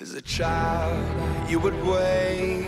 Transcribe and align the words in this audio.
As 0.00 0.14
a 0.14 0.22
child, 0.22 0.94
you 1.50 1.58
would 1.58 1.74
wait 1.84 2.64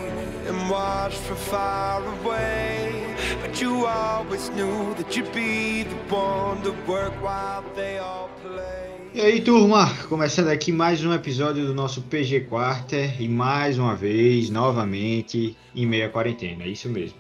and 0.49 0.69
watch 0.69 1.15
from 1.15 1.37
far 1.37 2.03
away. 2.03 3.15
But 3.41 3.63
you 3.63 3.87
always 3.87 4.51
knew 4.51 4.93
that 4.95 5.17
you'd 5.17 5.33
be 5.33 5.85
the 5.85 5.95
one 6.13 6.61
to 6.63 6.73
work 6.91 7.13
while 7.23 7.63
they 7.77 7.99
all 7.99 8.31
play. 8.43 9.13
E 9.15 9.21
aí, 9.21 9.41
turma, 9.41 9.95
começando 10.09 10.49
aqui 10.49 10.73
mais 10.73 11.05
um 11.05 11.15
episódio 11.15 11.65
do 11.65 11.73
nosso 11.73 12.03
PG 12.03 12.49
Quarter 12.49 13.23
e 13.23 13.29
mais 13.29 13.79
uma 13.79 13.95
vez, 13.95 14.51
novamente, 14.51 15.57
em 15.73 15.87
meia 15.87 16.09
quarentena, 16.09 16.65
é 16.65 16.69
isso 16.69 16.89
mesmo. 16.89 17.17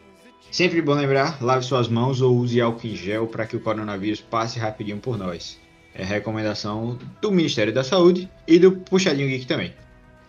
Sempre 0.50 0.82
bom 0.82 0.94
lembrar, 0.94 1.40
lave 1.40 1.64
suas 1.64 1.86
mãos 1.86 2.20
ou 2.20 2.36
use 2.36 2.60
álcool 2.60 2.88
em 2.88 2.96
gel 2.96 3.28
para 3.28 3.46
que 3.46 3.54
o 3.54 3.60
coronavírus 3.60 4.20
passe 4.20 4.58
rapidinho 4.58 4.98
por 4.98 5.16
nós. 5.16 5.56
É 5.94 6.02
recomendação 6.02 6.98
do 7.22 7.30
Ministério 7.30 7.72
da 7.72 7.84
Saúde 7.84 8.28
e 8.48 8.58
do 8.58 8.72
Puxadinho 8.72 9.28
Geek 9.28 9.46
também. 9.46 9.72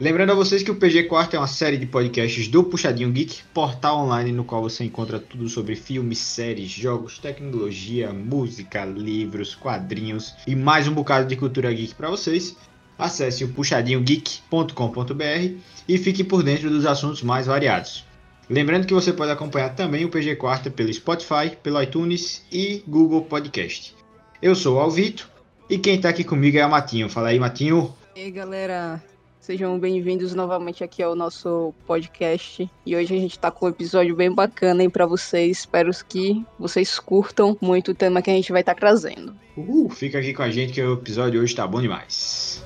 Lembrando 0.02 0.32
a 0.32 0.36
vocês 0.36 0.64
que 0.64 0.72
o 0.72 0.76
PG 0.76 1.04
Quarto 1.04 1.36
é 1.36 1.40
uma 1.40 1.46
série 1.46 1.78
de 1.78 1.86
podcasts 1.86 2.48
do 2.48 2.64
Puxadinho 2.64 3.12
Geek, 3.12 3.44
portal 3.54 4.00
online 4.00 4.32
no 4.32 4.44
qual 4.44 4.64
você 4.64 4.84
encontra 4.84 5.20
tudo 5.20 5.48
sobre 5.48 5.76
filmes, 5.76 6.18
séries, 6.18 6.72
jogos, 6.72 7.20
tecnologia, 7.20 8.12
música, 8.12 8.84
livros, 8.84 9.54
quadrinhos 9.54 10.34
e 10.48 10.56
mais 10.56 10.88
um 10.88 10.94
bocado 10.96 11.28
de 11.28 11.36
cultura 11.36 11.72
geek 11.72 11.94
para 11.94 12.10
vocês. 12.10 12.58
Acesse 12.98 13.44
o 13.44 13.50
puxadinhogeek.com.br 13.50 15.56
e 15.88 15.98
fique 16.00 16.24
por 16.24 16.42
dentro 16.42 16.72
dos 16.72 16.88
assuntos 16.88 17.22
mais 17.22 17.46
variados. 17.46 18.04
Lembrando 18.50 18.88
que 18.88 18.96
você 18.96 19.14
pode 19.14 19.32
acompanhar 19.32 19.76
também 19.76 20.04
o 20.04 20.10
PG 20.10 20.36
Quarta 20.38 20.72
pelo 20.72 20.92
Spotify, 20.92 21.56
pelo 21.62 21.80
iTunes 21.80 22.44
e 22.52 22.84
Google 22.88 23.22
Podcast. 23.26 23.96
Eu 24.42 24.56
sou 24.56 24.78
o 24.78 24.80
Alvito 24.80 25.30
e 25.70 25.78
quem 25.78 25.98
está 25.98 26.10
aqui 26.10 26.24
comigo 26.24 26.58
é 26.58 26.66
o 26.66 26.72
Matinho. 26.72 27.08
Fala 27.08 27.30
aí, 27.30 27.40
Matinho. 27.40 27.94
E 28.16 28.22
aí, 28.22 28.32
galera, 28.32 29.00
Sejam 29.42 29.80
bem-vindos 29.80 30.36
novamente 30.36 30.84
aqui 30.84 31.02
ao 31.02 31.16
nosso 31.16 31.74
podcast. 31.88 32.70
E 32.86 32.96
hoje 32.96 33.16
a 33.16 33.20
gente 33.20 33.40
tá 33.40 33.50
com 33.50 33.66
um 33.66 33.70
episódio 33.70 34.16
bem 34.16 34.32
bacana 34.32 34.84
aí 34.84 34.88
para 34.88 35.08
vocês. 35.08 35.58
Espero 35.58 35.90
que 36.08 36.46
vocês 36.60 37.00
curtam 37.00 37.58
muito 37.60 37.90
o 37.90 37.96
tema 37.96 38.22
que 38.22 38.30
a 38.30 38.34
gente 38.34 38.52
vai 38.52 38.62
estar 38.62 38.76
tá 38.76 38.80
trazendo. 38.80 39.36
Uhul, 39.58 39.90
fica 39.90 40.20
aqui 40.20 40.32
com 40.32 40.44
a 40.44 40.52
gente 40.52 40.74
que 40.74 40.84
o 40.84 40.94
episódio 40.94 41.42
hoje 41.42 41.56
tá 41.56 41.66
bom 41.66 41.82
demais. 41.82 42.64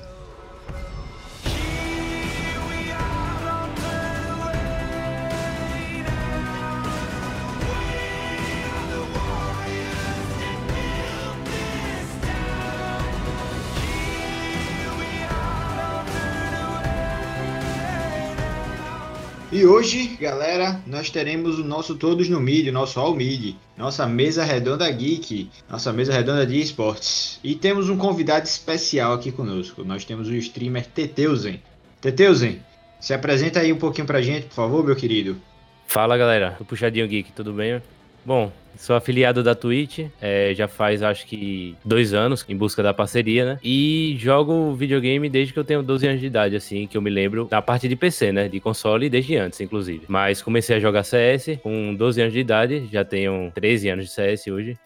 E 19.56 19.64
hoje, 19.64 20.18
galera, 20.20 20.82
nós 20.86 21.08
teremos 21.08 21.58
o 21.58 21.64
nosso 21.64 21.94
Todos 21.94 22.28
no 22.28 22.38
Mid, 22.38 22.66
nosso 22.70 23.00
All 23.00 23.14
Mid, 23.14 23.56
nossa 23.74 24.06
mesa 24.06 24.44
redonda 24.44 24.90
geek, 24.90 25.48
nossa 25.66 25.94
mesa 25.94 26.12
redonda 26.12 26.46
de 26.46 26.60
esportes. 26.60 27.40
E 27.42 27.54
temos 27.54 27.88
um 27.88 27.96
convidado 27.96 28.44
especial 28.44 29.14
aqui 29.14 29.32
conosco. 29.32 29.82
Nós 29.82 30.04
temos 30.04 30.28
o 30.28 30.34
streamer 30.34 30.84
Teteuzen. 30.84 31.62
Teteuzen, 32.02 32.60
se 33.00 33.14
apresenta 33.14 33.60
aí 33.60 33.72
um 33.72 33.78
pouquinho 33.78 34.06
pra 34.06 34.20
gente, 34.20 34.44
por 34.44 34.54
favor, 34.56 34.84
meu 34.84 34.94
querido. 34.94 35.40
Fala, 35.86 36.18
galera. 36.18 36.58
O 36.60 36.64
Puxadinho 36.66 37.08
Geek, 37.08 37.32
tudo 37.32 37.54
bem? 37.54 37.80
Bom, 38.26 38.52
sou 38.78 38.96
afiliado 38.96 39.42
da 39.42 39.54
Twitch, 39.54 40.06
é, 40.20 40.52
já 40.54 40.68
faz 40.68 41.02
acho 41.02 41.26
que 41.26 41.76
dois 41.84 42.14
anos 42.14 42.44
em 42.48 42.56
busca 42.56 42.82
da 42.82 42.94
parceria, 42.94 43.44
né? 43.44 43.58
E 43.62 44.16
jogo 44.18 44.74
videogame 44.74 45.28
desde 45.28 45.52
que 45.52 45.58
eu 45.58 45.64
tenho 45.64 45.82
12 45.82 46.06
anos 46.06 46.20
de 46.20 46.26
idade, 46.26 46.56
assim, 46.56 46.86
que 46.86 46.96
eu 46.96 47.02
me 47.02 47.10
lembro 47.10 47.46
da 47.46 47.60
parte 47.62 47.88
de 47.88 47.96
PC, 47.96 48.32
né? 48.32 48.48
De 48.48 48.60
console 48.60 49.08
desde 49.08 49.36
antes, 49.36 49.60
inclusive. 49.60 50.02
Mas 50.08 50.42
comecei 50.42 50.76
a 50.76 50.80
jogar 50.80 51.02
CS 51.02 51.58
com 51.62 51.94
12 51.94 52.20
anos 52.20 52.32
de 52.32 52.40
idade, 52.40 52.88
já 52.90 53.04
tenho 53.04 53.50
13 53.54 53.88
anos 53.88 54.04
de 54.06 54.10
CS 54.10 54.46
hoje. 54.48 54.76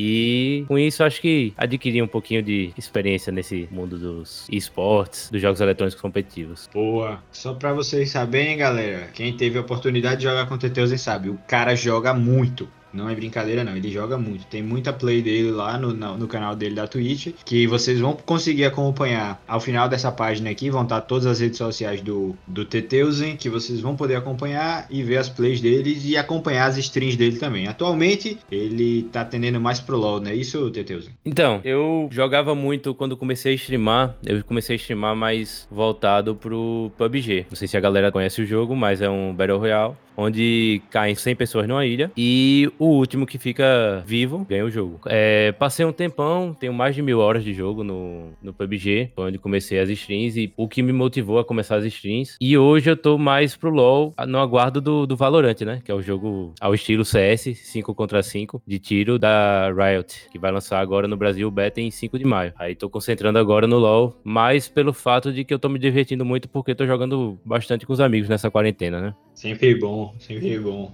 E 0.00 0.64
com 0.68 0.78
isso 0.78 1.02
acho 1.02 1.20
que 1.20 1.52
adquiri 1.56 2.00
um 2.00 2.06
pouquinho 2.06 2.40
de 2.40 2.72
experiência 2.78 3.32
nesse 3.32 3.68
mundo 3.68 3.98
dos 3.98 4.46
esportes, 4.48 5.28
dos 5.28 5.42
jogos 5.42 5.60
eletrônicos 5.60 6.00
competitivos. 6.00 6.70
Boa. 6.72 7.20
Só 7.32 7.54
para 7.54 7.72
vocês 7.72 8.10
saberem, 8.10 8.56
galera, 8.56 9.08
quem 9.12 9.36
teve 9.36 9.58
a 9.58 9.60
oportunidade 9.60 10.18
de 10.18 10.22
jogar 10.24 10.46
com 10.46 10.54
o 10.54 10.58
Teteusen 10.58 10.96
sabe, 10.96 11.30
o 11.30 11.38
cara 11.48 11.74
joga 11.74 12.14
muito. 12.14 12.68
Não 12.92 13.08
é 13.08 13.14
brincadeira, 13.14 13.64
não. 13.64 13.76
Ele 13.76 13.90
joga 13.90 14.16
muito. 14.18 14.46
Tem 14.46 14.62
muita 14.62 14.92
play 14.92 15.22
dele 15.22 15.50
lá 15.50 15.78
no, 15.78 15.92
no, 15.92 16.18
no, 16.18 16.28
canal 16.28 16.54
dele 16.56 16.74
da 16.74 16.86
Twitch. 16.86 17.28
Que 17.44 17.66
vocês 17.66 18.00
vão 18.00 18.14
conseguir 18.14 18.64
acompanhar 18.64 19.42
ao 19.46 19.60
final 19.60 19.88
dessa 19.88 20.10
página 20.10 20.50
aqui. 20.50 20.70
Vão 20.70 20.82
estar 20.82 21.00
todas 21.02 21.26
as 21.26 21.40
redes 21.40 21.58
sociais 21.58 22.00
do, 22.00 22.36
do 22.46 22.64
Teteusen. 22.64 23.36
Que 23.36 23.48
vocês 23.48 23.80
vão 23.80 23.96
poder 23.96 24.16
acompanhar 24.16 24.86
e 24.90 25.02
ver 25.02 25.18
as 25.18 25.28
plays 25.28 25.60
deles 25.60 26.04
e 26.04 26.16
acompanhar 26.16 26.66
as 26.66 26.76
streams 26.78 27.16
dele 27.16 27.38
também. 27.38 27.66
Atualmente, 27.66 28.38
ele 28.50 29.04
tá 29.04 29.22
atendendo 29.22 29.60
mais 29.60 29.80
pro 29.80 29.96
LoL, 29.96 30.20
não 30.20 30.30
é 30.30 30.34
isso, 30.34 30.70
Teteusen? 30.70 31.12
Então, 31.24 31.60
eu 31.64 32.08
jogava 32.10 32.54
muito 32.54 32.94
quando 32.94 33.16
comecei 33.16 33.52
a 33.52 33.56
streamar. 33.56 34.16
Eu 34.24 34.42
comecei 34.44 34.74
a 34.74 34.78
streamar 34.78 35.14
mais 35.14 35.66
voltado 35.70 36.34
pro 36.34 36.90
PUBG. 36.96 37.46
Não 37.50 37.56
sei 37.56 37.68
se 37.68 37.76
a 37.76 37.80
galera 37.80 38.10
conhece 38.12 38.42
o 38.42 38.46
jogo, 38.46 38.74
mas 38.74 39.00
é 39.00 39.08
um 39.08 39.34
Battle 39.34 39.58
Royale 39.58 39.94
onde 40.18 40.82
caem 40.90 41.14
100 41.14 41.36
pessoas 41.36 41.68
numa 41.68 41.86
ilha 41.86 42.10
e 42.16 42.68
o 42.76 42.86
último 42.86 43.24
que 43.24 43.38
fica 43.38 44.02
vivo 44.04 44.44
ganha 44.48 44.64
o 44.64 44.70
jogo. 44.70 45.00
É, 45.06 45.52
passei 45.52 45.86
um 45.86 45.92
tempão, 45.92 46.52
tenho 46.58 46.74
mais 46.74 46.96
de 46.96 47.00
mil 47.00 47.20
horas 47.20 47.44
de 47.44 47.54
jogo 47.54 47.84
no, 47.84 48.32
no 48.42 48.52
PUBG, 48.52 49.12
onde 49.16 49.38
comecei 49.38 49.78
as 49.78 49.88
streams 49.88 50.36
e 50.36 50.52
o 50.56 50.66
que 50.66 50.82
me 50.82 50.92
motivou 50.92 51.38
a 51.38 51.44
começar 51.44 51.76
as 51.76 51.84
streams. 51.84 52.36
E 52.40 52.58
hoje 52.58 52.90
eu 52.90 52.96
tô 52.96 53.16
mais 53.16 53.54
pro 53.54 53.70
LoL, 53.70 54.12
no 54.26 54.38
aguardo 54.38 54.80
do, 54.80 55.06
do 55.06 55.16
Valorant, 55.16 55.60
né? 55.60 55.80
Que 55.84 55.92
é 55.92 55.94
o 55.94 56.02
jogo 56.02 56.52
ao 56.60 56.74
estilo 56.74 57.04
CS, 57.04 57.54
5 57.54 57.94
contra 57.94 58.20
5, 58.20 58.60
de 58.66 58.78
tiro 58.80 59.18
da 59.18 59.70
Riot, 59.70 60.28
que 60.32 60.38
vai 60.38 60.50
lançar 60.50 60.80
agora 60.80 61.06
no 61.06 61.16
Brasil 61.16 61.46
o 61.46 61.50
beta 61.50 61.80
em 61.80 61.90
5 61.92 62.18
de 62.18 62.24
maio. 62.24 62.52
Aí 62.58 62.74
tô 62.74 62.90
concentrando 62.90 63.38
agora 63.38 63.68
no 63.68 63.78
LoL, 63.78 64.20
mais 64.24 64.68
pelo 64.68 64.92
fato 64.92 65.32
de 65.32 65.44
que 65.44 65.54
eu 65.54 65.58
tô 65.58 65.68
me 65.68 65.78
divertindo 65.78 66.24
muito 66.24 66.48
porque 66.48 66.74
tô 66.74 66.84
jogando 66.86 67.38
bastante 67.44 67.86
com 67.86 67.92
os 67.92 68.00
amigos 68.00 68.28
nessa 68.28 68.50
quarentena, 68.50 69.00
né? 69.00 69.14
Sempre 69.38 69.76
bom, 69.76 70.16
sempre 70.18 70.58
bom 70.58 70.92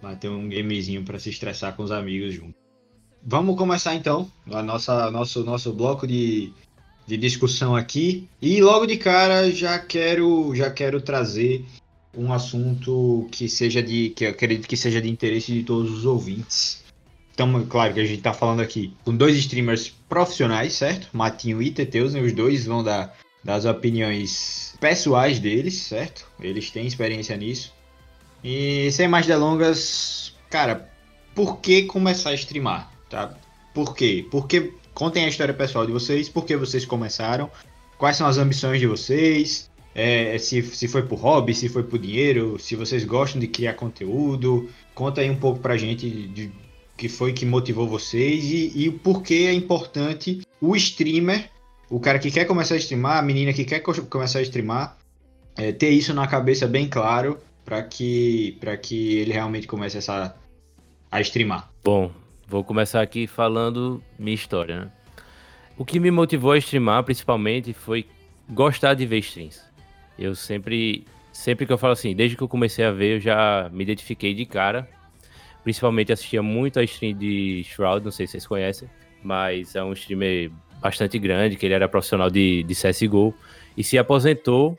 bater 0.00 0.30
um 0.30 0.48
gamezinho 0.48 1.04
para 1.04 1.18
se 1.18 1.28
estressar 1.28 1.76
com 1.76 1.82
os 1.82 1.90
amigos 1.90 2.32
junto. 2.32 2.54
Vamos 3.22 3.54
começar 3.54 3.94
então 3.94 4.32
a 4.50 4.62
nossa 4.62 5.10
nosso 5.10 5.44
nosso 5.44 5.74
bloco 5.74 6.06
de, 6.06 6.54
de 7.06 7.18
discussão 7.18 7.76
aqui 7.76 8.26
e 8.40 8.62
logo 8.62 8.86
de 8.86 8.96
cara 8.96 9.50
já 9.50 9.78
quero 9.78 10.54
já 10.54 10.70
quero 10.70 11.02
trazer 11.02 11.66
um 12.16 12.32
assunto 12.32 13.28
que 13.30 13.46
seja 13.46 13.82
de 13.82 14.08
que 14.08 14.24
acredito 14.24 14.66
que 14.66 14.76
seja 14.76 14.98
de 14.98 15.10
interesse 15.10 15.52
de 15.52 15.62
todos 15.62 15.92
os 15.92 16.06
ouvintes. 16.06 16.82
Então, 17.34 17.66
claro 17.66 17.92
que 17.92 18.00
a 18.00 18.06
gente 18.06 18.18
está 18.18 18.32
falando 18.32 18.60
aqui 18.60 18.94
com 19.04 19.14
dois 19.14 19.36
streamers 19.36 19.90
profissionais, 20.08 20.72
certo? 20.72 21.10
Matinho 21.12 21.60
e 21.60 21.70
Teteusen, 21.70 22.22
os 22.22 22.32
dois 22.32 22.64
vão 22.64 22.82
dar 22.82 23.14
das 23.44 23.66
opiniões 23.66 24.74
pessoais 24.80 25.38
deles, 25.38 25.74
certo? 25.74 26.26
Eles 26.40 26.70
têm 26.70 26.86
experiência 26.86 27.36
nisso. 27.36 27.81
E 28.42 28.90
sem 28.90 29.06
mais 29.06 29.26
delongas, 29.26 30.34
cara, 30.50 30.90
por 31.34 31.58
que 31.58 31.82
começar 31.82 32.30
a 32.30 32.34
streamar? 32.34 32.90
Tá? 33.08 33.34
Por 33.72 33.94
quê? 33.94 34.26
Porque 34.30 34.72
contem 34.92 35.24
a 35.24 35.28
história 35.28 35.54
pessoal 35.54 35.86
de 35.86 35.92
vocês, 35.92 36.28
por 36.28 36.44
que 36.44 36.56
vocês 36.56 36.84
começaram, 36.84 37.50
quais 37.96 38.16
são 38.16 38.26
as 38.26 38.38
ambições 38.38 38.80
de 38.80 38.86
vocês, 38.86 39.70
é, 39.94 40.36
se, 40.38 40.62
se 40.62 40.88
foi 40.88 41.02
por 41.02 41.18
hobby, 41.18 41.54
se 41.54 41.68
foi 41.68 41.82
por 41.82 41.98
dinheiro, 41.98 42.58
se 42.58 42.74
vocês 42.74 43.04
gostam 43.04 43.40
de 43.40 43.46
criar 43.46 43.74
conteúdo. 43.74 44.68
Conta 44.94 45.20
aí 45.20 45.30
um 45.30 45.36
pouco 45.36 45.60
pra 45.60 45.76
gente 45.76 46.08
de 46.08 46.50
que 46.96 47.08
foi 47.08 47.32
que 47.32 47.44
motivou 47.44 47.88
vocês 47.88 48.44
e, 48.44 48.72
e 48.74 48.90
por 48.90 49.22
que 49.22 49.46
é 49.46 49.52
importante 49.52 50.42
o 50.60 50.76
streamer, 50.76 51.48
o 51.90 51.98
cara 51.98 52.18
que 52.18 52.30
quer 52.30 52.44
começar 52.44 52.74
a 52.74 52.78
streamar, 52.78 53.18
a 53.18 53.22
menina 53.22 53.52
que 53.52 53.64
quer 53.64 53.80
começar 53.80 54.38
a 54.38 54.42
streamar, 54.42 54.96
é, 55.56 55.72
ter 55.72 55.90
isso 55.90 56.14
na 56.14 56.26
cabeça 56.26 56.66
bem 56.66 56.88
claro 56.88 57.38
para 57.64 57.82
que 57.82 58.56
para 58.60 58.76
que 58.76 59.18
ele 59.18 59.32
realmente 59.32 59.66
comece 59.66 59.98
essa, 59.98 60.36
a 61.10 61.20
streamar? 61.20 61.70
Bom, 61.84 62.10
vou 62.46 62.64
começar 62.64 63.02
aqui 63.02 63.26
falando 63.26 64.02
minha 64.18 64.34
história. 64.34 64.80
Né? 64.80 64.92
O 65.76 65.84
que 65.84 65.98
me 65.98 66.10
motivou 66.10 66.52
a 66.52 66.58
streamar, 66.58 67.02
principalmente, 67.04 67.72
foi 67.72 68.06
gostar 68.48 68.94
de 68.94 69.06
ver 69.06 69.18
streams. 69.18 69.60
Eu 70.18 70.34
sempre, 70.34 71.06
sempre 71.32 71.66
que 71.66 71.72
eu 71.72 71.78
falo 71.78 71.92
assim, 71.92 72.14
desde 72.14 72.36
que 72.36 72.42
eu 72.42 72.48
comecei 72.48 72.84
a 72.84 72.90
ver, 72.90 73.16
eu 73.16 73.20
já 73.20 73.70
me 73.72 73.82
identifiquei 73.82 74.34
de 74.34 74.44
cara. 74.44 74.88
Principalmente 75.64 76.12
assistia 76.12 76.42
muito 76.42 76.78
a 76.78 76.84
stream 76.84 77.16
de 77.16 77.62
Shroud, 77.64 78.04
não 78.04 78.10
sei 78.10 78.26
se 78.26 78.32
vocês 78.32 78.46
conhecem, 78.46 78.88
mas 79.22 79.74
é 79.76 79.82
um 79.82 79.92
streamer 79.92 80.50
bastante 80.80 81.18
grande, 81.18 81.56
que 81.56 81.64
ele 81.64 81.74
era 81.74 81.88
profissional 81.88 82.28
de, 82.28 82.64
de 82.64 82.74
CSGO 82.74 83.32
e 83.76 83.84
se 83.84 83.96
aposentou 83.96 84.76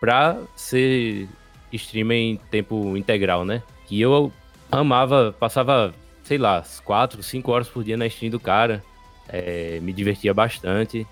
para 0.00 0.38
ser 0.56 1.28
streamer 1.76 2.16
em 2.16 2.36
tempo 2.50 2.96
integral, 2.96 3.44
né? 3.44 3.62
Que 3.86 4.00
eu 4.00 4.32
amava, 4.70 5.34
passava, 5.38 5.94
sei 6.22 6.38
lá, 6.38 6.62
4, 6.84 7.22
5 7.22 7.52
horas 7.52 7.68
por 7.68 7.84
dia 7.84 7.96
na 7.96 8.06
stream 8.06 8.30
do 8.30 8.40
cara. 8.40 8.82
É, 9.28 9.78
me 9.80 9.92
divertia 9.92 10.34
bastante. 10.34 11.06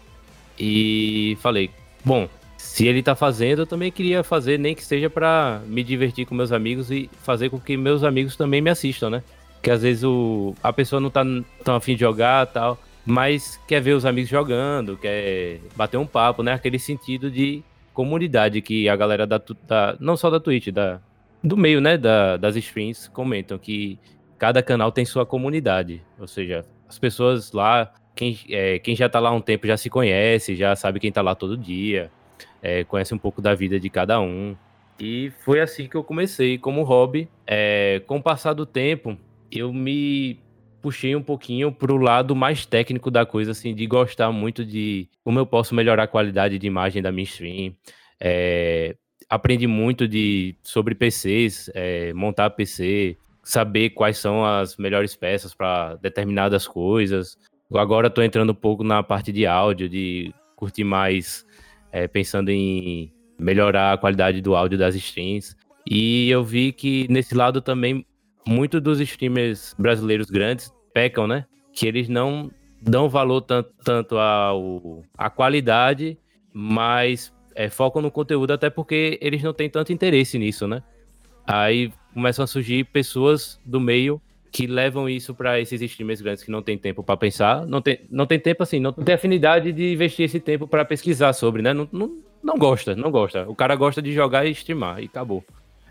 E 0.59 1.37
falei, 1.41 1.71
bom, 2.05 2.29
se 2.57 2.87
ele 2.87 3.03
tá 3.03 3.15
fazendo, 3.15 3.63
eu 3.63 3.67
também 3.67 3.91
queria 3.91 4.23
fazer, 4.23 4.59
nem 4.59 4.75
que 4.75 4.85
seja 4.85 5.11
para 5.11 5.61
me 5.67 5.83
divertir 5.83 6.27
com 6.27 6.35
meus 6.35 6.53
amigos 6.53 6.91
e 6.91 7.11
fazer 7.23 7.51
com 7.51 7.59
que 7.59 7.77
meus 7.77 8.05
amigos 8.05 8.37
também 8.37 8.61
me 8.61 8.71
assistam, 8.71 9.11
né? 9.11 9.23
Que 9.61 9.71
às 9.71 9.83
vezes 9.83 10.05
o, 10.05 10.55
a 10.63 10.73
pessoa 10.73 11.01
não 11.01 11.11
tá 11.11 11.25
tão 11.65 11.75
afim 11.75 11.95
de 11.95 12.01
jogar 12.01 12.47
tal, 12.47 12.79
mas 13.05 13.59
quer 13.67 13.81
ver 13.81 13.93
os 13.93 14.07
amigos 14.07 14.31
jogando, 14.31 14.97
quer 14.97 15.61
bater 15.75 15.97
um 15.97 16.07
papo, 16.07 16.43
né? 16.43 16.53
Aquele 16.53 16.79
sentido 16.79 17.31
de 17.31 17.63
comunidade 17.93 18.61
que 18.63 18.89
a 18.89 18.97
galera 18.97 19.27
da, 19.27 19.41
da 19.67 19.97
não 20.01 20.17
só 20.17 20.31
da 20.31 20.41
Twitch, 20.41 20.69
da, 20.69 21.01
do 21.43 21.57
meio, 21.57 21.81
né, 21.81 21.97
da, 21.97 22.37
das 22.37 22.57
streams 22.57 23.09
comentam 23.09 23.59
que 23.59 23.99
cada 24.39 24.63
canal 24.63 24.91
tem 24.91 25.05
sua 25.05 25.25
comunidade, 25.25 26.03
ou 26.19 26.27
seja, 26.27 26.65
as 26.89 26.99
pessoas 26.99 27.53
lá, 27.53 27.93
quem, 28.15 28.39
é, 28.51 28.79
quem 28.79 28.97
já 28.97 29.09
tá 29.09 29.21
lá 29.21 29.31
há 29.31 29.33
um 29.33 29.41
tempo 29.41 29.67
já 29.67 29.77
se 29.77 29.89
conhece, 29.89 30.57
já 30.57 30.75
sabe 30.75 31.01
quem 31.01 31.13
tá 31.13 31.23
lá 31.23 31.35
todo 31.35 31.57
dia, 31.57 32.11
é, 32.61 32.85
conhece 32.85 33.15
um 33.15 33.19
pouco 33.19 33.41
da 33.41 33.55
vida 33.55 33.79
de 33.79 33.89
cada 33.89 34.21
um. 34.21 34.57
E 34.99 35.33
foi 35.45 35.61
assim 35.61 35.89
que 35.89 35.97
eu 35.97 36.05
comecei 36.05 36.59
como 36.59 36.83
hobby. 36.83 37.29
É, 37.47 38.03
com 38.07 38.19
o 38.19 38.23
passar 38.23 38.53
do 38.53 38.65
tempo, 38.65 39.17
eu 39.51 39.73
me 39.73 40.39
puxei 40.83 41.15
um 41.15 41.23
pouquinho 41.23 41.71
pro 41.71 41.97
lado 41.97 42.35
mais 42.35 42.67
técnico 42.67 43.11
da 43.11 43.25
coisa, 43.25 43.53
assim, 43.53 43.75
de 43.75 43.87
gostar 43.87 44.33
muito 44.33 44.65
de 44.65 45.09
como 45.25 45.39
eu 45.39 45.47
posso 45.47 45.75
melhorar 45.75 46.03
a 46.03 46.09
qualidade 46.09 46.59
de 46.59 46.67
imagem 46.67 47.01
da 47.01 47.13
minha 47.13 47.25
stream. 47.25 47.75
É, 48.21 48.97
aprendi 49.31 49.67
muito 49.67 50.09
de 50.09 50.57
sobre 50.63 50.95
PCs, 50.95 51.71
é, 51.75 52.13
montar 52.13 52.51
PC, 52.51 53.17
saber 53.43 53.91
quais 53.91 54.19
são 54.19 54.45
as 54.45 54.77
melhores 54.77 55.15
peças 55.15 55.55
para 55.55 55.95
determinadas 55.97 56.67
coisas. 56.67 57.39
Agora 57.73 58.09
estou 58.09 58.23
entrando 58.23 58.51
um 58.51 58.55
pouco 58.55 58.85
na 58.85 59.03
parte 59.03 59.33
de 59.33 59.47
áudio, 59.47 59.89
de 59.89 60.35
curtir 60.57 60.85
mais, 60.85 61.47
é, 61.91 62.07
pensando 62.07 62.51
em 62.51 63.13
melhorar 63.39 63.93
a 63.93 63.99
qualidade 63.99 64.41
do 64.41 64.55
áudio 64.55 64.79
das 64.79 64.95
streams. 64.95 65.57
E 65.89 66.29
eu 66.31 66.45
vi 66.45 66.73
que 66.73 67.07
nesse 67.09 67.35
lado 67.35 67.61
também, 67.61 68.05
muitos 68.47 68.81
dos 68.81 69.01
streamers 69.01 69.75
brasileiros 69.79 70.31
grandes 70.31 70.73
pecam, 70.93 71.27
né? 71.27 71.47
Que 71.73 71.87
eles 71.87 72.09
não 72.09 72.51
dão 72.81 73.09
valor 73.09 73.43
tanto, 73.43 73.73
tanto 73.85 74.19
ao, 74.19 75.03
à 75.17 75.31
qualidade, 75.31 76.19
mas 76.53 77.33
é, 77.55 77.69
focam 77.71 78.03
no 78.03 78.11
conteúdo 78.11 78.53
até 78.53 78.69
porque 78.69 79.19
eles 79.23 79.43
não 79.43 79.53
têm 79.53 79.71
tanto 79.71 79.93
interesse 79.93 80.39
nisso, 80.39 80.67
né? 80.67 80.83
Aí 81.47 81.93
começam 82.13 82.45
a 82.45 82.47
surgir 82.47 82.85
pessoas 82.85 83.61
do 83.65 83.81
meio 83.81 84.21
que 84.51 84.67
levam 84.67 85.09
isso 85.09 85.35
para 85.35 85.59
esses 85.59 85.81
streamers 85.81 86.21
grandes 86.21 86.45
que 86.45 86.51
não 86.51 86.63
tem 86.63 86.77
tempo 86.77 87.03
para 87.03 87.17
pensar, 87.17 87.67
não 87.67 87.81
tem, 87.81 88.01
não 88.11 88.27
tem 88.27 88.39
tempo 88.39 88.63
assim, 88.63 88.79
não 88.79 88.93
tem 88.93 89.15
afinidade 89.15 89.73
de 89.73 89.95
investir 89.95 90.27
esse 90.27 90.39
tempo 90.39 90.69
para 90.69 90.85
pesquisar 90.85 91.33
sobre, 91.33 91.63
né? 91.63 91.73
Não, 91.73 91.89
não, 91.91 92.19
não 92.43 92.59
gosta, 92.59 92.95
não 92.95 93.11
gosta. 93.11 93.49
O 93.49 93.55
cara 93.55 93.75
gosta 93.75 94.03
de 94.03 94.13
jogar 94.13 94.45
e 94.45 94.51
streamar 94.51 95.01
e 95.01 95.07
acabou. 95.07 95.43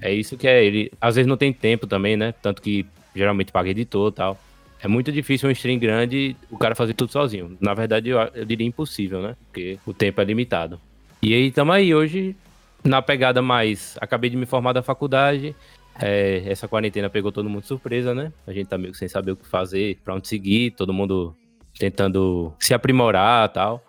É 0.01 0.11
isso 0.13 0.35
que 0.37 0.47
é 0.47 0.63
ele. 0.63 0.91
Às 0.99 1.15
vezes 1.15 1.27
não 1.27 1.37
tem 1.37 1.53
tempo 1.53 1.85
também, 1.85 2.17
né? 2.17 2.33
Tanto 2.41 2.61
que 2.61 2.85
geralmente 3.15 3.51
paga 3.51 3.69
editor 3.69 4.11
e 4.11 4.15
tal. 4.15 4.39
É 4.83 4.87
muito 4.87 5.11
difícil 5.11 5.47
um 5.47 5.51
stream 5.51 5.77
grande 5.77 6.35
o 6.49 6.57
cara 6.57 6.73
fazer 6.73 6.93
tudo 6.95 7.11
sozinho. 7.11 7.55
Na 7.61 7.73
verdade, 7.73 8.09
eu, 8.09 8.19
eu 8.33 8.43
diria 8.43 8.65
impossível, 8.65 9.21
né? 9.21 9.35
Porque 9.45 9.77
o 9.85 9.93
tempo 9.93 10.19
é 10.19 10.23
limitado. 10.23 10.79
E 11.21 11.33
aí, 11.33 11.47
estamos 11.47 11.75
aí 11.75 11.93
hoje 11.93 12.35
na 12.83 13.01
pegada 13.01 13.41
mais. 13.41 13.95
Acabei 14.01 14.29
de 14.29 14.37
me 14.37 14.47
formar 14.47 14.73
da 14.73 14.81
faculdade. 14.81 15.55
É, 15.99 16.43
essa 16.47 16.67
quarentena 16.67 17.09
pegou 17.09 17.31
todo 17.31 17.49
mundo 17.49 17.63
surpresa, 17.63 18.15
né? 18.15 18.33
A 18.47 18.53
gente 18.53 18.67
tá 18.67 18.77
meio 18.77 18.91
que 18.91 18.97
sem 18.97 19.07
saber 19.07 19.33
o 19.33 19.35
que 19.35 19.47
fazer, 19.47 19.99
pra 20.03 20.15
onde 20.15 20.27
seguir, 20.27 20.71
todo 20.71 20.93
mundo 20.93 21.35
tentando 21.77 22.53
se 22.59 22.73
aprimorar 22.73 23.49
tal. 23.49 23.85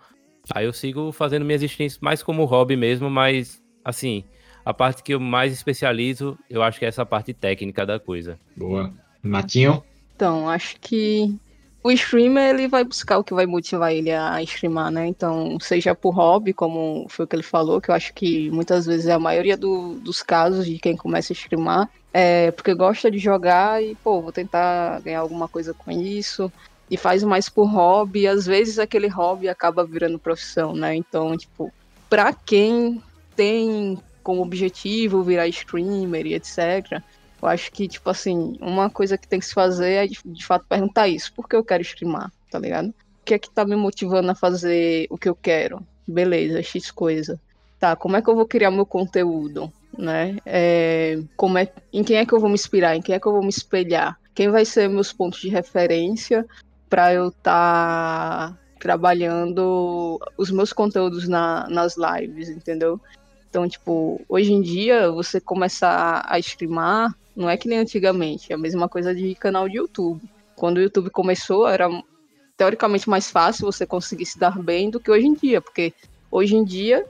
Aí 0.53 0.65
eu 0.65 0.73
sigo 0.73 1.11
fazendo 1.11 1.45
minhas 1.45 1.63
streams 1.63 1.97
mais 2.01 2.21
como 2.21 2.45
hobby 2.45 2.75
mesmo, 2.75 3.09
mas 3.09 3.61
assim, 3.83 4.23
a 4.65 4.73
parte 4.73 5.03
que 5.03 5.13
eu 5.13 5.19
mais 5.19 5.53
especializo, 5.53 6.37
eu 6.49 6.63
acho 6.63 6.79
que 6.79 6.85
é 6.85 6.87
essa 6.87 7.05
parte 7.05 7.33
técnica 7.33 7.85
da 7.85 7.99
coisa. 7.99 8.39
Boa. 8.55 8.93
Matinho? 9.21 9.83
Então, 10.15 10.49
acho 10.49 10.77
que 10.79 11.35
o 11.83 11.91
streamer 11.91 12.51
ele 12.51 12.67
vai 12.67 12.83
buscar 12.83 13.17
o 13.17 13.23
que 13.23 13.33
vai 13.33 13.45
motivar 13.45 13.91
ele 13.91 14.09
a 14.11 14.41
streamar, 14.43 14.89
né? 14.89 15.05
Então, 15.05 15.57
seja 15.59 15.93
por 15.93 16.11
hobby, 16.11 16.53
como 16.53 17.05
foi 17.09 17.25
o 17.25 17.27
que 17.27 17.35
ele 17.35 17.43
falou, 17.43 17.81
que 17.81 17.89
eu 17.89 17.95
acho 17.95 18.13
que 18.13 18.49
muitas 18.51 18.85
vezes 18.85 19.07
é 19.07 19.13
a 19.13 19.19
maioria 19.19 19.57
do, 19.57 19.95
dos 19.95 20.23
casos 20.23 20.65
de 20.65 20.77
quem 20.77 20.95
começa 20.95 21.33
a 21.33 21.35
streamar, 21.35 21.89
é 22.13 22.51
porque 22.51 22.73
gosta 22.73 23.11
de 23.11 23.17
jogar 23.17 23.83
e, 23.83 23.95
pô, 23.95 24.21
vou 24.21 24.31
tentar 24.31 25.01
ganhar 25.01 25.19
alguma 25.19 25.47
coisa 25.47 25.73
com 25.73 25.91
isso. 25.91 26.51
E 26.89 26.95
faz 26.97 27.23
mais 27.23 27.49
por 27.49 27.65
hobby, 27.65 28.21
e 28.21 28.27
às 28.27 28.45
vezes 28.45 28.77
aquele 28.77 29.07
hobby 29.07 29.49
acaba 29.49 29.83
virando 29.83 30.19
profissão, 30.19 30.75
né? 30.75 30.95
Então, 30.95 31.35
tipo, 31.35 31.73
pra 32.09 32.31
quem 32.33 33.01
tem 33.35 33.97
como 34.23 34.41
objetivo 34.41 35.21
virar 35.21 35.47
streamer 35.47 36.25
e 36.25 36.33
etc., 36.33 37.01
eu 37.43 37.49
acho 37.49 37.71
que, 37.73 37.89
tipo 37.89 38.09
assim, 38.09 38.55
uma 38.61 38.89
coisa 38.89 39.17
que 39.17 39.27
tem 39.27 39.37
que 39.37 39.45
se 39.45 39.53
fazer 39.53 40.05
é, 40.05 40.07
de, 40.07 40.45
fato, 40.45 40.65
perguntar 40.65 41.09
isso. 41.09 41.33
Por 41.33 41.47
que 41.47 41.57
eu 41.57 41.63
quero 41.63 41.81
streamar, 41.81 42.31
tá 42.49 42.57
ligado? 42.57 42.87
O 42.87 43.25
que 43.25 43.33
é 43.33 43.39
que 43.39 43.49
tá 43.49 43.65
me 43.65 43.75
motivando 43.75 44.31
a 44.31 44.35
fazer 44.35 45.07
o 45.09 45.17
que 45.17 45.27
eu 45.27 45.35
quero? 45.35 45.85
Beleza, 46.07 46.63
X 46.63 46.89
coisa. 46.89 47.37
Tá, 47.81 47.97
como 47.97 48.15
é 48.15 48.21
que 48.21 48.29
eu 48.29 48.35
vou 48.35 48.45
criar 48.45 48.71
meu 48.71 48.85
conteúdo, 48.85 49.69
né? 49.97 50.37
É, 50.45 51.19
como 51.35 51.57
é, 51.57 51.67
em 51.91 52.01
quem 52.01 52.15
é 52.15 52.25
que 52.25 52.31
eu 52.33 52.39
vou 52.39 52.47
me 52.47 52.55
inspirar? 52.55 52.95
Em 52.95 53.01
quem 53.01 53.13
é 53.13 53.19
que 53.19 53.27
eu 53.27 53.33
vou 53.33 53.43
me 53.43 53.49
espelhar? 53.49 54.17
Quem 54.33 54.49
vai 54.49 54.63
ser 54.63 54.87
meus 54.87 55.11
pontos 55.11 55.41
de 55.41 55.49
referência 55.49 56.45
para 56.89 57.13
eu 57.13 57.27
estar 57.27 58.51
tá 58.51 58.57
trabalhando 58.79 60.17
os 60.37 60.49
meus 60.49 60.71
conteúdos 60.71 61.27
na, 61.27 61.67
nas 61.69 61.95
lives, 61.97 62.47
entendeu? 62.47 63.01
Então, 63.53 63.69
tipo, 63.69 64.19
hoje 64.27 64.51
em 64.51 64.63
dia, 64.63 65.11
você 65.11 65.39
começar 65.39 66.25
a 66.27 66.39
streamar 66.39 67.15
não 67.35 67.47
é 67.47 67.55
que 67.55 67.67
nem 67.67 67.77
antigamente, 67.77 68.51
é 68.51 68.55
a 68.55 68.57
mesma 68.57 68.89
coisa 68.89 69.13
de 69.13 69.35
canal 69.35 69.69
de 69.69 69.77
YouTube. 69.77 70.23
Quando 70.55 70.77
o 70.77 70.81
YouTube 70.81 71.11
começou, 71.11 71.67
era 71.67 71.87
teoricamente 72.57 73.07
mais 73.07 73.29
fácil 73.29 73.67
você 73.67 73.85
conseguir 73.85 74.25
se 74.25 74.39
dar 74.39 74.57
bem 74.57 74.89
do 74.89 74.99
que 74.99 75.11
hoje 75.11 75.27
em 75.27 75.35
dia, 75.35 75.61
porque 75.61 75.93
hoje 76.31 76.55
em 76.55 76.63
dia 76.63 77.05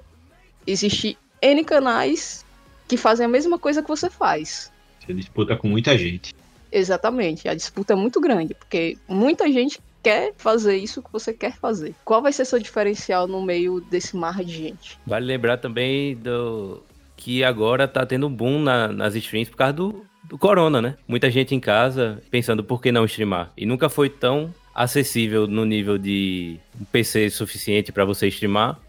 existe 0.68 1.18
N 1.42 1.63
canais 1.63 2.46
que 2.89 2.98
fazem 2.98 3.25
a 3.25 3.30
mesma 3.30 3.57
coisa 3.57 3.81
que 3.81 3.88
você 3.88 4.10
faz. 4.10 4.69
Você 5.00 5.13
disputa 5.13 5.56
com 5.56 5.69
muita 5.69 5.98
gente. 5.98 6.36
Exatamente, 6.69 7.48
a 7.48 7.54
disputa 7.54 7.94
é 7.94 7.96
muito 7.96 8.19
grande, 8.19 8.54
porque 8.54 8.98
muita 9.07 9.50
gente 9.50 9.80
quer 10.04 10.34
fazer 10.38 10.76
isso 10.76 11.02
que 11.02 11.12
você 11.12 11.34
quer 11.34 11.56
fazer. 11.58 11.96
Qual 12.04 12.22
vai 12.22 12.34
ser 12.34 12.46
seu 12.46 12.60
diferencial 12.60 13.27
no 13.27 13.42
meio 13.42 13.80
desse 13.80 14.16
mar 14.16 14.44
de 14.44 14.54
gente? 14.54 15.00
Vale 15.08 15.25
lembrar 15.25 15.58
também 15.58 16.16
do 16.16 16.84
que 17.16 17.44
agora 17.44 17.88
tá 17.88 18.06
tendo 18.06 18.27
um 18.27 18.34
boom 18.34 18.60
na, 18.60 18.89
nas 18.89 19.16
streams 19.16 19.50
por 19.50 19.58
causa 19.58 19.74
do, 19.74 20.06
do 20.25 20.38
corona, 20.38 20.82
né? 20.82 20.98
Muita 21.08 21.32
gente 21.32 21.56
em 21.56 21.60
casa 21.60 22.22
pensando 22.30 22.63
por 22.63 22.82
que 22.82 22.92
não 22.92 23.06
streamar. 23.06 23.54
E 23.56 23.66
nunca 23.66 23.88
foi 23.88 24.10
tão 24.10 24.54
acessível 24.75 25.48
no 25.48 25.63
nível 25.66 25.98
de 25.98 26.60
um 26.80 26.84
PC 26.84 27.30
suficiente 27.30 27.92
para 27.92 28.04
você 28.04 28.27
streamar 28.27 28.80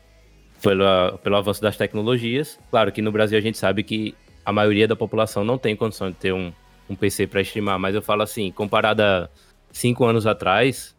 pelo, 0.60 1.18
pelo 1.18 1.36
avanço 1.36 1.62
das 1.62 1.76
tecnologias. 1.76 2.58
Claro 2.70 2.90
que 2.90 3.02
no 3.02 3.12
Brasil 3.12 3.38
a 3.38 3.40
gente 3.40 3.58
sabe 3.58 3.84
que 3.84 4.14
a 4.44 4.52
maioria 4.52 4.88
da 4.88 4.96
população 4.96 5.44
não 5.44 5.56
tem 5.56 5.76
condição 5.76 6.10
de 6.10 6.16
ter 6.16 6.32
um, 6.32 6.52
um 6.88 6.96
PC 6.96 7.26
para 7.26 7.40
streamar, 7.42 7.78
mas 7.78 7.94
eu 7.94 8.02
falo 8.02 8.22
assim, 8.22 8.50
comparado 8.50 9.02
a 9.02 9.28
cinco 9.70 10.04
anos 10.04 10.26
atrás, 10.26 10.94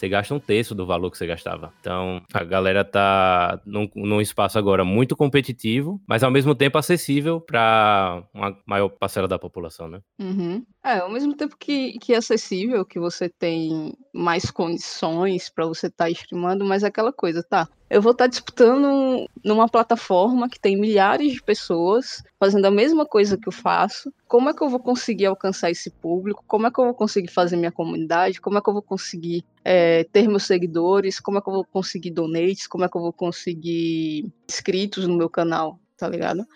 você 0.00 0.08
gasta 0.08 0.34
um 0.34 0.40
terço 0.40 0.74
do 0.74 0.86
valor 0.86 1.10
que 1.10 1.18
você 1.18 1.26
gastava. 1.26 1.72
Então, 1.80 2.22
a 2.32 2.42
galera 2.42 2.82
tá 2.82 3.60
num, 3.66 3.88
num 3.94 4.20
espaço 4.20 4.58
agora 4.58 4.82
muito 4.82 5.14
competitivo, 5.14 6.00
mas 6.08 6.22
ao 6.22 6.30
mesmo 6.30 6.54
tempo 6.54 6.78
acessível 6.78 7.38
para 7.38 8.22
uma 8.32 8.56
maior 8.66 8.88
parcela 8.88 9.28
da 9.28 9.38
população, 9.38 9.88
né? 9.88 10.00
Uhum. 10.18 10.64
É, 10.82 11.00
ao 11.00 11.10
mesmo 11.10 11.36
tempo 11.36 11.54
que, 11.58 11.98
que 11.98 12.14
é 12.14 12.16
acessível, 12.16 12.86
que 12.86 12.98
você 12.98 13.28
tem 13.28 13.92
mais 14.14 14.50
condições 14.50 15.50
para 15.50 15.66
você 15.66 15.88
estar 15.88 16.04
tá 16.04 16.10
streamando, 16.10 16.64
mas 16.64 16.82
é 16.82 16.86
aquela 16.86 17.12
coisa, 17.12 17.42
tá? 17.42 17.68
Eu 17.90 18.00
vou 18.00 18.12
estar 18.12 18.28
disputando 18.28 19.28
numa 19.44 19.68
plataforma 19.68 20.48
que 20.48 20.60
tem 20.60 20.78
milhares 20.78 21.32
de 21.32 21.42
pessoas 21.42 22.22
fazendo 22.38 22.66
a 22.66 22.70
mesma 22.70 23.04
coisa 23.04 23.36
que 23.36 23.48
eu 23.48 23.52
faço. 23.52 24.12
Como 24.28 24.48
é 24.48 24.54
que 24.54 24.62
eu 24.62 24.68
vou 24.68 24.78
conseguir 24.78 25.26
alcançar 25.26 25.72
esse 25.72 25.90
público? 25.90 26.44
Como 26.46 26.68
é 26.68 26.70
que 26.70 26.78
eu 26.78 26.84
vou 26.84 26.94
conseguir 26.94 27.32
fazer 27.32 27.56
minha 27.56 27.72
comunidade? 27.72 28.40
Como 28.40 28.56
é 28.56 28.60
que 28.60 28.68
eu 28.68 28.74
vou 28.74 28.82
conseguir 28.82 29.44
é, 29.64 30.04
ter 30.04 30.28
meus 30.28 30.44
seguidores? 30.44 31.18
Como 31.18 31.38
é 31.38 31.40
que 31.40 31.48
eu 31.48 31.52
vou 31.52 31.64
conseguir 31.64 32.12
donates? 32.12 32.68
Como 32.68 32.84
é 32.84 32.88
que 32.88 32.96
eu 32.96 33.00
vou 33.00 33.12
conseguir 33.12 34.32
inscritos 34.48 35.08
no 35.08 35.16
meu 35.16 35.28
canal? 35.28 35.76
Tá 35.98 36.08
ligado? 36.08 36.46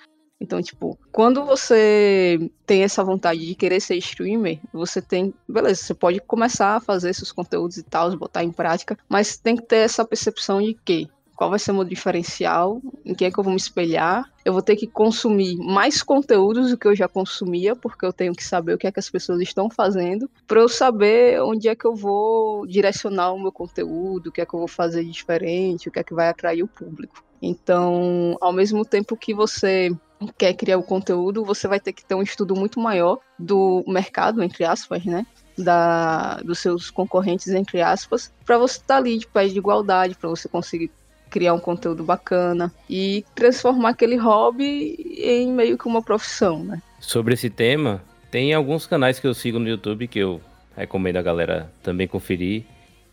Então, 0.40 0.60
tipo, 0.60 0.98
quando 1.10 1.44
você 1.44 2.50
tem 2.66 2.82
essa 2.82 3.02
vontade 3.02 3.46
de 3.46 3.54
querer 3.54 3.80
ser 3.80 3.96
streamer, 3.96 4.60
você 4.72 5.00
tem. 5.00 5.32
Beleza, 5.48 5.82
você 5.82 5.94
pode 5.94 6.20
começar 6.20 6.76
a 6.76 6.80
fazer 6.80 7.14
seus 7.14 7.32
conteúdos 7.32 7.78
e 7.78 7.82
tal, 7.82 8.14
botar 8.16 8.44
em 8.44 8.52
prática, 8.52 8.98
mas 9.08 9.38
tem 9.38 9.56
que 9.56 9.62
ter 9.62 9.78
essa 9.78 10.04
percepção 10.04 10.60
de 10.60 10.74
que 10.84 11.08
qual 11.34 11.50
vai 11.50 11.58
ser 11.58 11.72
o 11.72 11.74
meu 11.74 11.84
diferencial, 11.84 12.80
em 13.04 13.14
quem 13.14 13.28
é 13.28 13.30
que 13.30 13.38
eu 13.38 13.44
vou 13.44 13.52
me 13.52 13.58
espelhar. 13.58 14.30
Eu 14.44 14.52
vou 14.52 14.62
ter 14.62 14.76
que 14.76 14.86
consumir 14.86 15.56
mais 15.56 16.02
conteúdos 16.02 16.70
do 16.70 16.76
que 16.76 16.86
eu 16.86 16.94
já 16.94 17.08
consumia, 17.08 17.74
porque 17.74 18.04
eu 18.04 18.12
tenho 18.12 18.34
que 18.34 18.44
saber 18.44 18.74
o 18.74 18.78
que 18.78 18.86
é 18.86 18.92
que 18.92 19.00
as 19.00 19.10
pessoas 19.10 19.40
estão 19.40 19.68
fazendo, 19.70 20.30
para 20.46 20.60
eu 20.60 20.68
saber 20.68 21.40
onde 21.42 21.68
é 21.68 21.74
que 21.74 21.86
eu 21.86 21.94
vou 21.94 22.66
direcionar 22.66 23.32
o 23.32 23.40
meu 23.40 23.50
conteúdo, 23.50 24.28
o 24.28 24.32
que 24.32 24.40
é 24.40 24.46
que 24.46 24.54
eu 24.54 24.58
vou 24.58 24.68
fazer 24.68 25.04
de 25.04 25.10
diferente, 25.10 25.88
o 25.88 25.92
que 25.92 25.98
é 25.98 26.04
que 26.04 26.14
vai 26.14 26.28
atrair 26.28 26.62
o 26.62 26.68
público. 26.68 27.24
Então, 27.40 28.36
ao 28.40 28.52
mesmo 28.52 28.84
tempo 28.84 29.16
que 29.16 29.34
você 29.34 29.90
quer 30.38 30.54
criar 30.54 30.78
o 30.78 30.82
conteúdo, 30.82 31.44
você 31.44 31.68
vai 31.68 31.80
ter 31.80 31.92
que 31.92 32.04
ter 32.04 32.14
um 32.14 32.22
estudo 32.22 32.54
muito 32.54 32.80
maior 32.80 33.18
do 33.38 33.84
mercado, 33.86 34.42
entre 34.42 34.64
aspas, 34.64 35.04
né? 35.04 35.26
Da, 35.56 36.36
dos 36.38 36.58
seus 36.58 36.90
concorrentes, 36.90 37.48
entre 37.48 37.80
aspas, 37.80 38.32
para 38.44 38.58
você 38.58 38.78
estar 38.78 38.94
tá 38.94 38.96
ali 38.96 39.18
de 39.18 39.26
pé 39.26 39.46
de 39.46 39.58
igualdade, 39.58 40.16
para 40.16 40.28
você 40.28 40.48
conseguir 40.48 40.90
criar 41.34 41.52
um 41.52 41.58
conteúdo 41.58 42.04
bacana 42.04 42.72
e 42.88 43.24
transformar 43.34 43.88
aquele 43.88 44.14
hobby 44.14 44.94
em 45.18 45.50
meio 45.50 45.76
que 45.76 45.88
uma 45.88 46.00
profissão, 46.00 46.62
né? 46.62 46.80
Sobre 47.00 47.34
esse 47.34 47.50
tema, 47.50 48.00
tem 48.30 48.54
alguns 48.54 48.86
canais 48.86 49.18
que 49.18 49.26
eu 49.26 49.34
sigo 49.34 49.58
no 49.58 49.68
YouTube 49.68 50.06
que 50.06 50.20
eu 50.20 50.40
recomendo 50.76 51.16
a 51.16 51.22
galera 51.22 51.72
também 51.82 52.06
conferir. 52.06 52.62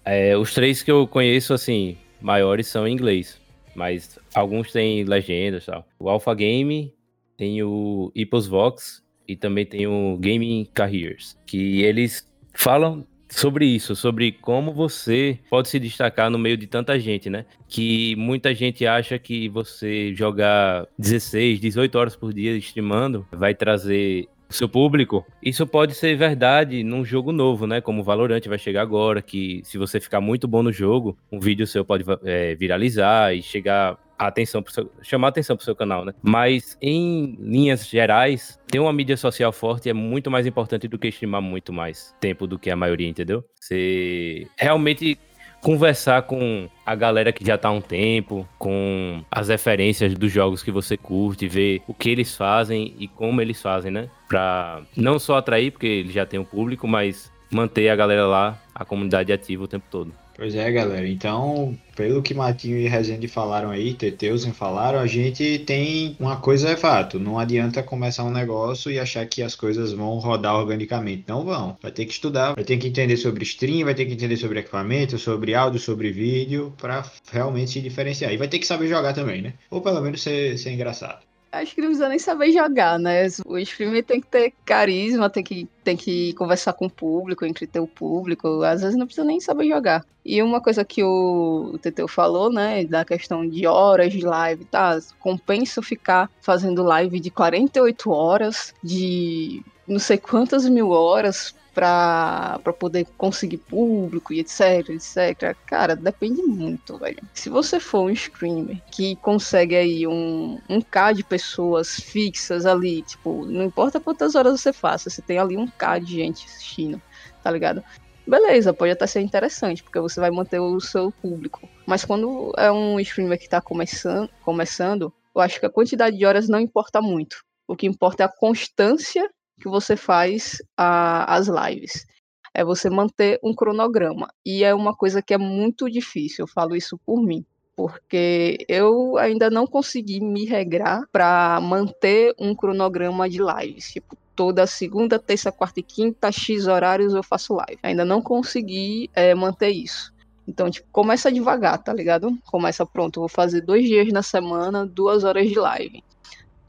É, 0.06 0.38
os 0.38 0.54
três 0.54 0.84
que 0.84 0.92
eu 0.92 1.08
conheço, 1.08 1.52
assim, 1.52 1.98
maiores 2.22 2.68
são 2.68 2.88
em 2.88 2.94
inglês, 2.94 3.42
mas 3.74 4.20
alguns 4.36 4.72
têm 4.72 5.04
legendas 5.04 5.64
e 5.64 5.66
tal. 5.66 5.84
O 5.98 6.08
Alpha 6.08 6.36
Game, 6.36 6.94
tem 7.36 7.64
o 7.64 8.12
Ipos 8.14 8.46
Vox 8.46 9.02
e 9.28 9.36
também 9.36 9.66
tem 9.66 9.88
o 9.88 10.16
Gaming 10.20 10.70
Careers, 10.76 11.36
que 11.48 11.82
eles 11.82 12.32
falam 12.54 13.04
sobre 13.32 13.66
isso, 13.66 13.96
sobre 13.96 14.32
como 14.34 14.74
você 14.74 15.40
pode 15.50 15.70
se 15.70 15.80
destacar 15.80 16.30
no 16.30 16.38
meio 16.38 16.58
de 16.58 16.68
tanta 16.68 17.00
gente, 17.00 17.30
né? 17.30 17.46
Que 17.68 18.16
muita 18.18 18.54
gente 18.54 18.86
acha 18.86 19.18
que 19.18 19.48
você 19.50 20.14
jogar 20.14 20.86
16, 21.00 21.60
18 21.60 21.98
horas 21.98 22.16
por 22.16 22.34
dia 22.34 22.56
streamando 22.58 23.26
vai 23.32 23.56
trazer 23.56 24.28
o 24.50 24.54
seu 24.54 24.68
público. 24.68 25.26
Isso 25.42 25.66
pode 25.66 25.96
ser 25.96 26.16
verdade 26.16 26.84
num 26.84 27.06
jogo 27.06 27.32
novo, 27.32 27.66
né? 27.66 27.80
Como 27.80 28.02
o 28.02 28.04
Valorant 28.04 28.46
vai 28.48 28.60
chegar 28.60 28.82
agora, 28.82 29.22
que 29.22 29.62
se 29.64 29.78
você 29.78 30.00
ficar 30.00 30.20
muito 30.20 30.48
bom 30.48 30.62
no 30.62 30.72
jogo, 30.72 31.18
um 31.32 31.40
vídeo 31.40 31.66
seu 31.66 31.86
pode 31.86 32.04
é, 32.26 32.54
viralizar 32.56 33.34
e 33.34 33.42
chegar 33.42 33.98
atenção 34.28 34.62
pro 34.62 34.74
seu, 34.74 34.92
chamar 35.02 35.30
atenção 35.30 35.56
pro 35.56 35.66
seu 35.66 35.76
canal, 35.76 36.06
né? 36.06 36.14
Mas 36.22 36.78
em 36.82 37.38
linhas 37.40 37.88
gerais, 37.88 38.60
ter 38.68 38.80
uma 38.80 38.94
mídia 38.94 39.18
social 39.18 39.52
forte 39.52 39.90
é 39.90 39.94
muito 39.94 40.30
mais 40.30 40.46
importante 40.46 40.88
do 40.88 40.98
que 40.98 41.08
streamar 41.08 41.42
muito 41.42 41.74
mais 41.74 42.16
tempo 42.20 42.48
do 42.48 42.60
que 42.60 42.70
a 42.70 42.76
maioria, 42.76 43.08
entendeu? 43.08 43.44
Você 43.60 44.48
realmente 44.58 45.18
conversar 45.62 46.24
com 46.24 46.68
a 46.86 46.96
galera 46.96 47.32
que 47.32 47.46
já 47.46 47.58
tá 47.58 47.70
há 47.70 47.72
um 47.72 47.82
tempo, 47.82 48.48
com 48.58 49.24
as 49.32 49.48
referências 49.48 50.14
dos 50.16 50.32
jogos 50.32 50.64
que 50.64 50.72
você 50.72 50.98
curte, 50.98 51.48
ver 51.48 51.84
o 51.88 51.94
que 51.94 52.10
eles 52.10 52.36
fazem 52.36 52.96
e 53.00 53.08
como 53.08 53.40
eles 53.42 53.62
fazem, 53.62 53.92
né? 53.92 54.10
Pra 54.28 54.82
não 54.98 55.20
só 55.20 55.38
atrair, 55.38 55.72
porque 55.72 55.88
eles 55.88 56.14
já 56.14 56.26
têm 56.26 56.40
um 56.40 56.46
público, 56.46 56.88
mas 56.88 57.32
manter 57.52 57.90
a 57.90 57.96
galera 57.96 58.26
lá, 58.26 58.60
a 58.74 58.84
comunidade 58.84 59.32
ativa 59.32 59.64
o 59.64 59.68
tempo 59.68 59.86
todo. 59.92 60.12
Pois 60.42 60.56
é, 60.56 60.72
galera. 60.72 61.08
Então, 61.08 61.78
pelo 61.96 62.20
que 62.20 62.34
Matinho 62.34 62.76
e 62.76 62.88
Rezende 62.88 63.28
falaram 63.28 63.70
aí, 63.70 63.94
Teteusen 63.94 64.52
falaram, 64.52 64.98
a 64.98 65.06
gente 65.06 65.60
tem 65.60 66.18
uma 66.20 66.36
coisa 66.36 66.70
é 66.70 66.76
fato. 66.76 67.20
Não 67.20 67.38
adianta 67.38 67.84
começar 67.84 68.24
um 68.24 68.32
negócio 68.32 68.92
e 68.92 68.98
achar 68.98 69.24
que 69.28 69.44
as 69.44 69.54
coisas 69.54 69.94
vão 69.94 70.18
rodar 70.18 70.56
organicamente. 70.56 71.26
Não 71.28 71.46
vão. 71.46 71.78
Vai 71.80 71.92
ter 71.92 72.06
que 72.06 72.14
estudar, 72.14 72.56
vai 72.56 72.64
ter 72.64 72.78
que 72.78 72.88
entender 72.88 73.18
sobre 73.18 73.44
stream, 73.44 73.86
vai 73.86 73.94
ter 73.94 74.06
que 74.06 74.14
entender 74.14 74.36
sobre 74.36 74.62
equipamento, 74.62 75.20
sobre 75.20 75.54
áudio, 75.54 75.80
sobre 75.80 76.12
vídeo, 76.12 76.74
para 76.76 77.06
realmente 77.32 77.74
se 77.74 77.80
diferenciar. 77.80 78.34
E 78.34 78.38
vai 78.38 78.48
ter 78.48 78.58
que 78.58 78.66
saber 78.66 78.88
jogar 78.88 79.14
também, 79.14 79.44
né? 79.44 79.54
Ou 79.70 79.80
pelo 79.80 80.02
menos 80.02 80.24
ser, 80.24 80.58
ser 80.58 80.72
engraçado 80.72 81.20
acho 81.52 81.76
que 81.76 81.82
não 81.82 81.88
precisa 81.90 82.10
nem 82.10 82.20
saber 82.20 82.52
jogar, 82.52 82.98
né? 82.98 83.28
O 83.46 83.58
streamer 83.58 84.04
tem 84.04 84.22
que 84.22 84.28
ter 84.28 84.54
carisma, 84.66 85.30
tem 85.30 85.44
que, 85.44 85.68
tem 85.84 85.98
que 85.98 86.34
conversar 86.34 86.74
com 86.74 86.86
o 86.86 86.90
público, 86.90 87.46
entreter 87.46 87.82
o 87.82 87.88
público. 87.88 88.64
Às 88.64 88.82
vezes 88.82 88.98
não 88.98 89.06
precisa 89.06 89.26
nem 89.26 89.40
saber 89.40 89.68
jogar. 89.68 90.06
E 90.24 90.42
uma 90.42 90.62
coisa 90.62 90.86
que 90.86 91.04
o, 91.04 91.78
Teteu 91.82 92.08
falou, 92.08 92.52
né, 92.52 92.86
da 92.86 93.04
questão 93.04 93.48
de 93.48 93.66
horas 93.66 94.14
de 94.14 94.22
live, 94.22 94.66
tá? 94.66 95.00
Compensa 95.20 95.82
ficar 95.82 96.30
fazendo 96.42 96.84
live 96.84 97.20
de 97.20 97.30
48 97.32 98.12
horas, 98.12 98.74
de 98.84 99.62
não 99.88 100.00
sei 100.00 100.18
quantas 100.18 100.68
mil 100.70 100.90
horas 100.90 101.56
para 101.74 102.60
poder 102.78 103.08
conseguir 103.18 103.58
público 103.58 104.34
e 104.34 104.40
etc, 104.40 104.90
etc. 104.90 105.56
Cara, 105.66 105.96
depende 105.96 106.42
muito, 106.42 106.98
velho. 106.98 107.20
Se 107.34 107.50
você 107.50 107.80
for 107.80 108.02
um 108.02 108.10
streamer 108.10 108.82
que 108.92 109.16
consegue 109.18 109.76
aí 109.76 110.08
um, 110.08 110.60
um 110.70 110.82
K 110.82 111.14
de 111.14 111.24
pessoas 111.24 111.96
fixas 111.96 112.66
ali, 112.66 113.02
tipo, 113.04 113.46
não 113.46 113.64
importa 113.64 114.00
quantas 114.00 114.36
horas 114.36 114.60
você 114.60 114.74
faça, 114.74 115.10
você 115.10 115.22
tem 115.22 115.40
ali 115.40 115.58
um 115.58 115.68
K 115.68 116.00
de 116.00 116.16
gente 116.16 116.46
assistindo, 116.46 117.02
tá 117.42 117.50
ligado? 117.50 117.84
Beleza, 118.28 118.74
pode 118.74 118.92
até 118.92 119.08
ser 119.08 119.22
interessante, 119.22 119.82
porque 119.82 120.00
você 120.00 120.20
vai 120.20 120.30
manter 120.30 120.60
o 120.60 120.80
seu 120.80 121.12
público. 121.12 121.68
Mas 121.86 122.06
quando 122.06 122.54
é 122.58 122.72
um 122.72 123.00
streamer 123.00 123.40
que 123.40 123.50
tá 123.50 123.60
começando, 123.60 124.30
começando, 124.44 125.12
eu 125.34 125.42
acho 125.42 125.60
que 125.60 125.66
a 125.66 125.72
quantidade 125.72 126.18
de 126.18 126.26
horas 126.26 126.48
não 126.48 126.60
importa 126.60 127.02
muito. 127.02 127.44
O 127.68 127.76
que 127.76 127.88
importa 127.88 128.24
é 128.24 128.26
a 128.26 128.30
constância 128.30 129.30
que 129.62 129.70
você 129.70 129.96
faz 129.96 130.62
a, 130.76 131.34
as 131.34 131.48
lives. 131.48 132.06
É 132.54 132.66
você 132.66 132.90
manter 132.90 133.40
um 133.42 133.56
cronograma. 133.56 134.28
E 134.46 134.64
é 134.64 134.74
uma 134.74 134.94
coisa 134.94 135.22
que 135.22 135.34
é 135.34 135.38
muito 135.38 135.90
difícil, 135.90 136.44
eu 136.44 136.48
falo 136.48 136.76
isso 136.76 137.00
por 137.06 137.24
mim. 137.24 137.46
Porque 137.76 138.58
eu 138.68 139.18
ainda 139.18 139.50
não 139.50 139.66
consegui 139.66 140.20
me 140.20 140.46
regrar 140.46 141.04
para 141.12 141.60
manter 141.62 142.36
um 142.38 142.54
cronograma 142.54 143.30
de 143.30 143.40
lives. 143.42 143.92
Tipo, 143.92 144.18
toda 144.36 144.68
segunda, 144.68 145.18
terça, 145.18 145.52
quarta 145.52 145.80
e 145.80 145.84
quinta, 145.84 146.32
X 146.32 146.68
horários 146.68 147.14
eu 147.14 147.24
faço 147.24 147.54
live. 147.54 147.80
Ainda 147.82 148.04
não 148.04 148.22
consegui 148.22 149.10
é, 149.16 149.34
manter 149.34 149.70
isso. 149.70 150.14
Então, 150.46 150.70
tipo, 150.70 150.88
começa 150.92 151.32
devagar, 151.32 151.82
tá 151.82 151.94
ligado? 151.94 152.38
Começa, 152.52 152.86
pronto, 152.86 153.22
vou 153.22 153.30
fazer 153.30 153.62
dois 153.62 153.86
dias 153.86 154.12
na 154.12 154.22
semana, 154.22 154.86
duas 154.86 155.24
horas 155.24 155.48
de 155.48 155.58
live 155.58 156.04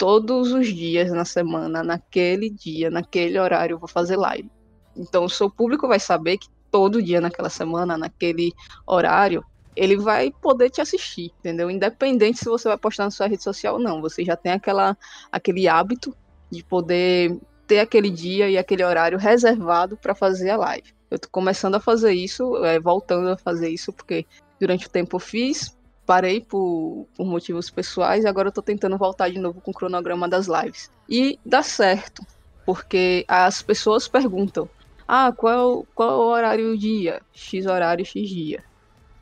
todos 0.03 0.51
os 0.51 0.67
dias 0.67 1.13
na 1.13 1.25
semana, 1.25 1.81
naquele 1.81 2.51
dia, 2.51 2.91
naquele 2.91 3.39
horário, 3.39 3.75
eu 3.75 3.79
vou 3.79 3.89
fazer 3.89 4.17
live. 4.17 4.51
Então, 4.97 5.25
o 5.25 5.31
seu 5.31 5.49
público 5.49 5.87
vai 5.87 6.01
saber 6.01 6.39
que 6.39 6.49
todo 6.73 7.01
dia 7.01 7.21
naquela 7.21 7.49
semana, 7.49 7.97
naquele 7.97 8.53
horário, 8.85 9.45
ele 9.77 9.97
vai 9.97 10.33
poder 10.33 10.71
te 10.71 10.81
assistir, 10.81 11.31
entendeu? 11.39 11.71
Independente 11.71 12.41
se 12.41 12.47
você 12.47 12.67
vai 12.67 12.77
postar 12.77 13.05
na 13.05 13.13
sua 13.13 13.29
rede 13.29 13.45
social 13.45 13.75
ou 13.75 13.81
não, 13.81 14.01
você 14.01 14.25
já 14.25 14.35
tem 14.35 14.51
aquela, 14.51 14.99
aquele 15.31 15.69
hábito 15.69 16.13
de 16.51 16.65
poder 16.65 17.39
ter 17.69 17.79
aquele 17.79 18.11
dia 18.11 18.51
e 18.51 18.59
aquele 18.59 18.83
horário 18.83 19.17
reservado 19.21 19.97
para 19.97 20.17
fazer 20.17 20.51
a 20.51 20.57
live. 20.57 20.93
Eu 21.13 21.19
tô 21.21 21.29
começando 21.31 21.77
a 21.77 21.81
fazer 21.81 22.13
isso, 22.13 22.57
é, 22.65 22.81
voltando 22.81 23.29
a 23.29 23.37
fazer 23.37 23.69
isso, 23.69 23.93
porque 23.93 24.27
durante 24.59 24.89
o 24.89 24.91
tempo 24.91 25.15
eu 25.15 25.21
fiz, 25.21 25.79
parei 26.13 26.43
por, 26.43 27.07
por 27.17 27.25
motivos 27.25 27.71
pessoais 27.71 28.23
e 28.23 28.29
agora 28.29 28.49
eu 28.49 28.53
tô 28.53 28.61
tentando 28.61 28.99
voltar 28.99 29.31
de 29.31 29.39
novo 29.39 29.63
com 29.63 29.71
o 29.71 29.75
cronograma 29.75 30.29
das 30.29 30.47
lives. 30.47 30.91
E 31.09 31.39
dá 31.43 31.63
certo, 31.63 32.23
porque 32.67 33.25
as 33.27 33.63
pessoas 33.63 34.07
perguntam: 34.07 34.69
ah, 35.09 35.33
qual, 35.35 35.87
qual 35.95 36.11
é 36.11 36.15
o 36.15 36.27
horário 36.29 36.67
do 36.73 36.77
dia? 36.77 37.23
X 37.33 37.65
horário, 37.65 38.05
X 38.05 38.29
dia. 38.29 38.63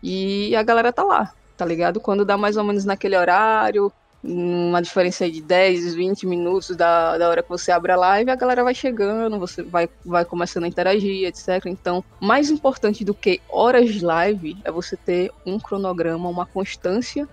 E 0.02 0.56
a 0.56 0.64
galera 0.64 0.92
tá 0.92 1.04
lá, 1.04 1.32
tá 1.56 1.64
ligado? 1.64 2.00
Quando 2.00 2.24
dá 2.24 2.36
mais 2.36 2.56
ou 2.56 2.64
menos 2.64 2.84
naquele 2.84 3.16
horário, 3.16 3.92
uma 4.22 4.82
diferença 4.82 5.30
de 5.30 5.40
10, 5.40 5.94
20 5.94 6.26
minutos 6.26 6.76
da, 6.76 7.16
da 7.16 7.28
hora 7.28 7.42
que 7.42 7.48
você 7.48 7.72
abre 7.72 7.92
a 7.92 7.96
live, 7.96 8.30
a 8.30 8.36
galera 8.36 8.62
vai 8.62 8.74
chegando, 8.74 9.38
você 9.38 9.62
vai, 9.62 9.88
vai 10.04 10.24
começando 10.24 10.64
a 10.64 10.68
interagir, 10.68 11.26
etc. 11.26 11.66
Então, 11.66 12.04
mais 12.20 12.50
importante 12.50 13.04
do 13.04 13.14
que 13.14 13.40
horas 13.48 13.92
de 13.92 14.04
live 14.04 14.56
é 14.62 14.70
você 14.70 14.96
ter 14.96 15.30
um 15.46 15.58
cronograma, 15.58 16.28
uma 16.28 16.44
constância 16.44 17.26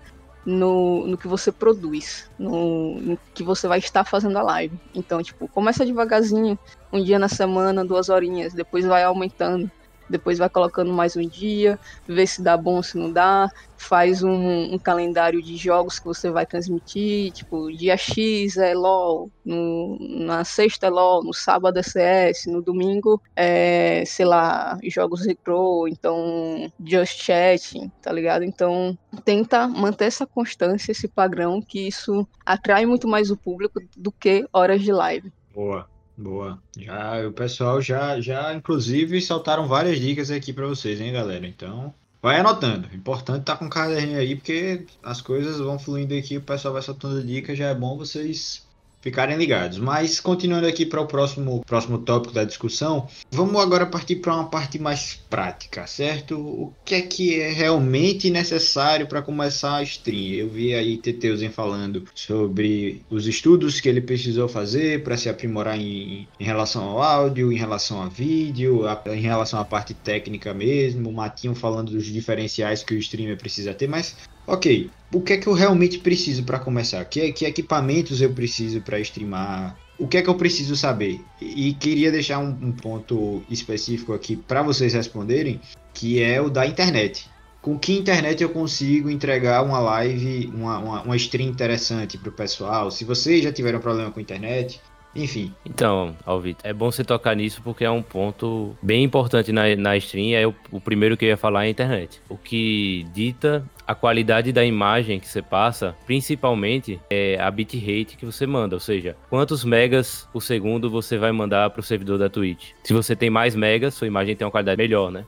no, 0.46 1.06
no 1.06 1.18
que 1.18 1.28
você 1.28 1.52
produz, 1.52 2.30
no, 2.38 2.98
no, 3.00 3.18
que 3.34 3.42
você 3.42 3.68
vai 3.68 3.80
estar 3.80 4.04
fazendo 4.04 4.38
a 4.38 4.42
live. 4.42 4.78
Então, 4.94 5.22
tipo, 5.22 5.46
começa 5.48 5.84
devagarzinho, 5.84 6.58
um 6.90 7.04
dia 7.04 7.18
na 7.18 7.28
semana, 7.28 7.84
duas 7.84 8.08
horinhas, 8.08 8.54
depois 8.54 8.86
vai 8.86 9.04
aumentando 9.04 9.70
depois 10.08 10.38
vai 10.38 10.48
colocando 10.48 10.92
mais 10.92 11.16
um 11.16 11.26
dia, 11.26 11.78
vê 12.06 12.26
se 12.26 12.42
dá 12.42 12.56
bom, 12.56 12.82
se 12.82 12.96
não 12.96 13.12
dá, 13.12 13.50
faz 13.76 14.22
um, 14.22 14.74
um, 14.74 14.78
calendário 14.78 15.40
de 15.40 15.56
jogos 15.56 15.98
que 15.98 16.06
você 16.06 16.30
vai 16.30 16.44
transmitir, 16.44 17.30
tipo, 17.32 17.70
dia 17.72 17.96
X 17.96 18.56
é 18.56 18.74
LOL, 18.74 19.30
no, 19.44 19.96
na 20.00 20.44
sexta 20.44 20.86
é 20.86 20.90
LOL, 20.90 21.22
no 21.22 21.32
sábado 21.32 21.78
é 21.78 21.82
CS, 21.82 22.46
no 22.46 22.60
domingo 22.60 23.20
é, 23.36 24.02
sei 24.04 24.26
lá, 24.26 24.78
jogos 24.84 25.24
retro, 25.24 25.86
então 25.88 26.70
Just 26.84 27.22
Chatting, 27.22 27.90
tá 28.02 28.12
ligado? 28.12 28.44
Então 28.44 28.98
tenta 29.24 29.68
manter 29.68 30.06
essa 30.06 30.26
constância, 30.26 30.92
esse 30.92 31.06
padrão, 31.06 31.62
que 31.62 31.86
isso 31.86 32.26
atrai 32.44 32.84
muito 32.84 33.06
mais 33.06 33.30
o 33.30 33.36
público 33.36 33.80
do 33.96 34.10
que 34.10 34.46
horas 34.52 34.82
de 34.82 34.92
live. 34.92 35.32
Boa. 35.54 35.88
Boa. 36.18 36.60
Já 36.76 37.26
o 37.26 37.32
pessoal 37.32 37.80
já 37.80 38.20
já 38.20 38.52
inclusive 38.52 39.20
soltaram 39.22 39.68
várias 39.68 40.00
dicas 40.00 40.30
aqui 40.30 40.52
para 40.52 40.66
vocês, 40.66 41.00
hein, 41.00 41.12
galera? 41.12 41.46
Então, 41.46 41.94
Vai 42.20 42.40
anotando. 42.40 42.92
Importante 42.92 43.44
tá 43.44 43.56
com 43.56 43.66
o 43.66 43.70
caderninho 43.70 44.18
aí, 44.18 44.34
porque 44.34 44.84
as 45.02 45.20
coisas 45.20 45.58
vão 45.58 45.78
fluindo 45.78 46.14
aqui, 46.14 46.36
o 46.36 46.42
pessoal 46.42 46.74
vai 46.74 46.82
soltando 46.82 47.24
dicas, 47.24 47.56
já 47.56 47.68
é 47.68 47.74
bom 47.74 47.96
vocês 47.96 48.67
ficarem 49.00 49.36
ligados. 49.36 49.78
Mas 49.78 50.20
continuando 50.20 50.66
aqui 50.66 50.84
para 50.84 51.00
o 51.00 51.06
próximo, 51.06 51.62
próximo 51.64 51.98
tópico 51.98 52.34
da 52.34 52.44
discussão, 52.44 53.08
vamos 53.30 53.60
agora 53.60 53.86
partir 53.86 54.16
para 54.16 54.34
uma 54.34 54.48
parte 54.48 54.78
mais 54.78 55.14
prática, 55.28 55.86
certo? 55.86 56.38
O 56.38 56.72
que 56.84 56.94
é 56.94 57.02
que 57.02 57.40
é 57.40 57.50
realmente 57.50 58.30
necessário 58.30 59.06
para 59.06 59.22
começar 59.22 59.76
a 59.76 59.82
stream? 59.82 60.34
Eu 60.34 60.48
vi 60.48 60.74
aí 60.74 60.96
Teteuzen 60.96 61.50
falando 61.50 62.04
sobre 62.14 63.02
os 63.10 63.26
estudos 63.26 63.80
que 63.80 63.88
ele 63.88 64.00
precisou 64.00 64.48
fazer 64.48 65.02
para 65.02 65.16
se 65.16 65.28
aprimorar 65.28 65.78
em, 65.78 66.28
em, 66.38 66.44
relação 66.44 66.84
ao 66.84 67.02
áudio, 67.02 67.52
em 67.52 67.56
relação 67.56 68.02
a 68.02 68.08
vídeo, 68.08 68.86
a, 68.86 69.02
em 69.14 69.20
relação 69.20 69.60
à 69.60 69.64
parte 69.64 69.94
técnica 69.94 70.52
mesmo, 70.52 71.08
o 71.10 71.12
Matinho 71.12 71.54
falando 71.54 71.92
dos 71.92 72.06
diferenciais 72.06 72.82
que 72.82 72.94
o 72.94 72.98
streamer 72.98 73.36
precisa 73.36 73.74
ter, 73.74 73.88
mas 73.88 74.16
ok, 74.48 74.90
o 75.12 75.20
que 75.20 75.34
é 75.34 75.36
que 75.36 75.46
eu 75.46 75.52
realmente 75.52 75.98
preciso 75.98 76.42
para 76.42 76.58
começar? 76.58 77.04
Que, 77.04 77.32
que 77.32 77.44
equipamentos 77.44 78.20
eu 78.20 78.32
preciso 78.32 78.80
para 78.80 78.98
streamar? 79.00 79.76
O 79.98 80.08
que 80.08 80.16
é 80.16 80.22
que 80.22 80.28
eu 80.28 80.34
preciso 80.34 80.76
saber? 80.76 81.20
E, 81.40 81.72
queria 81.74 82.10
deixar 82.10 82.38
um, 82.38 82.56
um 82.62 82.72
ponto 82.72 83.42
específico 83.50 84.12
aqui 84.12 84.36
para 84.36 84.62
vocês 84.62 84.94
responderem, 84.94 85.60
que 85.92 86.22
é 86.22 86.40
o 86.40 86.48
da 86.48 86.66
internet. 86.66 87.28
Com 87.60 87.76
que 87.76 87.92
internet 87.92 88.42
eu 88.42 88.50
consigo 88.50 89.10
entregar 89.10 89.62
uma 89.62 89.80
live, 89.80 90.50
uma, 90.54 90.78
uma, 90.78 91.02
uma 91.02 91.16
stream 91.16 91.48
interessante 91.48 92.16
para 92.16 92.28
o 92.28 92.32
pessoal? 92.32 92.90
Se 92.90 93.04
vocês 93.04 93.42
já 93.42 93.52
tiveram 93.52 93.80
problema 93.80 94.10
com 94.12 94.20
internet, 94.20 94.80
enfim. 95.16 95.52
Então, 95.66 96.14
Alvito, 96.24 96.60
é 96.64 96.72
bom 96.72 96.92
você 96.92 97.02
tocar 97.02 97.34
nisso 97.34 97.60
porque 97.64 97.84
é 97.84 97.90
um 97.90 98.02
ponto 98.02 98.76
bem 98.80 99.02
importante 99.02 99.50
na, 99.50 99.74
na 99.74 99.96
stream. 99.96 100.38
É 100.38 100.46
o, 100.46 100.54
o 100.70 100.80
primeiro 100.80 101.16
que 101.16 101.24
eu 101.24 101.30
ia 101.30 101.36
falar 101.36 101.64
é 101.64 101.66
a 101.66 101.70
internet. 101.70 102.20
O 102.28 102.36
que 102.36 103.04
dita 103.12 103.64
a 103.88 103.94
qualidade 103.94 104.52
da 104.52 104.62
imagem 104.62 105.18
que 105.18 105.26
você 105.26 105.40
passa, 105.40 105.96
principalmente 106.04 107.00
é 107.08 107.40
a 107.40 107.50
bitrate 107.50 108.18
que 108.18 108.26
você 108.26 108.46
manda, 108.46 108.76
ou 108.76 108.80
seja, 108.80 109.16
quantos 109.30 109.64
megas 109.64 110.28
por 110.30 110.42
segundo 110.42 110.90
você 110.90 111.16
vai 111.16 111.32
mandar 111.32 111.70
para 111.70 111.80
o 111.80 111.82
servidor 111.82 112.18
da 112.18 112.28
Twitch. 112.28 112.72
Se 112.84 112.92
você 112.92 113.16
tem 113.16 113.30
mais 113.30 113.56
megas, 113.56 113.94
sua 113.94 114.06
imagem 114.06 114.36
tem 114.36 114.44
uma 114.44 114.50
qualidade 114.50 114.76
melhor, 114.76 115.10
né? 115.10 115.24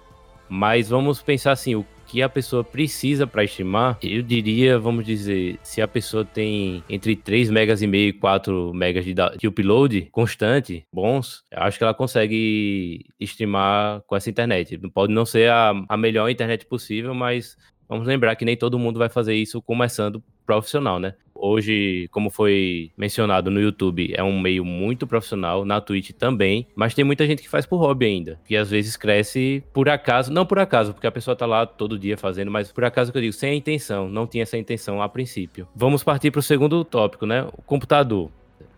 Mas 0.47 0.91
vamos 0.91 1.23
pensar 1.23 1.53
assim, 1.53 1.75
o 1.75 1.87
que 2.11 2.23
a 2.23 2.29
pessoa 2.29 2.65
precisa 2.65 3.25
para 3.25 3.45
streamar, 3.45 3.97
eu 4.03 4.21
diria, 4.21 4.81
vamos 4.81 5.07
dizer, 5.07 5.61
se 5.63 5.81
a 5.81 5.87
pessoa 5.87 6.25
tem 6.25 6.83
entre 6.89 7.15
3 7.15 7.49
megas 7.51 7.83
e 7.83 7.87
meio 7.87 8.09
e 8.09 8.13
4 8.13 8.75
megas 8.75 9.05
de, 9.05 9.15
de 9.39 9.47
upload 9.47 10.09
constante, 10.11 10.85
bons, 10.93 11.45
acho 11.53 11.79
que 11.79 11.85
ela 11.85 11.95
consegue 11.95 13.07
streamar 13.21 14.03
com 14.09 14.17
essa 14.17 14.29
internet. 14.29 14.77
Pode 14.93 15.13
não 15.13 15.25
ser 15.25 15.51
a, 15.51 15.73
a 15.89 15.97
melhor 15.97 16.29
internet 16.29 16.67
possível, 16.67 17.15
mas 17.15 17.57
vamos 17.91 18.07
lembrar 18.07 18.37
que 18.37 18.45
nem 18.45 18.57
todo 18.57 18.79
mundo 18.79 18.99
vai 18.99 19.09
fazer 19.09 19.35
isso 19.35 19.61
começando 19.61 20.23
profissional, 20.47 21.01
né? 21.01 21.15
Hoje, 21.35 22.07
como 22.11 22.31
foi 22.31 22.91
mencionado 22.97 23.51
no 23.51 23.61
YouTube, 23.61 24.13
é 24.15 24.23
um 24.23 24.39
meio 24.39 24.65
muito 24.65 25.07
profissional, 25.07 25.65
na 25.65 25.81
Twitch 25.81 26.11
também, 26.11 26.67
mas 26.77 26.95
tem 26.95 27.05
muita 27.05 27.27
gente 27.27 27.43
que 27.43 27.49
faz 27.49 27.65
por 27.65 27.79
hobby 27.79 28.07
ainda, 28.07 28.39
que 28.45 28.57
às 28.57 28.71
vezes 28.71 28.97
cresce 28.97 29.65
por 29.73 29.89
acaso, 29.89 30.33
não 30.33 30.45
por 30.45 30.59
acaso, 30.59 30.93
porque 30.93 31.07
a 31.07 31.13
pessoa 31.13 31.35
tá 31.35 31.47
lá 31.47 31.65
todo 31.65 31.99
dia 31.99 32.17
fazendo, 32.17 32.51
mas 32.51 32.71
por 32.71 32.85
acaso 32.85 33.11
que 33.11 33.19
eu 33.19 33.23
digo, 33.23 33.33
sem 33.33 33.51
a 33.51 33.55
intenção, 33.55 34.09
não 34.09 34.27
tinha 34.27 34.43
essa 34.43 34.59
intenção 34.59 35.01
a 35.01 35.09
princípio. 35.09 35.67
Vamos 35.75 36.05
partir 36.05 36.31
para 36.31 36.41
o 36.41 36.43
segundo 36.43 36.85
tópico, 36.85 37.25
né? 37.27 37.47
O 37.57 37.63
computador. 37.63 38.31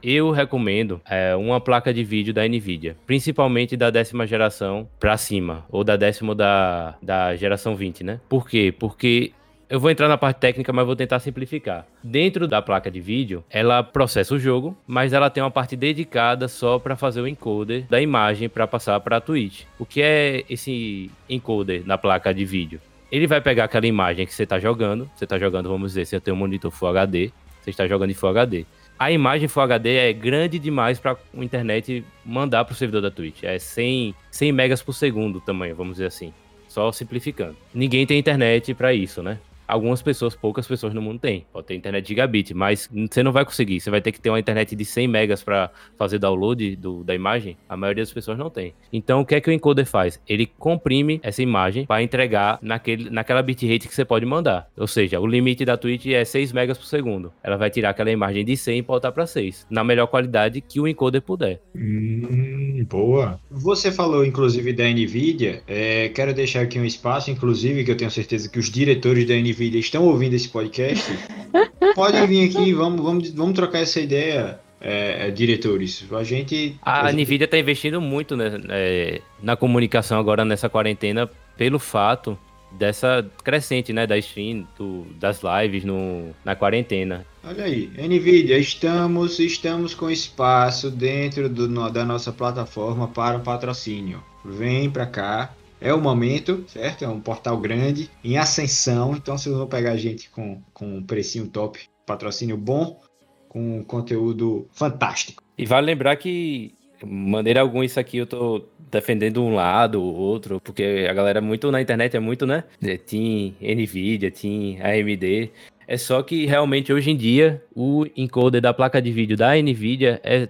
Eu 0.03 0.33
recomendo 0.33 1.01
é, 1.09 1.37
uma 1.37 1.61
placa 1.61 1.95
de 1.95 2.03
vídeo 2.03 2.35
da 2.35 2.47
NVIDIA, 2.47 2.97
principalmente 3.07 3.77
da 3.77 3.89
décima 3.89 4.27
geração 4.27 4.89
para 4.99 5.17
cima, 5.17 5.65
ou 5.71 5.85
da 5.85 5.97
décima 5.97 6.35
da, 6.35 6.97
da 7.01 7.37
geração 7.37 7.77
20, 7.77 8.03
né? 8.03 8.21
Por 8.29 8.49
quê? 8.49 8.75
Porque 8.77 9.33
eu 9.71 9.79
vou 9.79 9.91
entrar 9.91 10.09
na 10.09 10.19
parte 10.19 10.39
técnica, 10.39 10.73
mas 10.73 10.85
vou 10.85 10.97
tentar 10.97 11.21
simplificar. 11.21 11.87
Dentro 12.03 12.49
da 12.49 12.61
placa 12.61 12.91
de 12.91 13.01
vídeo, 13.01 13.45
ela 13.49 13.83
processa 13.83 14.35
o 14.35 14.39
jogo, 14.39 14.77
mas 14.87 15.13
ela 15.13 15.31
tem 15.31 15.43
uma 15.43 15.51
parte 15.51 15.77
dedicada 15.77 16.49
só 16.49 16.81
para 16.81 16.97
fazer 16.97 17.21
o 17.21 17.29
encoder 17.29 17.87
da 17.89 18.01
imagem 18.01 18.49
para 18.49 18.67
passar 18.67 18.99
para 19.01 19.19
a 19.19 19.21
Twitch. 19.21 19.63
O 19.79 19.87
que 19.87 20.03
é 20.03 20.45
esse 20.51 21.11
encoder 21.31 21.87
na 21.87 21.97
placa 21.97 22.35
de 22.35 22.45
vídeo? 22.45 22.81
Ele 23.11 23.27
vai 23.27 23.41
pegar 23.41 23.65
aquela 23.65 23.87
imagem 23.87 24.27
que 24.27 24.35
você 24.35 24.43
está 24.43 24.59
jogando, 24.59 25.09
você 25.15 25.25
está 25.25 25.39
jogando, 25.39 25.69
vamos 25.69 25.93
dizer, 25.93 26.07
se 26.07 26.17
eu 26.17 26.21
tenho 26.21 26.37
um 26.37 26.41
monitor 26.41 26.71
Full 26.71 26.89
HD, 26.89 27.31
você 27.63 27.71
está 27.71 27.87
jogando 27.87 28.11
em 28.11 28.15
Full 28.15 28.29
HD. 28.29 28.67
A 29.03 29.11
imagem 29.11 29.49
Full 29.49 29.65
HD 29.65 29.97
é 29.97 30.13
grande 30.13 30.61
demais 30.61 31.01
para 31.01 31.15
a 31.15 31.45
internet 31.45 32.05
mandar 32.25 32.65
para 32.65 32.73
o 32.73 32.77
servidor 32.77 33.03
da 33.03 33.11
Twitch. 33.11 33.43
É 33.43 33.59
100, 33.59 34.15
100 34.31 34.53
megas 34.53 34.81
por 34.81 34.93
segundo 34.93 35.39
o 35.39 35.41
tamanho, 35.41 35.75
vamos 35.75 35.95
dizer 35.95 36.07
assim. 36.07 36.33
Só 36.69 36.93
simplificando. 36.93 37.57
Ninguém 37.75 38.07
tem 38.07 38.17
internet 38.17 38.73
para 38.75 38.95
isso, 38.95 39.21
né? 39.21 39.41
Algumas 39.67 40.03
pessoas, 40.03 40.35
poucas 40.35 40.67
pessoas 40.67 40.95
no 40.95 41.03
mundo 41.03 41.21
têm. 41.21 41.47
Pode 41.53 41.67
ter 41.67 41.75
internet 41.75 42.07
gigabit, 42.07 42.55
mas 42.55 42.89
você 42.93 43.23
não 43.23 43.33
vai 43.33 43.45
conseguir. 43.45 43.81
Você 43.81 43.91
vai 43.91 44.01
ter 44.01 44.13
que 44.13 44.21
ter 44.21 44.31
uma 44.31 44.39
internet 44.39 44.75
de 44.75 44.85
100 44.85 45.09
megas 45.09 45.43
para 45.43 45.71
fazer 45.97 46.19
download 46.19 46.77
do, 46.77 47.05
da 47.05 47.15
imagem. 47.15 47.57
A 47.69 47.77
maioria 47.77 48.03
das 48.03 48.13
pessoas 48.13 48.39
não 48.39 48.51
tem. 48.51 48.75
Então, 48.93 49.21
o 49.21 49.27
que 49.27 49.35
é 49.35 49.41
que 49.41 49.49
o 49.49 49.53
encoder 49.53 49.87
faz? 49.87 50.21
Ele 50.29 50.47
comprime 50.47 51.21
essa 51.23 51.43
imagem 51.43 51.87
para 51.87 52.03
entregar 52.03 52.59
naquele, 52.61 53.11
naquela 53.11 53.43
bitrate 53.43 53.89
que 53.89 53.95
você 53.95 54.05
pode 54.05 54.27
mandar. 54.27 54.69
Ou 54.77 54.87
seja, 54.87 55.21
o 55.21 55.27
limite 55.27 55.65
da 55.65 55.77
Twitch 55.77 56.07
é 56.07 56.25
6 56.25 56.53
megas 56.53 56.77
por 56.77 56.87
segundo. 56.87 57.33
Ela 57.43 57.57
vai 57.57 57.71
tirar 57.71 57.91
aquela 57.91 58.11
imagem 58.11 58.45
de 58.45 58.57
100 58.57 58.79
e 58.79 58.83
botar 58.83 59.13
para 59.13 59.27
6, 59.27 59.67
na 59.71 59.85
melhor 59.85 60.07
qualidade 60.07 60.61
que 60.61 60.81
o 60.81 60.89
encoder 60.89 61.23
puder. 61.23 61.61
Hum, 61.75 62.85
boa. 62.89 63.41
Você 63.51 63.91
falou, 63.91 64.25
inclusive, 64.25 64.73
da 64.73 64.85
NVIDIA. 64.85 65.63
É, 65.67 66.09
quero 66.09 66.35
deixar 66.35 66.63
aqui 66.63 66.79
um 66.79 66.85
espaço, 66.85 67.31
inclusive, 67.31 67.85
que 67.85 67.91
eu 67.91 67.97
tenho 67.97 68.11
certeza 68.11 68.49
que 68.49 68.59
os 68.59 68.71
diretores 68.71 69.27
da 69.27 69.35
NVIDIA 69.35 69.52
Nvidia 69.53 69.81
estão 69.81 70.05
ouvindo 70.07 70.35
esse 70.35 70.49
podcast, 70.49 71.11
podem 71.95 72.27
vir 72.27 72.49
aqui, 72.49 72.73
vamos, 72.73 73.03
vamos, 73.03 73.31
vamos 73.31 73.55
trocar 73.55 73.81
essa 73.81 74.01
ideia. 74.01 74.61
É, 74.85 75.29
é 75.29 75.31
diretores. 75.31 76.05
A 76.11 76.25
gente. 76.25 76.77
A, 76.83 77.07
a 77.07 77.13
Nvidia 77.13 77.45
está 77.45 77.57
investindo 77.57 78.01
muito 78.01 78.37
né, 78.37 78.61
é, 78.69 79.21
na 79.41 79.55
comunicação 79.55 80.19
agora 80.19 80.45
nessa 80.45 80.69
quarentena 80.69 81.31
pelo 81.57 81.79
fato 81.79 82.37
dessa 82.73 83.25
crescente, 83.45 83.93
né, 83.93 84.07
da 84.07 84.17
stream, 84.19 84.67
do, 84.77 85.07
das 85.21 85.41
lives 85.43 85.85
no, 85.85 86.35
na 86.45 86.57
quarentena. 86.57 87.25
Olha 87.45 87.65
aí, 87.65 87.91
Nvidia, 87.97 88.59
estamos 88.59 89.39
estamos 89.39 89.95
com 89.95 90.11
espaço 90.11 90.91
dentro 90.91 91.49
do, 91.49 91.91
da 91.91 92.05
nossa 92.05 92.33
plataforma 92.33 93.09
para 93.09 93.39
o 93.39 93.41
patrocínio. 93.41 94.23
Vem 94.45 94.91
para 94.91 95.07
cá, 95.07 95.55
é 95.83 95.93
o 95.93 96.01
momento, 96.01 96.65
certo? 96.69 97.05
É 97.05 97.09
um 97.09 97.21
portal 97.21 97.59
grande, 97.59 98.09
em 98.25 98.39
ascensão, 98.39 99.15
então 99.17 99.37
vocês 99.37 99.55
vão 99.55 99.67
pegar 99.67 99.93
a 99.93 99.97
gente 99.97 100.31
com, 100.31 100.63
com 100.73 100.99
um 100.99 101.03
precinho 101.03 101.49
top, 101.49 101.81
patrocínio 102.07 102.57
bom, 102.57 103.01
com 103.49 103.85
conteúdo 103.85 104.67
fantástico. 104.73 105.43
E 105.59 105.67
vale 105.67 105.87
lembrar 105.87 106.17
que, 106.17 106.75
maneira 107.05 107.61
alguma, 107.61 107.85
isso 107.85 108.01
aqui 108.01 108.19
eu 108.19 108.27
tô 108.27 108.65
defendendo 108.91 109.43
um 109.43 109.55
lado 109.55 110.03
ou 110.03 110.15
outro, 110.15 110.61
porque 110.61 111.07
a 111.09 111.13
galera 111.13 111.41
muito 111.41 111.71
na 111.71 111.81
internet 111.81 112.17
é 112.17 112.21
muito, 112.21 112.47
né? 112.47 112.65
É, 112.83 112.97
Team 112.97 113.55
Nvidia, 113.61 114.31
Team 114.31 114.77
AMD. 114.83 115.51
É 115.87 115.97
só 115.97 116.23
que 116.23 116.47
realmente 116.47 116.93
hoje 116.93 117.11
em 117.11 117.17
dia 117.17 117.63
o 117.75 118.07
encoder 118.17 118.61
da 118.61 118.73
placa 118.73 119.03
de 119.03 119.11
vídeo 119.11 119.37
da 119.37 119.55
Nvidia 119.55 120.21
é 120.23 120.49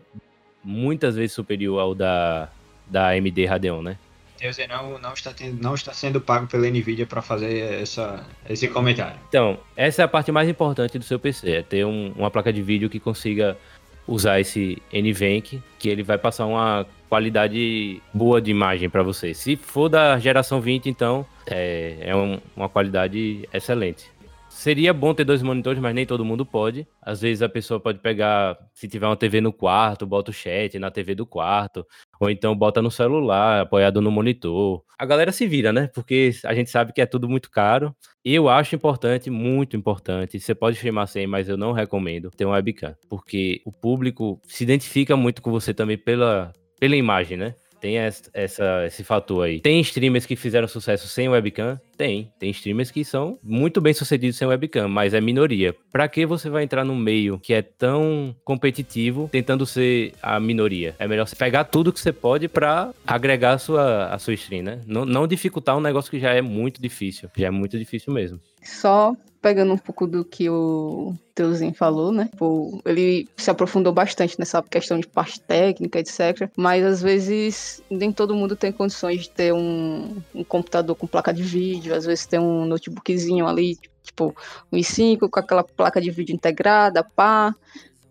muitas 0.63 1.17
vezes 1.17 1.33
superior 1.33 1.81
ao 1.81 1.95
da, 1.95 2.49
da 2.87 3.09
AMD 3.11 3.47
Radeon, 3.47 3.83
né? 3.83 3.97
Deus 4.43 4.59
não, 4.69 4.99
não, 4.99 5.13
está 5.13 5.33
tendo, 5.33 5.63
não 5.63 5.75
está 5.75 5.93
sendo 5.93 6.21
pago 6.21 6.49
pela 6.49 6.69
Nvidia 6.69 7.07
para 7.07 7.23
fazer 7.23 7.81
essa, 7.81 8.27
esse 8.51 8.67
comentário. 8.67 9.17
Então, 9.29 9.57
essa 9.77 10.03
é 10.03 10.05
a 10.05 10.09
parte 10.09 10.33
mais 10.33 10.49
importante 10.49 10.99
do 10.99 11.05
seu 11.05 11.17
PC, 11.17 11.51
é 11.51 11.63
ter 11.63 11.87
um, 11.87 12.13
uma 12.17 12.29
placa 12.29 12.53
de 12.53 12.61
vídeo 12.61 12.91
que 12.91 12.99
consiga 12.99 13.57
usar 14.05 14.41
esse 14.41 14.83
NVENC, 14.93 15.63
que 15.79 15.89
ele 15.89 16.03
vai 16.03 16.19
passar 16.19 16.47
uma 16.47 16.85
qualidade 17.09 18.03
boa 18.13 18.43
de 18.43 18.51
imagem 18.51 18.91
para 18.91 19.05
você. 19.05 19.33
Se 19.33 19.55
for 19.55 19.89
da 19.89 20.19
geração 20.19 20.61
20, 20.61 20.89
então 20.89 21.25
é, 21.47 21.99
é 22.01 22.17
um, 22.17 22.41
uma 22.57 22.69
qualidade 22.69 23.49
excelente. 23.53 24.11
Seria 24.55 24.93
bom 24.93 25.13
ter 25.13 25.25
dois 25.25 25.43
monitores, 25.43 25.81
mas 25.81 25.93
nem 25.93 26.07
todo 26.07 26.25
mundo 26.25 26.47
pode. 26.47 26.87
Às 27.01 27.21
vezes 27.21 27.43
a 27.43 27.49
pessoa 27.49 27.81
pode 27.81 27.99
pegar, 27.99 28.57
se 28.73 28.87
tiver 28.87 29.07
uma 29.07 29.17
TV 29.17 29.41
no 29.41 29.53
quarto, 29.53 30.07
bota 30.07 30.31
o 30.31 30.35
chat 30.35 30.79
na 30.79 30.89
TV 30.91 31.17
do 31.17 31.27
quarto, 31.27 31.85
ou 32.21 32.31
então 32.31 32.55
bota 32.57 32.81
no 32.81 32.91
celular, 32.91 33.63
apoiado 33.63 34.01
no 34.01 34.11
monitor. 34.11 34.85
A 34.97 35.05
galera 35.05 35.33
se 35.33 35.49
vira, 35.49 35.73
né? 35.73 35.89
Porque 35.93 36.31
a 36.45 36.55
gente 36.55 36.71
sabe 36.71 36.93
que 36.93 37.01
é 37.01 37.07
tudo 37.07 37.29
muito 37.29 37.51
caro. 37.51 37.93
Eu 38.25 38.49
acho 38.49 38.77
importante, 38.77 39.31
muito 39.31 39.77
importante. 39.77 40.39
Você 40.39 40.55
pode 40.55 40.77
streamar 40.77 41.09
sem, 41.09 41.27
mas 41.27 41.49
eu 41.49 41.57
não 41.57 41.73
recomendo 41.73 42.31
ter 42.31 42.47
um 42.47 42.51
webcam, 42.51 42.95
porque 43.09 43.61
o 43.65 43.73
público 43.73 44.41
se 44.47 44.63
identifica 44.63 45.17
muito 45.17 45.43
com 45.43 45.51
você 45.51 45.75
também 45.75 45.99
pela, 45.99 46.53
pela 46.79 46.95
imagem, 46.95 47.37
né? 47.37 47.55
Tem 47.83 47.99
essa, 47.99 48.87
esse 48.87 49.03
fator 49.03 49.45
aí. 49.45 49.61
Tem 49.61 49.81
streamers 49.81 50.25
que 50.25 50.37
fizeram 50.37 50.69
sucesso 50.69 51.09
sem 51.09 51.29
webcam? 51.29 51.81
Tem. 51.97 52.33
Tem 52.39 52.49
streamers 52.51 52.93
que 52.93 53.05
são 53.05 53.41
muito 53.43 53.81
bem 53.81 53.93
sucedidos 53.93 54.37
sem 54.37 54.47
webcam, 54.47 54.87
mas 54.87 55.13
é 55.13 55.21
minoria. 55.21 55.75
Pra 55.91 56.07
que 56.07 56.25
você 56.25 56.49
vai 56.49 56.63
entrar 56.63 56.85
num 56.85 56.95
meio 56.95 57.41
que 57.41 57.53
é 57.53 57.61
tão 57.61 58.37
competitivo 58.45 59.29
tentando 59.33 59.67
ser 59.67 60.15
a 60.23 60.39
minoria? 60.39 60.95
É 60.97 61.09
melhor 61.09 61.27
você 61.27 61.35
pegar 61.35 61.65
tudo 61.65 61.93
que 61.93 61.99
você 61.99 62.13
pode 62.13 62.47
pra 62.47 62.95
agregar 63.05 63.55
a 63.55 63.59
sua, 63.59 64.07
a 64.07 64.19
sua 64.21 64.35
stream, 64.35 64.63
né? 64.63 64.81
Não, 64.87 65.05
não 65.05 65.27
dificultar 65.27 65.77
um 65.77 65.81
negócio 65.81 66.09
que 66.09 66.21
já 66.21 66.33
é 66.33 66.41
muito 66.41 66.81
difícil. 66.81 67.29
Já 67.37 67.49
é 67.49 67.51
muito 67.51 67.77
difícil 67.77 68.13
mesmo. 68.13 68.39
Só 68.63 69.13
pegando 69.43 69.75
um 69.75 69.79
pouco 69.79 70.07
do 70.07 70.25
que 70.25 70.49
o 70.49 71.15
Teuzinho 71.35 71.75
falou, 71.75 72.13
né? 72.13 72.29
Tipo, 72.31 72.81
ele 72.87 73.29
se 73.37 73.51
aprofundou 73.51 73.93
bastante 73.93 74.39
nessa 74.39 74.63
questão 74.63 75.01
de 75.01 75.07
parte 75.07 75.41
técnica, 75.41 75.99
etc. 75.99 76.49
Mas 76.57 76.85
às 76.85 77.03
vezes 77.03 77.83
nem 77.91 78.13
todo 78.13 78.37
mundo 78.37 78.55
tem 78.55 78.71
condições 78.71 79.23
de 79.23 79.31
ter 79.31 79.53
um, 79.53 80.17
um 80.33 80.45
computador 80.45 80.95
com 80.95 81.09
placa 81.09 81.35
de 81.35 81.43
vídeo, 81.43 81.93
às 81.95 82.07
vezes 82.07 82.25
tem 82.25 82.39
um 82.39 82.65
notebookzinho 82.65 83.47
ali, 83.49 83.77
tipo 84.03 84.35
um 84.71 84.77
i5 84.77 85.29
com 85.29 85.41
aquela 85.41 85.65
placa 85.65 86.01
de 86.01 86.11
vídeo 86.11 86.35
integrada, 86.35 87.03
pá 87.03 87.53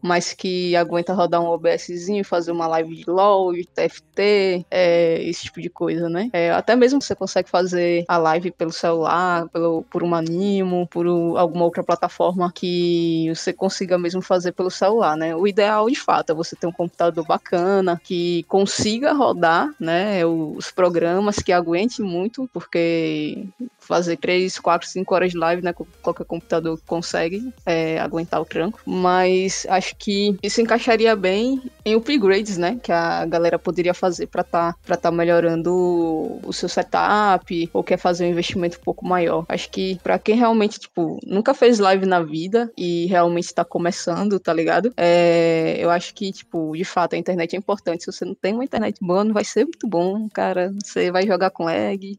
mas 0.02 0.34
que 0.34 0.76
aguenta 0.76 1.14
rodar 1.14 1.42
um 1.42 1.48
OBSzinho, 1.48 2.24
fazer 2.26 2.52
uma 2.52 2.68
live 2.68 2.96
de 2.96 3.10
LOL, 3.10 3.54
de 3.54 3.66
TFT, 3.66 4.66
é, 4.70 5.22
esse 5.24 5.44
tipo 5.44 5.62
de 5.62 5.70
coisa, 5.70 6.10
né? 6.10 6.30
É, 6.34 6.52
até 6.52 6.76
mesmo 6.76 7.02
você 7.02 7.16
consegue 7.16 7.50
fazer 7.50 8.06
a 8.08 8.18
live 8.18 8.52
pelo 8.52 8.72
celular, 8.72 9.48
pelo, 9.50 9.84
por 9.84 10.04
um 10.04 10.14
Animo, 10.16 10.88
por 10.88 11.08
alguma 11.38 11.66
outra 11.66 11.84
plataforma 11.84 12.52
que 12.54 13.32
você 13.34 13.54
consiga 13.54 13.98
mesmo 13.98 14.22
fazer 14.22 14.52
pelo 14.52 14.72
celular, 14.72 15.16
né? 15.16 15.36
O 15.36 15.48
ideal, 15.48 15.90
de 15.90 16.00
fato, 16.00 16.32
é 16.32 16.36
você 16.36 16.56
ter 16.56 16.68
um 16.68 16.72
computador 16.72 17.26
bacana, 17.26 18.00
que 18.04 18.44
consiga 18.44 19.14
rodar, 19.14 19.74
né, 19.80 20.26
os 20.26 20.72
programas, 20.72 21.38
que 21.38 21.52
aguente 21.52 22.02
muito, 22.02 22.50
porque 22.54 23.48
fazer 23.80 24.18
3, 24.18 24.60
4, 24.60 24.88
5 24.88 25.16
horas 25.16 25.32
de 25.32 25.38
live, 25.38 25.62
né? 25.62 25.74
Qualquer 26.02 26.26
computador 26.26 26.80
consegue 26.86 27.54
é, 27.66 28.00
aguentar 28.00 28.42
o 28.42 28.46
tranco. 28.46 28.80
Mas 28.86 29.66
acho 29.70 29.90
que 29.97 30.38
isso 30.41 30.62
encaixaria 30.62 31.15
bem 31.15 31.62
em 31.86 31.95
upgrades, 31.95 32.58
né? 32.58 32.80
Que 32.82 32.91
a 32.91 33.25
galera 33.25 33.58
poderia 33.58 33.93
fazer 33.93 34.27
para 34.27 34.43
tá, 34.43 34.75
pra 34.86 34.97
tá 34.97 35.12
melhorando 35.12 36.39
o 36.43 36.51
seu 36.54 36.69
setup 36.69 37.69
ou 37.73 37.84
quer 37.84 37.97
fazer 37.97 38.25
um 38.25 38.30
investimento 38.30 38.77
um 38.77 38.84
pouco 38.84 39.06
maior. 39.06 39.45
Acho 39.47 39.69
que 39.69 39.99
para 40.04 40.19
quem 40.19 40.36
realmente, 40.36 40.80
tipo, 40.80 41.19
nunca 41.25 41.54
fez 41.54 41.80
live 41.80 42.06
na 42.06 42.21
vida 42.21 42.71
e 42.77 43.06
realmente 43.08 43.54
tá 43.54 43.65
começando, 43.65 44.39
tá 44.39 44.54
ligado? 44.54 44.93
É, 44.97 45.77
eu 45.80 45.89
acho 45.89 46.13
que, 46.13 46.32
tipo, 46.32 46.75
de 46.75 46.86
fato 46.86 47.15
a 47.15 47.17
internet 47.17 47.56
é 47.56 47.58
importante. 47.58 48.04
Se 48.04 48.12
você 48.12 48.25
não 48.25 48.36
tem 48.36 48.54
uma 48.54 48.63
internet 48.63 48.97
boa, 49.01 49.23
não 49.23 49.34
vai 49.34 49.43
ser 49.43 49.63
muito 49.65 49.88
bom, 49.88 50.27
cara. 50.30 50.73
Você 50.84 51.12
vai 51.12 51.25
jogar 51.25 51.49
com 51.49 51.63
lag, 51.63 52.17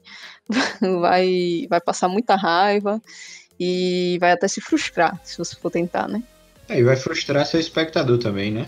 vai, 1.01 1.67
vai 1.69 1.81
passar 1.81 2.09
muita 2.09 2.35
raiva 2.37 3.01
e 3.59 4.19
vai 4.21 4.33
até 4.33 4.49
se 4.49 4.61
frustrar 4.61 5.21
se 5.23 5.39
você 5.39 5.55
for 5.55 5.71
tentar, 5.71 6.09
né? 6.09 6.23
É, 6.73 6.81
e 6.81 6.83
vai 6.83 6.97
frustrar 6.97 7.45
seu 7.45 7.61
espectador 7.61 8.17
também, 8.17 8.51
né? 8.51 8.67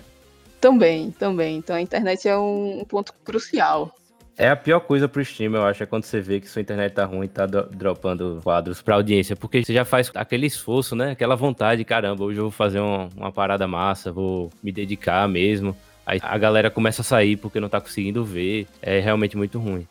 Também, 0.61 1.11
também. 1.11 1.57
Então 1.57 1.75
a 1.75 1.81
internet 1.81 2.29
é 2.29 2.37
um 2.37 2.85
ponto 2.87 3.15
crucial. 3.25 3.95
É 4.37 4.49
a 4.49 4.57
pior 4.57 4.81
coisa 4.81 5.09
pro 5.09 5.23
stream, 5.23 5.55
eu 5.55 5.65
acho, 5.65 5.83
é 5.83 5.87
quando 5.87 6.05
você 6.05 6.21
vê 6.21 6.41
que 6.41 6.49
sua 6.49 6.61
internet 6.61 6.93
tá 6.93 7.05
ruim 7.05 7.27
e 7.27 7.29
tá 7.29 7.47
dropando 7.47 8.41
quadros 8.43 8.83
pra 8.83 8.97
audiência. 8.97 9.35
Porque 9.37 9.65
você 9.65 9.73
já 9.73 9.85
faz 9.85 10.11
aquele 10.15 10.47
esforço, 10.47 10.95
né? 10.95 11.13
Aquela 11.13 11.35
vontade, 11.35 11.85
caramba, 11.85 12.25
hoje 12.25 12.41
eu 12.41 12.45
vou 12.45 12.51
fazer 12.51 12.81
uma, 12.81 13.09
uma 13.17 13.33
parada 13.33 13.67
massa, 13.67 14.13
vou 14.13 14.51
me 14.63 14.71
dedicar 14.71 15.27
mesmo. 15.29 15.75
Aí 16.05 16.19
a 16.21 16.37
galera 16.37 16.71
começa 16.71 17.01
a 17.01 17.05
sair 17.05 17.37
porque 17.37 17.61
não 17.61 17.69
tá 17.71 17.81
conseguindo 17.81 18.23
ver. 18.23 18.67
É 18.83 19.01
realmente 19.01 19.37
muito 19.37 19.59
ruim. 19.59 19.87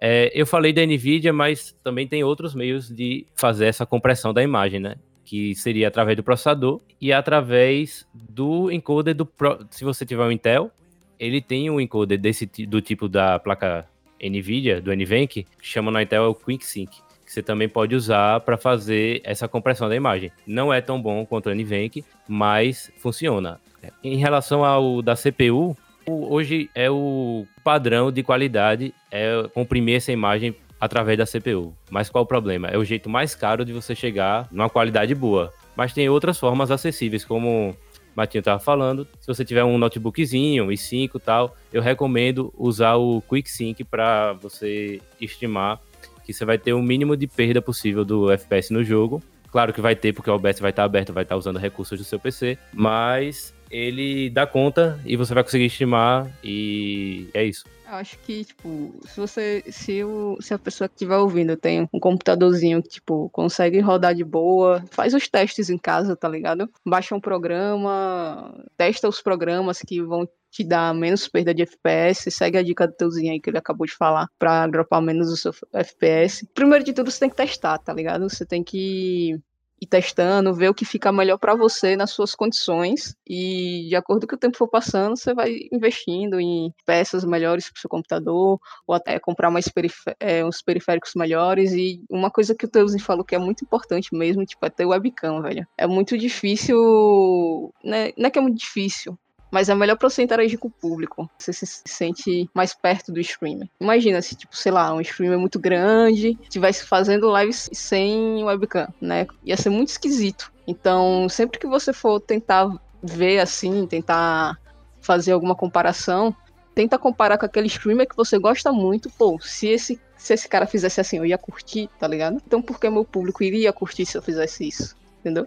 É, 0.00 0.30
eu 0.34 0.46
falei 0.46 0.72
da 0.72 0.84
NVIDIA, 0.84 1.32
mas 1.32 1.74
também 1.82 2.06
tem 2.06 2.22
outros 2.22 2.54
meios 2.54 2.88
de 2.88 3.26
fazer 3.34 3.66
essa 3.66 3.86
compressão 3.86 4.32
da 4.32 4.42
imagem, 4.42 4.78
né? 4.78 4.96
Que 5.26 5.54
seria 5.54 5.88
através 5.88 6.16
do 6.16 6.22
processador 6.22 6.80
e 7.00 7.12
através 7.12 8.06
do 8.14 8.70
encoder 8.70 9.14
do. 9.14 9.26
Pro... 9.26 9.66
Se 9.70 9.84
você 9.84 10.06
tiver 10.06 10.22
um 10.22 10.30
Intel, 10.30 10.70
ele 11.18 11.42
tem 11.42 11.68
um 11.68 11.80
encoder 11.80 12.18
desse, 12.18 12.46
do 12.46 12.80
tipo 12.80 13.08
da 13.08 13.38
placa 13.38 13.86
NVIDIA, 14.22 14.80
do 14.80 14.94
NVENC, 14.94 15.28
que 15.28 15.46
chama 15.60 15.90
na 15.90 16.02
Intel 16.02 16.24
é 16.24 16.28
o 16.28 16.34
QuickSync, 16.34 16.90
que 16.90 17.32
você 17.32 17.42
também 17.42 17.68
pode 17.68 17.94
usar 17.94 18.40
para 18.40 18.56
fazer 18.56 19.20
essa 19.24 19.48
compressão 19.48 19.88
da 19.88 19.96
imagem. 19.96 20.30
Não 20.46 20.72
é 20.72 20.80
tão 20.80 21.02
bom 21.02 21.26
quanto 21.26 21.50
o 21.50 21.54
NVENC, 21.54 22.04
mas 22.28 22.90
funciona. 22.98 23.60
Em 24.02 24.16
relação 24.16 24.64
ao 24.64 25.02
da 25.02 25.14
CPU, 25.14 25.76
hoje 26.06 26.70
é 26.74 26.90
o 26.90 27.46
padrão 27.64 28.12
de 28.12 28.22
qualidade 28.22 28.94
é 29.10 29.48
comprimir 29.52 29.96
essa 29.96 30.12
imagem 30.12 30.54
através 30.80 31.18
da 31.18 31.26
CPU. 31.26 31.74
Mas 31.90 32.08
qual 32.08 32.24
o 32.24 32.26
problema? 32.26 32.68
É 32.68 32.76
o 32.76 32.84
jeito 32.84 33.08
mais 33.08 33.34
caro 33.34 33.64
de 33.64 33.72
você 33.72 33.94
chegar 33.94 34.48
numa 34.50 34.70
qualidade 34.70 35.14
boa. 35.14 35.52
Mas 35.76 35.92
tem 35.92 36.08
outras 36.08 36.38
formas 36.38 36.70
acessíveis, 36.70 37.24
como 37.24 37.76
Matinho 38.14 38.40
estava 38.40 38.58
falando. 38.58 39.06
Se 39.20 39.26
você 39.26 39.44
tiver 39.44 39.64
um 39.64 39.76
notebookzinho, 39.76 40.66
i5 40.68 41.10
e 41.14 41.20
tal, 41.20 41.56
eu 41.72 41.82
recomendo 41.82 42.52
usar 42.56 42.96
o 42.96 43.22
QuickSync 43.22 43.84
para 43.84 44.32
você 44.34 45.00
estimar 45.20 45.80
que 46.26 46.32
você 46.32 46.44
vai 46.44 46.58
ter 46.58 46.72
o 46.72 46.82
mínimo 46.82 47.16
de 47.16 47.28
perda 47.28 47.62
possível 47.62 48.04
do 48.04 48.32
FPS 48.32 48.72
no 48.72 48.82
jogo. 48.82 49.22
Claro 49.52 49.72
que 49.72 49.80
vai 49.80 49.94
ter, 49.94 50.12
porque 50.12 50.28
o 50.28 50.34
OBS 50.34 50.58
vai 50.58 50.70
estar 50.70 50.82
aberto, 50.82 51.12
vai 51.12 51.22
estar 51.22 51.36
usando 51.36 51.56
recursos 51.56 51.96
do 51.96 52.04
seu 52.04 52.18
PC, 52.18 52.58
mas 52.74 53.54
ele 53.76 54.30
dá 54.30 54.46
conta 54.46 54.98
e 55.04 55.16
você 55.16 55.34
vai 55.34 55.42
conseguir 55.42 55.66
estimar 55.66 56.30
e 56.42 57.28
é 57.34 57.44
isso. 57.44 57.64
Eu 57.86 57.94
acho 57.94 58.18
que, 58.18 58.44
tipo, 58.44 58.94
se 59.04 59.20
você. 59.20 59.62
Se, 59.70 60.02
o, 60.02 60.36
se 60.40 60.52
a 60.52 60.58
pessoa 60.58 60.88
que 60.88 60.94
estiver 60.94 61.16
ouvindo 61.18 61.56
tem 61.56 61.88
um 61.92 62.00
computadorzinho 62.00 62.82
que, 62.82 62.88
tipo, 62.88 63.30
consegue 63.30 63.78
rodar 63.78 64.12
de 64.12 64.24
boa, 64.24 64.82
faz 64.90 65.14
os 65.14 65.28
testes 65.28 65.70
em 65.70 65.78
casa, 65.78 66.16
tá 66.16 66.28
ligado? 66.28 66.68
Baixa 66.84 67.14
um 67.14 67.20
programa, 67.20 68.52
testa 68.76 69.08
os 69.08 69.20
programas 69.20 69.78
que 69.78 70.02
vão 70.02 70.28
te 70.50 70.64
dar 70.64 70.92
menos 70.94 71.28
perda 71.28 71.54
de 71.54 71.62
FPS, 71.62 72.30
segue 72.30 72.58
a 72.58 72.62
dica 72.62 72.88
do 72.88 72.94
teuzinho 72.94 73.32
aí 73.32 73.40
que 73.40 73.50
ele 73.50 73.58
acabou 73.58 73.86
de 73.86 73.94
falar 73.94 74.26
para 74.38 74.66
dropar 74.66 75.00
menos 75.00 75.30
o 75.30 75.36
seu 75.36 75.52
FPS. 75.72 76.44
Primeiro 76.54 76.84
de 76.84 76.92
tudo, 76.92 77.10
você 77.10 77.20
tem 77.20 77.30
que 77.30 77.36
testar, 77.36 77.78
tá 77.78 77.92
ligado? 77.92 78.28
Você 78.28 78.44
tem 78.44 78.64
que 78.64 79.38
ir 79.80 79.86
testando, 79.86 80.54
ver 80.54 80.70
o 80.70 80.74
que 80.74 80.84
fica 80.84 81.12
melhor 81.12 81.38
para 81.38 81.54
você 81.54 81.96
nas 81.96 82.10
suas 82.10 82.34
condições 82.34 83.16
e 83.26 83.86
de 83.88 83.96
acordo 83.96 84.26
com 84.26 84.34
o 84.34 84.38
tempo 84.38 84.56
for 84.56 84.68
passando, 84.68 85.16
você 85.16 85.34
vai 85.34 85.54
investindo 85.72 86.40
em 86.40 86.72
peças 86.84 87.24
melhores 87.24 87.70
para 87.70 87.78
o 87.78 87.80
seu 87.80 87.90
computador 87.90 88.58
ou 88.86 88.94
até 88.94 89.18
comprar 89.18 89.50
mais 89.50 89.70
é, 90.18 90.44
uns 90.44 90.62
periféricos 90.62 91.12
melhores 91.14 91.72
e 91.72 92.00
uma 92.10 92.30
coisa 92.30 92.54
que 92.54 92.64
o 92.64 92.68
Teuzinho 92.68 93.02
falou 93.02 93.24
que 93.24 93.34
é 93.34 93.38
muito 93.38 93.64
importante 93.64 94.14
mesmo, 94.14 94.44
tipo, 94.44 94.64
é 94.64 94.70
ter 94.70 94.86
webcam, 94.86 95.42
velho. 95.42 95.66
É 95.76 95.86
muito 95.86 96.16
difícil, 96.16 97.72
né? 97.84 98.12
não 98.16 98.26
é 98.26 98.30
que 98.30 98.38
é 98.38 98.42
muito 98.42 98.58
difícil, 98.58 99.18
mas 99.50 99.68
é 99.68 99.74
melhor 99.74 99.96
pra 99.96 100.08
você 100.08 100.22
interagir 100.22 100.58
com 100.58 100.68
o 100.68 100.70
público. 100.70 101.30
Você 101.38 101.52
se 101.52 101.66
sente 101.86 102.48
mais 102.54 102.74
perto 102.74 103.12
do 103.12 103.20
streamer. 103.20 103.68
Imagina 103.80 104.20
se, 104.20 104.34
tipo, 104.34 104.56
sei 104.56 104.72
lá, 104.72 104.92
um 104.92 105.00
streamer 105.00 105.38
muito 105.38 105.58
grande 105.58 106.38
estivesse 106.42 106.84
fazendo 106.84 107.36
lives 107.38 107.68
sem 107.72 108.44
webcam, 108.44 108.88
né? 109.00 109.26
Ia 109.44 109.56
ser 109.56 109.70
muito 109.70 109.88
esquisito. 109.88 110.52
Então, 110.66 111.28
sempre 111.28 111.58
que 111.58 111.66
você 111.66 111.92
for 111.92 112.20
tentar 112.20 112.68
ver 113.02 113.38
assim, 113.38 113.86
tentar 113.86 114.58
fazer 115.00 115.32
alguma 115.32 115.54
comparação, 115.54 116.34
tenta 116.74 116.98
comparar 116.98 117.38
com 117.38 117.46
aquele 117.46 117.68
streamer 117.68 118.08
que 118.08 118.16
você 118.16 118.38
gosta 118.38 118.72
muito. 118.72 119.08
Pô, 119.10 119.38
se 119.40 119.68
esse, 119.68 120.00
se 120.16 120.34
esse 120.34 120.48
cara 120.48 120.66
fizesse 120.66 121.00
assim, 121.00 121.18
eu 121.18 121.24
ia 121.26 121.38
curtir, 121.38 121.88
tá 121.98 122.08
ligado? 122.08 122.42
Então, 122.46 122.60
por 122.60 122.80
que 122.80 122.90
meu 122.90 123.04
público 123.04 123.44
iria 123.44 123.72
curtir 123.72 124.04
se 124.04 124.18
eu 124.18 124.22
fizesse 124.22 124.66
isso? 124.66 124.96
Entendeu? 125.20 125.46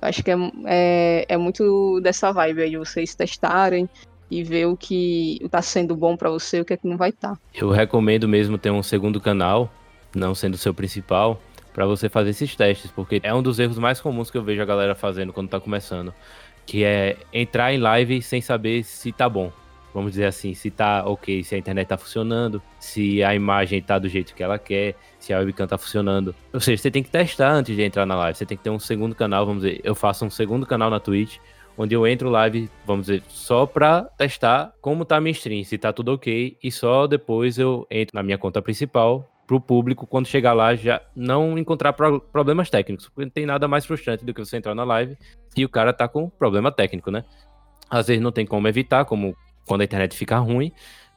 Acho 0.00 0.22
que 0.22 0.30
é, 0.30 0.36
é, 0.66 1.26
é 1.28 1.36
muito 1.36 2.00
dessa 2.00 2.32
vibe 2.32 2.62
aí, 2.62 2.70
de 2.70 2.78
vocês 2.78 3.14
testarem 3.14 3.88
e 4.30 4.42
ver 4.42 4.66
o 4.66 4.76
que 4.76 5.38
está 5.42 5.62
sendo 5.62 5.96
bom 5.96 6.16
para 6.16 6.30
você 6.30 6.58
e 6.58 6.60
o 6.60 6.64
que 6.64 6.74
é 6.74 6.76
que 6.76 6.86
não 6.86 6.96
vai 6.96 7.10
estar. 7.10 7.34
Tá. 7.34 7.40
Eu 7.54 7.70
recomendo 7.70 8.28
mesmo 8.28 8.58
ter 8.58 8.70
um 8.70 8.82
segundo 8.82 9.20
canal, 9.20 9.72
não 10.14 10.34
sendo 10.34 10.54
o 10.54 10.58
seu 10.58 10.74
principal, 10.74 11.40
para 11.72 11.86
você 11.86 12.08
fazer 12.08 12.30
esses 12.30 12.54
testes, 12.54 12.90
porque 12.90 13.20
é 13.22 13.34
um 13.34 13.42
dos 13.42 13.58
erros 13.58 13.78
mais 13.78 14.00
comuns 14.00 14.30
que 14.30 14.38
eu 14.38 14.42
vejo 14.42 14.60
a 14.60 14.66
galera 14.66 14.94
fazendo 14.94 15.32
quando 15.32 15.46
está 15.46 15.60
começando, 15.60 16.12
que 16.66 16.84
é 16.84 17.16
entrar 17.32 17.72
em 17.72 17.78
live 17.78 18.20
sem 18.20 18.40
saber 18.40 18.84
se 18.84 19.12
tá 19.12 19.28
bom 19.28 19.50
vamos 19.92 20.12
dizer 20.12 20.26
assim, 20.26 20.54
se 20.54 20.70
tá 20.70 21.04
ok, 21.06 21.42
se 21.42 21.54
a 21.54 21.58
internet 21.58 21.88
tá 21.88 21.96
funcionando, 21.96 22.62
se 22.78 23.22
a 23.22 23.34
imagem 23.34 23.82
tá 23.82 23.98
do 23.98 24.08
jeito 24.08 24.34
que 24.34 24.42
ela 24.42 24.58
quer, 24.58 24.94
se 25.18 25.32
a 25.32 25.38
webcam 25.38 25.66
tá 25.66 25.78
funcionando. 25.78 26.34
Ou 26.52 26.60
seja, 26.60 26.82
você 26.82 26.90
tem 26.90 27.02
que 27.02 27.10
testar 27.10 27.50
antes 27.50 27.74
de 27.74 27.82
entrar 27.82 28.06
na 28.06 28.16
live. 28.16 28.36
Você 28.36 28.46
tem 28.46 28.56
que 28.56 28.64
ter 28.64 28.70
um 28.70 28.78
segundo 28.78 29.14
canal, 29.14 29.46
vamos 29.46 29.62
dizer, 29.62 29.80
eu 29.84 29.94
faço 29.94 30.24
um 30.24 30.30
segundo 30.30 30.66
canal 30.66 30.90
na 30.90 31.00
Twitch, 31.00 31.38
onde 31.76 31.94
eu 31.94 32.06
entro 32.06 32.28
live, 32.28 32.68
vamos 32.84 33.06
dizer, 33.06 33.22
só 33.28 33.64
pra 33.64 34.02
testar 34.02 34.74
como 34.80 35.04
tá 35.04 35.16
a 35.16 35.20
minha 35.20 35.30
stream, 35.30 35.62
se 35.62 35.78
tá 35.78 35.92
tudo 35.92 36.12
ok, 36.12 36.58
e 36.62 36.72
só 36.72 37.06
depois 37.06 37.56
eu 37.58 37.86
entro 37.88 38.16
na 38.16 38.22
minha 38.22 38.36
conta 38.36 38.60
principal 38.60 39.28
pro 39.46 39.60
público, 39.60 40.06
quando 40.06 40.26
chegar 40.26 40.52
lá, 40.52 40.74
já 40.74 41.00
não 41.16 41.56
encontrar 41.56 41.94
pro 41.94 42.20
problemas 42.20 42.68
técnicos, 42.68 43.08
porque 43.08 43.24
não 43.24 43.30
tem 43.30 43.46
nada 43.46 43.66
mais 43.66 43.86
frustrante 43.86 44.22
do 44.22 44.34
que 44.34 44.44
você 44.44 44.58
entrar 44.58 44.74
na 44.74 44.84
live 44.84 45.16
e 45.56 45.64
o 45.64 45.68
cara 45.68 45.90
tá 45.92 46.06
com 46.06 46.28
problema 46.28 46.70
técnico, 46.70 47.10
né? 47.10 47.24
Às 47.88 48.08
vezes 48.08 48.22
não 48.22 48.30
tem 48.30 48.44
como 48.44 48.68
evitar, 48.68 49.06
como 49.06 49.34
quando 49.68 49.82
a 49.82 49.84
internet 49.84 50.16
fica 50.16 50.38
ruim, 50.38 50.72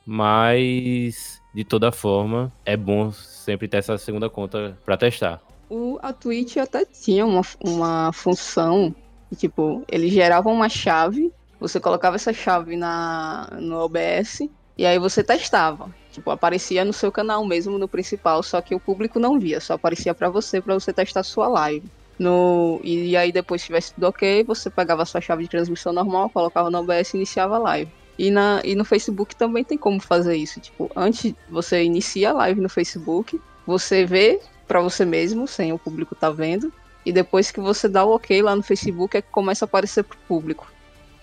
mas 0.05 1.41
de 1.55 1.63
toda 1.63 1.91
forma 1.91 2.51
é 2.65 2.77
bom 2.77 3.11
sempre 3.11 3.67
ter 3.67 3.77
essa 3.77 3.97
segunda 3.97 4.29
conta 4.29 4.77
para 4.85 4.97
testar. 4.97 5.41
O, 5.69 5.97
a 6.01 6.11
Twitch 6.11 6.57
até 6.57 6.85
tinha 6.85 7.25
uma, 7.25 7.41
uma 7.63 8.11
função, 8.11 8.93
tipo, 9.37 9.83
ele 9.87 10.09
gerava 10.09 10.49
uma 10.49 10.67
chave, 10.67 11.31
você 11.59 11.79
colocava 11.79 12.17
essa 12.17 12.33
chave 12.33 12.75
na, 12.75 13.47
no 13.53 13.77
OBS 13.77 14.41
e 14.77 14.85
aí 14.85 14.99
você 14.99 15.23
testava. 15.23 15.93
Tipo, 16.11 16.29
aparecia 16.29 16.83
no 16.83 16.91
seu 16.91 17.09
canal 17.09 17.45
mesmo, 17.45 17.77
no 17.77 17.87
principal, 17.87 18.43
só 18.43 18.59
que 18.61 18.75
o 18.75 18.79
público 18.79 19.17
não 19.17 19.39
via, 19.39 19.61
só 19.61 19.75
aparecia 19.75 20.13
para 20.13 20.29
você, 20.29 20.59
para 20.59 20.73
você 20.73 20.91
testar 20.91 21.23
sua 21.23 21.47
live. 21.47 21.89
No, 22.19 22.79
e 22.83 23.15
aí 23.15 23.31
depois, 23.31 23.61
se 23.61 23.67
tivesse 23.67 23.93
tudo 23.93 24.07
ok, 24.07 24.43
você 24.43 24.69
pegava 24.69 25.03
a 25.03 25.05
sua 25.05 25.21
chave 25.21 25.43
de 25.43 25.49
transmissão 25.49 25.93
normal, 25.93 26.29
colocava 26.29 26.69
no 26.69 26.79
OBS 26.79 27.13
e 27.13 27.17
iniciava 27.17 27.55
a 27.55 27.59
live. 27.59 27.91
E, 28.21 28.29
na, 28.29 28.61
e 28.63 28.75
no 28.75 28.85
Facebook 28.85 29.35
também 29.35 29.63
tem 29.63 29.79
como 29.79 29.99
fazer 29.99 30.35
isso. 30.35 30.59
Tipo, 30.59 30.91
antes 30.95 31.33
você 31.49 31.83
inicia 31.83 32.29
a 32.29 32.33
live 32.33 32.61
no 32.61 32.69
Facebook, 32.69 33.41
você 33.65 34.05
vê 34.05 34.39
para 34.67 34.79
você 34.79 35.03
mesmo, 35.03 35.47
sem 35.47 35.73
o 35.73 35.79
público 35.79 36.13
tá 36.13 36.29
vendo. 36.29 36.71
E 37.03 37.11
depois 37.11 37.49
que 37.49 37.59
você 37.59 37.89
dá 37.89 38.05
o 38.05 38.13
ok 38.13 38.43
lá 38.43 38.55
no 38.55 38.61
Facebook, 38.61 39.17
é 39.17 39.23
que 39.23 39.31
começa 39.31 39.65
a 39.65 39.67
aparecer 39.67 40.03
pro 40.03 40.19
público. 40.27 40.71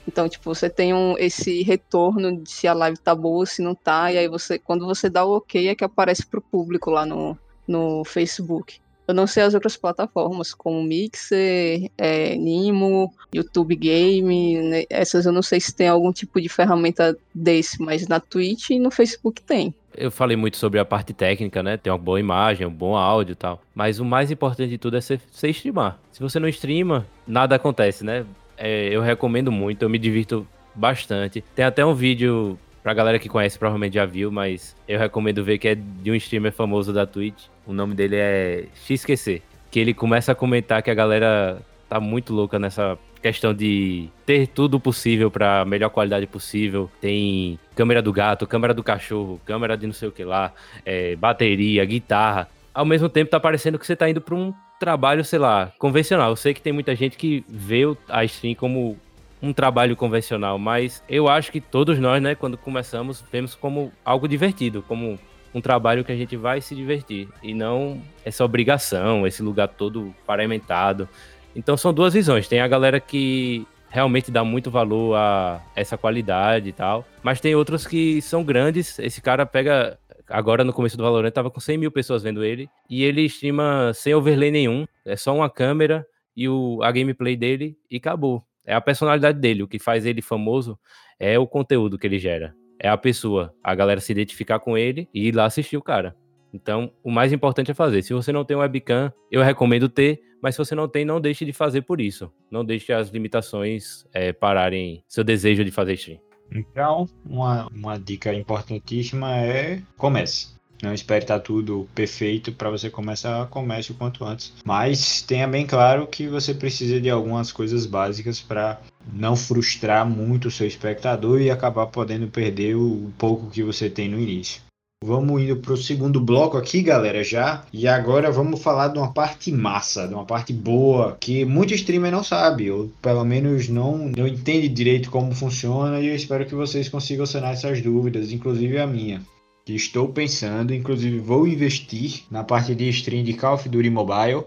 Então, 0.09 0.29
tipo, 0.29 0.53
você 0.53 0.69
tem 0.69 0.93
um, 0.93 1.17
esse 1.19 1.63
retorno 1.63 2.37
de 2.37 2.51
se 2.51 2.67
a 2.67 2.75
live 2.75 2.99
tá 2.99 3.15
boa, 3.15 3.47
se 3.47 3.63
não 3.63 3.77
tá, 3.77 4.11
e 4.11 4.19
aí 4.19 4.27
você, 4.27 4.59
quando 4.59 4.85
você 4.85 5.09
dá 5.09 5.25
o 5.25 5.37
ok, 5.37 5.69
é 5.69 5.77
que 5.77 5.85
aparece 5.85 6.27
pro 6.27 6.43
público 6.43 6.91
lá 6.91 7.07
no, 7.07 7.39
no 7.65 8.05
Facebook. 8.05 8.81
Eu 9.09 9.15
não 9.15 9.27
sei 9.27 9.43
as 9.43 9.55
outras 9.55 9.75
plataformas, 9.75 10.53
como 10.53 10.83
Mixer, 10.83 11.91
é, 11.97 12.37
Nimo, 12.37 13.11
YouTube 13.33 13.75
Game, 13.75 14.59
né? 14.61 14.85
essas 14.91 15.25
eu 15.25 15.33
não 15.33 15.41
sei 15.41 15.59
se 15.59 15.75
tem 15.75 15.89
algum 15.89 16.13
tipo 16.13 16.39
de 16.39 16.49
ferramenta 16.51 17.17
desse, 17.35 17.81
mas 17.81 18.07
na 18.07 18.21
Twitch 18.21 18.69
e 18.69 18.79
no 18.79 18.91
Facebook 18.91 19.41
tem. 19.41 19.75
Eu 19.97 20.11
falei 20.11 20.37
muito 20.37 20.59
sobre 20.59 20.79
a 20.79 20.85
parte 20.85 21.15
técnica, 21.15 21.63
né? 21.63 21.79
Tem 21.79 21.91
uma 21.91 21.99
boa 21.99 22.21
imagem, 22.21 22.67
um 22.67 22.71
bom 22.71 22.95
áudio 22.95 23.33
e 23.33 23.35
tal. 23.35 23.63
Mas 23.75 23.99
o 23.99 24.05
mais 24.05 24.31
importante 24.31 24.69
de 24.69 24.79
tudo 24.79 24.99
é 24.99 25.01
você, 25.01 25.19
streamar. 25.49 25.99
Se 26.13 26.21
você 26.21 26.39
não 26.39 26.47
streama, 26.47 27.07
nada 27.27 27.57
acontece, 27.57 28.05
né? 28.05 28.27
É, 28.59 28.95
eu 28.95 29.01
recomendo 29.01 29.51
muito, 29.51 29.83
eu 29.83 29.89
me 29.89 29.99
divirto 29.99 30.47
bastante. 30.75 31.43
Tem 31.55 31.65
até 31.65 31.85
um 31.85 31.95
vídeo 31.95 32.59
pra 32.83 32.95
galera 32.95 33.19
que 33.19 33.29
conhece, 33.29 33.59
provavelmente 33.59 33.95
já 33.95 34.07
viu, 34.07 34.31
mas 34.31 34.77
eu 34.87 34.99
recomendo 34.99 35.45
ver 35.45 35.59
que 35.59 35.69
é 35.69 35.75
de 35.75 36.11
um 36.11 36.15
streamer 36.15 36.53
famoso 36.53 36.93
da 36.93 37.07
Twitch. 37.07 37.47
O 37.67 37.73
nome 37.73 37.95
dele 37.95 38.17
é 38.17 38.67
XQC. 38.75 39.43
Que 39.71 39.81
ele 39.81 39.93
começa 39.93 40.33
a 40.33 40.35
comentar 40.35 40.83
que 40.83 40.91
a 40.91 40.95
galera 40.95 41.61
tá 41.89 42.01
muito 42.01 42.33
louca 42.33 42.59
nessa 42.59 42.99
questão 43.21 43.53
de 43.53 44.09
ter 44.25 44.47
tudo 44.47 44.79
possível 44.79 45.31
para 45.31 45.65
melhor 45.65 45.91
qualidade 45.91 46.27
possível. 46.27 46.91
Tem 47.01 47.59
câmera 47.75 48.01
do 48.01 48.13
gato, 48.13 48.47
câmera 48.47 48.73
do 48.73 48.83
cachorro, 48.83 49.41
câmera 49.45 49.77
de 49.77 49.87
não 49.87 49.95
sei 49.95 50.09
o 50.09 50.13
que 50.13 50.25
lá, 50.25 50.53
é, 50.85 51.17
bateria, 51.17 51.85
guitarra. 51.85 52.49
Ao 52.73 52.85
mesmo 52.85 53.09
tempo 53.09 53.31
tá 53.31 53.41
parecendo 53.41 53.79
que 53.79 53.87
você 53.87 53.97
tá 53.97 54.09
indo 54.09 54.21
para 54.21 54.35
um 54.35 54.55
trabalho, 54.79 55.25
sei 55.25 55.39
lá, 55.39 55.73
convencional. 55.79 56.31
Eu 56.31 56.37
sei 56.37 56.55
que 56.55 56.63
tem 56.63 56.73
muita 56.73 56.95
gente 56.95 57.17
que 57.17 57.45
vê 57.49 57.83
a 58.09 58.25
stream 58.25 58.55
como 58.55 58.97
um 59.41 59.53
trabalho 59.53 59.97
convencional, 59.97 60.59
mas 60.59 61.03
eu 61.09 61.29
acho 61.29 61.53
que 61.53 61.61
todos 61.61 61.99
nós, 61.99 62.21
né, 62.21 62.35
quando 62.35 62.59
começamos, 62.59 63.23
vemos 63.31 63.55
como 63.55 63.93
algo 64.05 64.27
divertido, 64.27 64.83
como 64.83 65.19
um 65.55 65.61
trabalho 65.61 66.05
que 66.05 66.13
a 66.13 66.17
gente 66.17 66.37
vai 66.37 66.61
se 66.61 66.75
divertir 66.75 67.29
e 67.43 67.55
não 67.55 68.01
essa 68.25 68.45
obrigação, 68.45 69.27
esse 69.27 69.43
lugar 69.43 69.69
todo 69.69 70.15
paramentado. 70.27 71.09
Então 71.55 71.77
são 71.77 71.93
duas 71.93 72.15
visões. 72.15 72.49
Tem 72.49 72.61
a 72.61 72.69
galera 72.69 73.01
que 73.01 73.67
realmente 73.89 74.31
dá 74.31 74.45
muito 74.45 74.71
valor 74.71 75.17
a 75.17 75.63
essa 75.75 75.97
qualidade 75.97 76.69
e 76.69 76.73
tal, 76.73 77.07
mas 77.23 77.41
tem 77.41 77.55
outros 77.55 77.87
que 77.87 78.21
são 78.21 78.45
grandes. 78.45 78.99
Esse 78.99 79.21
cara 79.21 79.47
pega 79.47 79.99
agora 80.29 80.63
no 80.63 80.73
começo 80.73 80.97
do 80.97 81.03
Valorant 81.03 81.31
tava 81.31 81.51
com 81.51 81.61
100 81.61 81.79
mil 81.79 81.91
pessoas 81.91 82.23
vendo 82.23 82.45
ele 82.45 82.69
e 82.89 83.03
ele 83.03 83.23
estima 83.23 83.93
sem 83.95 84.15
overlay 84.15 84.51
nenhum, 84.51 84.87
é 85.05 85.17
só 85.17 85.35
uma 85.35 85.49
câmera 85.49 86.07
e 86.37 86.49
o, 86.49 86.81
a 86.83 86.93
gameplay 86.93 87.37
dele 87.37 87.77
e 87.91 87.97
acabou. 87.97 88.45
É 88.69 88.75
a 88.75 88.83
personalidade 88.83 89.41
dele, 89.41 89.63
o 89.63 89.67
que 89.67 89.79
faz 89.79 90.05
ele 90.05 90.21
famoso 90.21 90.79
é 91.19 91.39
o 91.39 91.47
conteúdo 91.47 91.99
que 91.99 92.07
ele 92.07 92.19
gera. 92.19 92.55
É 92.79 92.87
a 92.87 92.99
pessoa, 92.99 93.55
a 93.65 93.75
galera 93.75 93.99
se 93.99 94.13
identificar 94.13 94.61
com 94.61 94.77
ele 94.77 95.09
e 95.15 95.29
ir 95.29 95.35
lá 95.35 95.47
assistir 95.47 95.79
o 95.79 95.83
cara. 95.83 96.15
Então, 96.53 96.93
o 97.03 97.11
mais 97.11 97.33
importante 97.33 97.71
é 97.71 97.75
fazer. 97.75 98.03
Se 98.03 98.13
você 98.13 98.31
não 98.31 98.45
tem 98.45 98.55
um 98.55 98.61
webcam, 98.61 99.11
eu 99.33 99.43
recomendo 99.43 99.89
ter, 99.89 100.21
mas 100.43 100.55
se 100.55 100.59
você 100.59 100.75
não 100.75 100.87
tem, 100.87 101.03
não 101.03 101.19
deixe 101.19 101.47
de 101.47 101.53
fazer 101.55 101.81
por 101.81 101.99
isso. 101.99 102.31
Não 102.51 102.63
deixe 102.63 102.93
as 102.93 103.09
limitações 103.09 104.05
é, 104.13 104.35
pararem 104.35 105.03
seu 105.09 105.25
desejo 105.25 105.65
de 105.65 105.71
fazer 105.71 105.95
stream. 105.95 106.21
Então, 106.53 107.09
uma, 107.25 107.69
uma 107.69 107.99
dica 107.99 108.35
importantíssima 108.35 109.35
é 109.35 109.81
comece. 109.97 110.58
Não 110.83 110.95
espere 110.95 111.25
estar 111.25 111.41
tudo 111.41 111.89
perfeito 111.95 112.53
para 112.53 112.71
você 112.71 112.89
começar, 112.89 113.47
comece 113.47 113.91
o 113.91 113.95
quanto 113.95 114.25
antes. 114.25 114.53
Mas 114.65 115.23
tenha 115.23 115.47
bem 115.47 115.67
claro 115.67 116.07
que 116.07 116.29
você 116.29 116.55
precisa 116.55 117.01
de 117.01 117.11
algumas 117.11 117.51
coisas 117.51 117.85
básicas 117.85 118.41
para 118.41 118.81
não 119.13 119.35
frustrar 119.35 120.09
muito 120.09 120.49
o 120.49 120.51
seu 120.51 120.67
espectador 120.67 121.41
e 121.41 121.51
acabar 121.51 121.87
podendo 121.87 122.29
perder 122.29 122.77
o 122.77 123.11
pouco 123.19 123.51
que 123.51 123.63
você 123.63 123.91
tem 123.91 124.09
no 124.09 124.21
início. 124.21 124.63
Vamos 125.05 125.41
indo 125.41 125.57
para 125.57 125.73
o 125.73 125.77
segundo 125.77 126.21
bloco 126.21 126.57
aqui, 126.57 126.83
galera, 126.83 127.23
já. 127.23 127.65
E 127.73 127.87
agora 127.87 128.33
vamos 128.33 128.61
falar 128.61 128.89
de 128.89 128.99
uma 128.99 129.13
parte 129.13 129.53
massa, 129.53 130.09
de 130.09 130.15
uma 130.15 130.25
parte 130.25 130.53
boa, 130.53 131.17
que 131.21 131.45
muito 131.45 131.73
streamer 131.73 132.11
não 132.11 132.25
sabe, 132.25 132.69
ou 132.69 132.91
pelo 133.01 133.25
menos 133.25 133.69
não, 133.69 133.97
não 133.97 134.27
entende 134.27 134.69
direito 134.69 135.09
como 135.09 135.33
funciona, 135.33 136.01
e 136.01 136.09
eu 136.09 136.17
espero 136.17 136.45
que 136.47 136.55
vocês 136.55 136.89
consigam 136.89 137.27
sanar 137.27 137.53
essas 137.53 137.81
dúvidas, 137.81 138.33
inclusive 138.33 138.77
a 138.77 138.89
minha. 138.89 139.23
Que 139.69 139.77
estou 139.77 140.09
pensando, 140.09 140.73
inclusive 140.73 141.19
vou 141.19 141.47
investir 141.47 142.25
na 142.31 142.43
parte 142.43 142.75
de 142.75 142.89
stream 142.89 143.23
de 143.23 143.35
Call 143.35 143.53
of 143.53 143.69
Duty 143.69 143.91
Mobile 143.91 144.45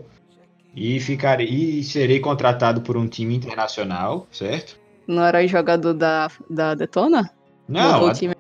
e 0.75 0.99
ficarei 0.99 1.47
e 1.47 1.83
serei 1.83 2.19
contratado 2.19 2.81
por 2.81 2.97
um 2.97 3.07
time 3.07 3.35
internacional, 3.35 4.25
certo? 4.31 4.79
Não 5.05 5.23
era 5.23 5.45
jogador 5.45 5.93
da, 5.93 6.27
da 6.49 6.73
Detona? 6.73 7.29
Não, 7.67 8.07
a, 8.07 8.13
time... 8.13 8.33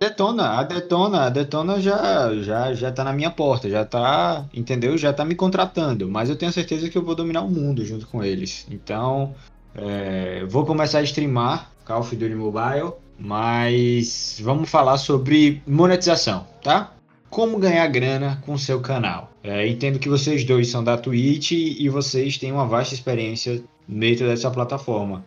Detona, 0.00 0.58
a 0.58 0.64
Detona, 0.64 1.26
a 1.26 1.28
Detona 1.30 1.80
já, 1.80 2.34
já, 2.42 2.74
já 2.74 2.90
tá 2.90 3.04
na 3.04 3.12
minha 3.12 3.30
porta, 3.30 3.70
já 3.70 3.84
tá, 3.84 4.44
entendeu? 4.52 4.98
Já 4.98 5.12
tá 5.12 5.24
me 5.24 5.36
contratando, 5.36 6.10
mas 6.10 6.28
eu 6.28 6.34
tenho 6.34 6.50
certeza 6.50 6.90
que 6.90 6.98
eu 6.98 7.04
vou 7.04 7.14
dominar 7.14 7.42
o 7.42 7.48
mundo 7.48 7.84
junto 7.84 8.08
com 8.08 8.24
eles. 8.24 8.66
Então, 8.68 9.36
é, 9.72 10.44
vou 10.46 10.66
começar 10.66 10.98
a 10.98 11.04
streamar 11.04 11.70
Call 11.84 12.00
of 12.00 12.16
Duty 12.16 12.34
Mobile, 12.34 12.94
mas 13.18 14.40
vamos 14.42 14.70
falar 14.70 14.98
sobre 14.98 15.62
monetização, 15.66 16.46
tá? 16.62 16.92
Como 17.30 17.58
ganhar 17.58 17.86
grana 17.88 18.42
com 18.46 18.56
seu 18.56 18.80
canal. 18.80 19.30
É, 19.42 19.66
entendo 19.66 19.98
que 19.98 20.08
vocês 20.08 20.44
dois 20.44 20.68
são 20.68 20.84
da 20.84 20.96
Twitch 20.96 21.52
e 21.52 21.88
vocês 21.88 22.38
têm 22.38 22.52
uma 22.52 22.66
vasta 22.66 22.94
experiência 22.94 23.62
dentro 23.88 24.26
dessa 24.26 24.50
plataforma. 24.50 25.24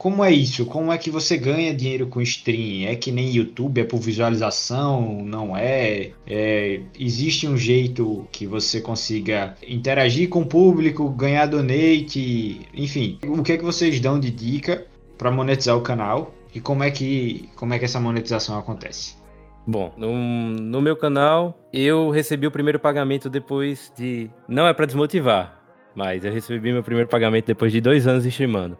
Como 0.00 0.24
é 0.24 0.32
isso? 0.32 0.64
Como 0.64 0.90
é 0.90 0.96
que 0.96 1.10
você 1.10 1.36
ganha 1.36 1.74
dinheiro 1.74 2.06
com 2.06 2.22
stream? 2.22 2.88
É 2.88 2.96
que 2.96 3.12
nem 3.12 3.30
YouTube, 3.30 3.82
é 3.82 3.84
por 3.84 4.00
visualização? 4.00 5.22
Não 5.22 5.54
é? 5.54 6.12
é? 6.26 6.80
Existe 6.98 7.46
um 7.46 7.54
jeito 7.54 8.26
que 8.32 8.46
você 8.46 8.80
consiga 8.80 9.54
interagir 9.68 10.30
com 10.30 10.40
o 10.40 10.46
público, 10.46 11.06
ganhar 11.10 11.44
donate, 11.44 12.62
enfim. 12.72 13.18
O 13.26 13.42
que 13.42 13.52
é 13.52 13.58
que 13.58 13.64
vocês 13.64 14.00
dão 14.00 14.18
de 14.18 14.30
dica 14.30 14.86
para 15.18 15.30
monetizar 15.30 15.76
o 15.76 15.82
canal 15.82 16.32
e 16.54 16.60
como 16.60 16.82
é 16.82 16.90
que 16.90 17.48
como 17.56 17.74
é 17.74 17.78
que 17.78 17.84
essa 17.84 18.00
monetização 18.00 18.58
acontece? 18.58 19.16
Bom, 19.66 19.92
no, 19.96 20.12
no 20.14 20.80
meu 20.80 20.96
canal 20.96 21.58
eu 21.72 22.10
recebi 22.10 22.46
o 22.46 22.50
primeiro 22.50 22.78
pagamento 22.78 23.28
depois 23.28 23.92
de. 23.96 24.30
Não 24.48 24.66
é 24.66 24.72
para 24.72 24.86
desmotivar, 24.86 25.60
mas 25.94 26.24
eu 26.24 26.32
recebi 26.32 26.72
meu 26.72 26.82
primeiro 26.82 27.08
pagamento 27.08 27.46
depois 27.46 27.72
de 27.72 27.80
dois 27.80 28.06
anos 28.06 28.24
streamando 28.24 28.76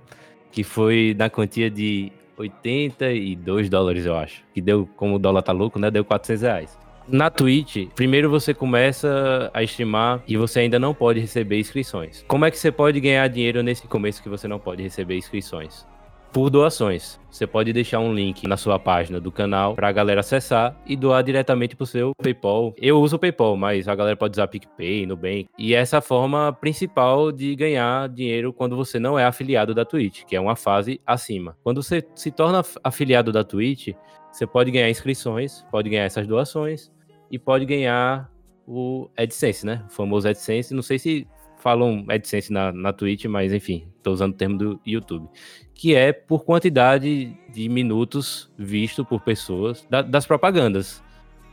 que 0.50 0.64
foi 0.64 1.14
na 1.16 1.30
quantia 1.30 1.70
de 1.70 2.12
82 2.37 3.68
dólares, 3.68 4.06
eu 4.06 4.16
acho. 4.16 4.42
Que 4.52 4.61
deu, 4.61 4.88
como 4.96 5.16
o 5.16 5.18
dólar 5.18 5.42
tá 5.42 5.52
louco, 5.52 5.78
né? 5.78 5.90
Deu 5.90 6.04
400 6.04 6.42
reais. 6.42 6.78
Na 7.09 7.28
Twitch, 7.28 7.88
primeiro 7.94 8.30
você 8.30 8.54
começa 8.54 9.50
a 9.52 9.62
streamar 9.64 10.22
e 10.28 10.37
você 10.37 10.61
ainda 10.61 10.78
não 10.78 10.94
pode 10.94 11.18
receber 11.18 11.59
inscrições. 11.59 12.24
Como 12.28 12.44
é 12.44 12.50
que 12.50 12.59
você 12.59 12.70
pode 12.70 13.00
ganhar 13.00 13.26
dinheiro 13.28 13.62
nesse 13.62 13.87
começo 13.87 14.22
que 14.22 14.28
você 14.28 14.46
não 14.46 14.59
pode 14.59 14.83
receber 14.83 15.16
inscrições? 15.16 15.87
Por 16.33 16.51
doações. 16.51 17.19
Você 17.31 17.47
pode 17.47 17.73
deixar 17.73 18.01
um 18.01 18.12
link 18.12 18.47
na 18.47 18.57
sua 18.57 18.79
página 18.79 19.21
do 19.21 19.31
canal 19.31 19.75
para 19.75 19.88
a 19.88 19.93
galera 19.93 20.21
acessar 20.21 20.77
e 20.87 20.97
doar 20.97 21.23
diretamente 21.23 21.77
para 21.77 21.85
o 21.85 21.87
seu 21.87 22.12
PayPal. 22.21 22.75
Eu 22.77 23.01
uso 23.01 23.16
o 23.16 23.19
PayPal, 23.19 23.57
mas 23.57 23.88
a 23.88 23.95
galera 23.95 24.16
pode 24.16 24.33
usar 24.33 24.49
PicPay, 24.49 25.07
Nubank. 25.07 25.49
E 25.59 25.75
essa 25.75 25.97
é 25.97 25.99
a 25.99 26.03
forma 26.03 26.53
principal 26.53 27.31
de 27.31 27.55
ganhar 27.55 28.09
dinheiro 28.09 28.53
quando 28.53 28.77
você 28.77 28.99
não 28.99 29.19
é 29.19 29.25
afiliado 29.25 29.75
da 29.75 29.85
Twitch, 29.85 30.25
que 30.25 30.37
é 30.37 30.40
uma 30.40 30.57
fase 30.57 31.01
acima. 31.07 31.57
Quando 31.62 31.83
você 31.83 32.05
se 32.14 32.31
torna 32.31 32.62
afiliado 32.83 33.33
da 33.33 33.45
Twitch, 33.45 33.88
você 34.31 34.47
pode 34.47 34.71
ganhar 34.71 34.90
inscrições, 34.90 35.64
pode 35.71 35.88
ganhar 35.88 36.05
essas 36.05 36.27
doações 36.27 36.90
e 37.31 37.38
pode 37.38 37.64
ganhar 37.64 38.31
o 38.66 39.09
AdSense, 39.16 39.66
né? 39.66 39.85
O 39.88 39.93
famoso 39.93 40.29
AdSense. 40.29 40.75
Não 40.75 40.83
sei 40.83 40.99
se 40.99 41.27
falam 41.61 42.05
AdSense 42.09 42.53
na, 42.53 42.73
na 42.73 42.92
Twitch, 42.92 43.27
mas 43.27 43.53
enfim, 43.53 43.87
estou 43.96 44.12
usando 44.12 44.33
o 44.33 44.37
termo 44.37 44.59
do 44.59 44.81
YouTube. 44.87 45.29
Que 45.75 45.94
é 45.94 46.12
por 46.12 46.44
quantidade 46.44 47.37
de 47.53 47.68
minutos 47.68 48.51
visto 48.59 49.05
por 49.05 49.20
pessoas 49.20 49.87
da, 49.88 50.03
das 50.03 50.27
propagandas. 50.27 51.03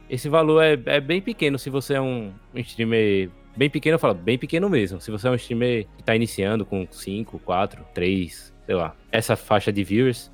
Esse 0.09 0.29
valor 0.29 0.63
é, 0.63 0.79
é, 0.85 1.01
bem 1.01 1.21
pequeno 1.21 1.59
se 1.59 1.69
você 1.69 1.95
é 1.95 2.01
um, 2.01 2.33
streamer. 2.55 3.29
Bem 3.55 3.69
pequeno, 3.69 3.95
eu 3.95 3.99
falo, 3.99 4.13
bem 4.13 4.37
pequeno 4.37 4.69
mesmo. 4.69 5.01
Se 5.01 5.09
você 5.09 5.27
é 5.27 5.31
um 5.31 5.35
streamer 5.35 5.85
que 5.95 6.01
está 6.01 6.15
iniciando 6.15 6.65
com 6.65 6.87
5, 6.89 7.39
4, 7.39 7.85
3, 7.93 8.53
sei 8.65 8.75
lá, 8.75 8.95
essa 9.11 9.35
faixa 9.35 9.71
de 9.73 9.83
viewers, 9.83 10.31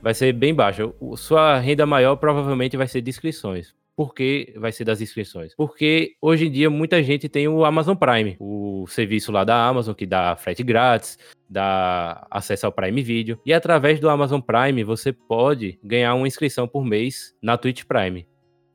vai 0.00 0.14
ser 0.14 0.32
bem 0.32 0.54
baixa. 0.54 0.90
Sua 1.16 1.58
renda 1.58 1.84
maior 1.84 2.16
provavelmente 2.16 2.76
vai 2.76 2.86
ser 2.86 3.00
de 3.00 3.10
inscrições. 3.10 3.74
Por 3.96 4.12
que 4.12 4.52
vai 4.56 4.72
ser 4.72 4.84
das 4.84 5.00
inscrições? 5.00 5.54
Porque 5.54 6.14
hoje 6.20 6.46
em 6.46 6.50
dia 6.50 6.68
muita 6.68 7.02
gente 7.02 7.28
tem 7.28 7.46
o 7.46 7.64
Amazon 7.64 7.96
Prime, 7.96 8.36
o 8.40 8.86
serviço 8.88 9.30
lá 9.30 9.44
da 9.44 9.66
Amazon 9.66 9.94
que 9.94 10.04
dá 10.04 10.34
frete 10.34 10.62
grátis, 10.64 11.16
dá 11.48 12.26
acesso 12.30 12.66
ao 12.66 12.72
Prime 12.72 13.02
Video. 13.02 13.38
E 13.46 13.52
através 13.52 14.00
do 14.00 14.08
Amazon 14.08 14.40
Prime 14.40 14.82
você 14.82 15.12
pode 15.12 15.78
ganhar 15.82 16.14
uma 16.14 16.26
inscrição 16.26 16.66
por 16.66 16.84
mês 16.84 17.34
na 17.40 17.56
Twitch 17.56 17.84
Prime 17.84 18.26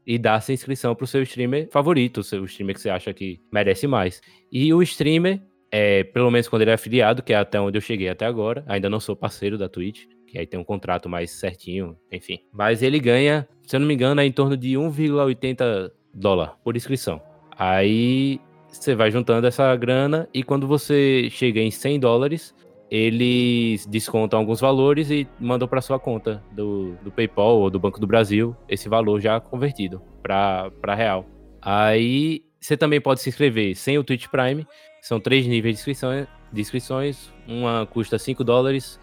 e 0.08 0.18
dar 0.18 0.40
essa 0.40 0.54
inscrição 0.54 0.96
para 0.96 1.04
o 1.04 1.08
seu 1.08 1.22
streamer 1.22 1.70
favorito, 1.70 2.22
o 2.22 2.24
seu 2.24 2.44
streamer 2.46 2.76
que 2.76 2.82
você 2.82 2.90
acha 2.90 3.14
que 3.14 3.40
merece 3.52 3.86
mais. 3.86 4.22
E 4.52 4.74
o 4.74 4.82
streamer, 4.82 5.42
é, 5.72 6.04
pelo 6.04 6.32
menos 6.32 6.48
quando 6.48 6.64
ele 6.64 6.72
é 6.72 6.74
afiliado, 6.74 7.22
que 7.22 7.34
é 7.34 7.36
até 7.36 7.60
onde 7.60 7.78
eu 7.78 7.82
cheguei 7.82 8.10
até 8.10 8.26
agora, 8.26 8.64
ainda 8.68 8.90
não 8.90 9.00
sou 9.00 9.16
parceiro 9.16 9.58
da 9.58 9.70
Twitch, 9.70 10.06
que 10.30 10.38
aí 10.38 10.46
tem 10.46 10.60
um 10.60 10.64
contrato 10.64 11.10
mais 11.10 11.32
certinho, 11.32 11.98
enfim. 12.12 12.40
Mas 12.52 12.82
ele 12.82 13.00
ganha, 13.00 13.48
se 13.64 13.76
eu 13.76 13.80
não 13.80 13.88
me 13.88 13.94
engano, 13.94 14.22
é 14.22 14.26
em 14.26 14.32
torno 14.32 14.56
de 14.56 14.74
1,80 14.74 15.92
dólar 16.14 16.58
por 16.64 16.76
inscrição. 16.76 17.22
Aí 17.58 18.40
você 18.68 18.96
vai 18.96 19.12
juntando 19.12 19.48
essa 19.48 19.76
grana 19.76 20.30
e 20.34 20.44
quando 20.44 20.68
você 20.68 21.28
chega 21.32 21.60
em 21.60 21.72
100 21.72 22.00
dólares, 22.00 22.56
eles 22.90 23.86
descontam 23.86 24.40
alguns 24.40 24.60
valores 24.60 25.12
e 25.12 25.28
mandam 25.40 25.68
para 25.68 25.82
sua 25.82 26.00
conta 26.00 26.44
do, 26.52 26.96
do 27.04 27.12
PayPal 27.12 27.60
ou 27.60 27.70
do 27.70 27.80
Banco 27.80 28.00
do 28.00 28.08
Brasil 28.08 28.56
esse 28.68 28.90
valor 28.90 29.20
já 29.20 29.40
convertido 29.40 30.02
para 30.24 30.96
real. 30.96 31.26
Aí 31.62 32.44
você 32.60 32.76
também 32.76 33.00
pode 33.00 33.22
se 33.22 33.30
inscrever 33.30 33.76
sem 33.76 33.98
o 33.98 34.04
Twitch 34.04 34.28
Prime. 34.28 34.66
São 35.02 35.20
três 35.20 35.46
níveis 35.48 35.84
de. 35.84 36.28
De 36.52 36.62
inscrições. 36.62 37.32
Uma 37.48 37.86
custa 37.86 38.18
5 38.18 38.44
dólares, 38.44 39.00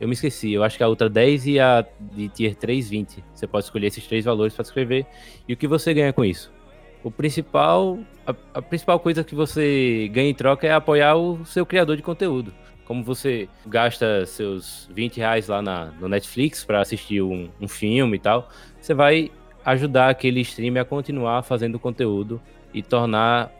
eu 0.00 0.08
me 0.08 0.14
esqueci, 0.14 0.52
eu 0.52 0.64
acho 0.64 0.78
que 0.78 0.82
a 0.82 0.88
outra 0.88 1.10
10 1.10 1.46
e 1.46 1.60
a 1.60 1.84
de 2.00 2.28
tier 2.30 2.54
3, 2.54 2.88
20. 2.88 3.22
Você 3.34 3.46
pode 3.46 3.66
escolher 3.66 3.88
esses 3.88 4.06
três 4.06 4.24
valores 4.24 4.54
para 4.54 4.62
escrever. 4.62 5.06
E 5.46 5.52
o 5.52 5.56
que 5.56 5.68
você 5.68 5.92
ganha 5.92 6.10
com 6.10 6.24
isso? 6.24 6.50
O 7.04 7.10
principal, 7.10 7.98
a, 8.26 8.34
a, 8.54 8.62
principal 8.62 8.98
coisa 8.98 9.22
que 9.22 9.34
você 9.34 10.10
ganha 10.10 10.30
em 10.30 10.34
troca 10.34 10.66
é 10.66 10.72
apoiar 10.72 11.16
o 11.16 11.44
seu 11.44 11.66
criador 11.66 11.96
de 11.96 12.02
conteúdo. 12.02 12.52
Como 12.86 13.04
você 13.04 13.46
gasta 13.66 14.24
seus 14.24 14.88
20 14.94 15.18
reais 15.18 15.48
lá 15.48 15.60
na, 15.60 15.86
no 16.00 16.08
Netflix 16.08 16.64
para 16.64 16.80
assistir 16.80 17.20
um, 17.20 17.50
um 17.60 17.68
filme 17.68 18.16
e 18.16 18.20
tal, 18.20 18.48
você 18.80 18.94
vai 18.94 19.30
ajudar 19.64 20.08
aquele 20.08 20.40
streamer 20.40 20.82
a 20.82 20.84
continuar 20.84 21.42
fazendo 21.42 21.78
conteúdo 21.78 22.40
e 22.72 22.82
tornar 22.82 23.52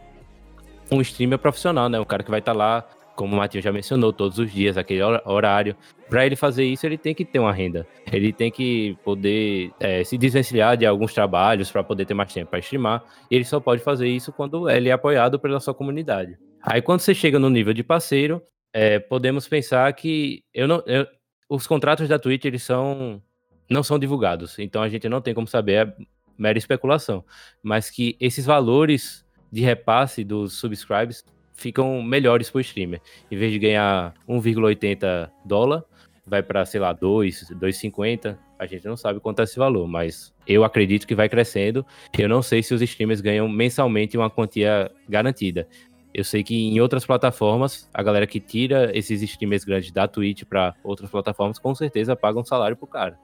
um 0.90 1.00
streamer 1.02 1.38
profissional, 1.38 1.88
né? 1.88 2.00
Um 2.00 2.04
cara 2.04 2.22
que 2.22 2.30
vai 2.30 2.40
estar 2.40 2.52
tá 2.52 2.58
lá 2.58 2.86
como 3.20 3.34
o 3.34 3.36
Matheus 3.36 3.62
já 3.62 3.70
mencionou, 3.70 4.14
todos 4.14 4.38
os 4.38 4.50
dias, 4.50 4.78
aquele 4.78 5.02
horário. 5.02 5.76
Para 6.08 6.24
ele 6.24 6.36
fazer 6.36 6.64
isso, 6.64 6.86
ele 6.86 6.96
tem 6.96 7.14
que 7.14 7.22
ter 7.22 7.38
uma 7.38 7.52
renda. 7.52 7.86
Ele 8.10 8.32
tem 8.32 8.50
que 8.50 8.96
poder 9.04 9.70
é, 9.78 10.02
se 10.02 10.16
desvencilhar 10.16 10.74
de 10.74 10.86
alguns 10.86 11.12
trabalhos 11.12 11.70
para 11.70 11.84
poder 11.84 12.06
ter 12.06 12.14
mais 12.14 12.32
tempo 12.32 12.50
para 12.50 12.60
streamar. 12.60 13.04
E 13.30 13.34
ele 13.34 13.44
só 13.44 13.60
pode 13.60 13.82
fazer 13.82 14.08
isso 14.08 14.32
quando 14.32 14.70
ele 14.70 14.88
é 14.88 14.92
apoiado 14.92 15.38
pela 15.38 15.60
sua 15.60 15.74
comunidade. 15.74 16.38
Aí, 16.62 16.80
quando 16.80 17.00
você 17.00 17.14
chega 17.14 17.38
no 17.38 17.50
nível 17.50 17.74
de 17.74 17.82
parceiro, 17.82 18.42
é, 18.72 18.98
podemos 18.98 19.46
pensar 19.46 19.92
que 19.92 20.42
eu 20.54 20.66
não, 20.66 20.82
eu, 20.86 21.06
os 21.46 21.66
contratos 21.66 22.08
da 22.08 22.18
Twitch 22.18 22.46
eles 22.46 22.62
são 22.62 23.22
não 23.68 23.82
são 23.82 23.98
divulgados, 23.98 24.58
então 24.58 24.82
a 24.82 24.88
gente 24.88 25.08
não 25.08 25.20
tem 25.20 25.34
como 25.34 25.46
saber, 25.46 25.86
é 25.86 25.94
mera 26.36 26.58
especulação, 26.58 27.24
mas 27.62 27.88
que 27.88 28.16
esses 28.18 28.44
valores 28.44 29.24
de 29.52 29.60
repasse 29.60 30.24
dos 30.24 30.54
subscribes 30.54 31.22
ficam 31.60 32.02
melhores 32.02 32.50
pro 32.50 32.60
streamer. 32.60 33.00
Em 33.30 33.36
vez 33.36 33.52
de 33.52 33.58
ganhar 33.58 34.14
1,80 34.26 35.30
dólar, 35.44 35.84
vai 36.26 36.42
para, 36.42 36.64
sei 36.64 36.80
lá, 36.80 36.92
2, 36.92 37.50
2,50. 37.52 38.38
A 38.58 38.66
gente 38.66 38.86
não 38.86 38.96
sabe 38.96 39.20
quanto 39.20 39.40
é 39.40 39.44
esse 39.44 39.58
valor, 39.58 39.86
mas 39.86 40.34
eu 40.46 40.64
acredito 40.64 41.06
que 41.06 41.14
vai 41.14 41.28
crescendo. 41.28 41.84
Eu 42.18 42.28
não 42.28 42.40
sei 42.40 42.62
se 42.62 42.72
os 42.72 42.80
streamers 42.80 43.20
ganham 43.20 43.46
mensalmente 43.46 44.16
uma 44.16 44.30
quantia 44.30 44.90
garantida. 45.06 45.68
Eu 46.14 46.24
sei 46.24 46.42
que 46.42 46.54
em 46.54 46.80
outras 46.80 47.04
plataformas, 47.04 47.88
a 47.92 48.02
galera 48.02 48.26
que 48.26 48.40
tira 48.40 48.90
esses 48.96 49.22
streamers 49.22 49.62
grandes 49.62 49.92
da 49.92 50.08
Twitch 50.08 50.44
para 50.44 50.74
outras 50.82 51.10
plataformas, 51.10 51.58
com 51.58 51.74
certeza 51.74 52.16
paga 52.16 52.40
um 52.40 52.44
salário 52.44 52.76
pro 52.76 52.86
cara. 52.86 53.18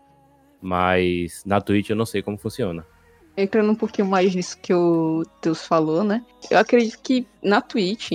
Mas 0.60 1.42
na 1.44 1.60
Twitch 1.60 1.90
eu 1.90 1.96
não 1.96 2.06
sei 2.06 2.22
como 2.22 2.36
funciona 2.36 2.84
entrando 3.36 3.70
um 3.70 3.74
pouquinho 3.74 4.08
mais 4.08 4.34
nisso 4.34 4.58
que 4.58 4.72
o 4.72 5.22
Deus 5.42 5.64
falou, 5.66 6.02
né? 6.02 6.24
Eu 6.50 6.58
acredito 6.58 6.98
que 7.02 7.26
na 7.42 7.60
Twitch, 7.60 8.12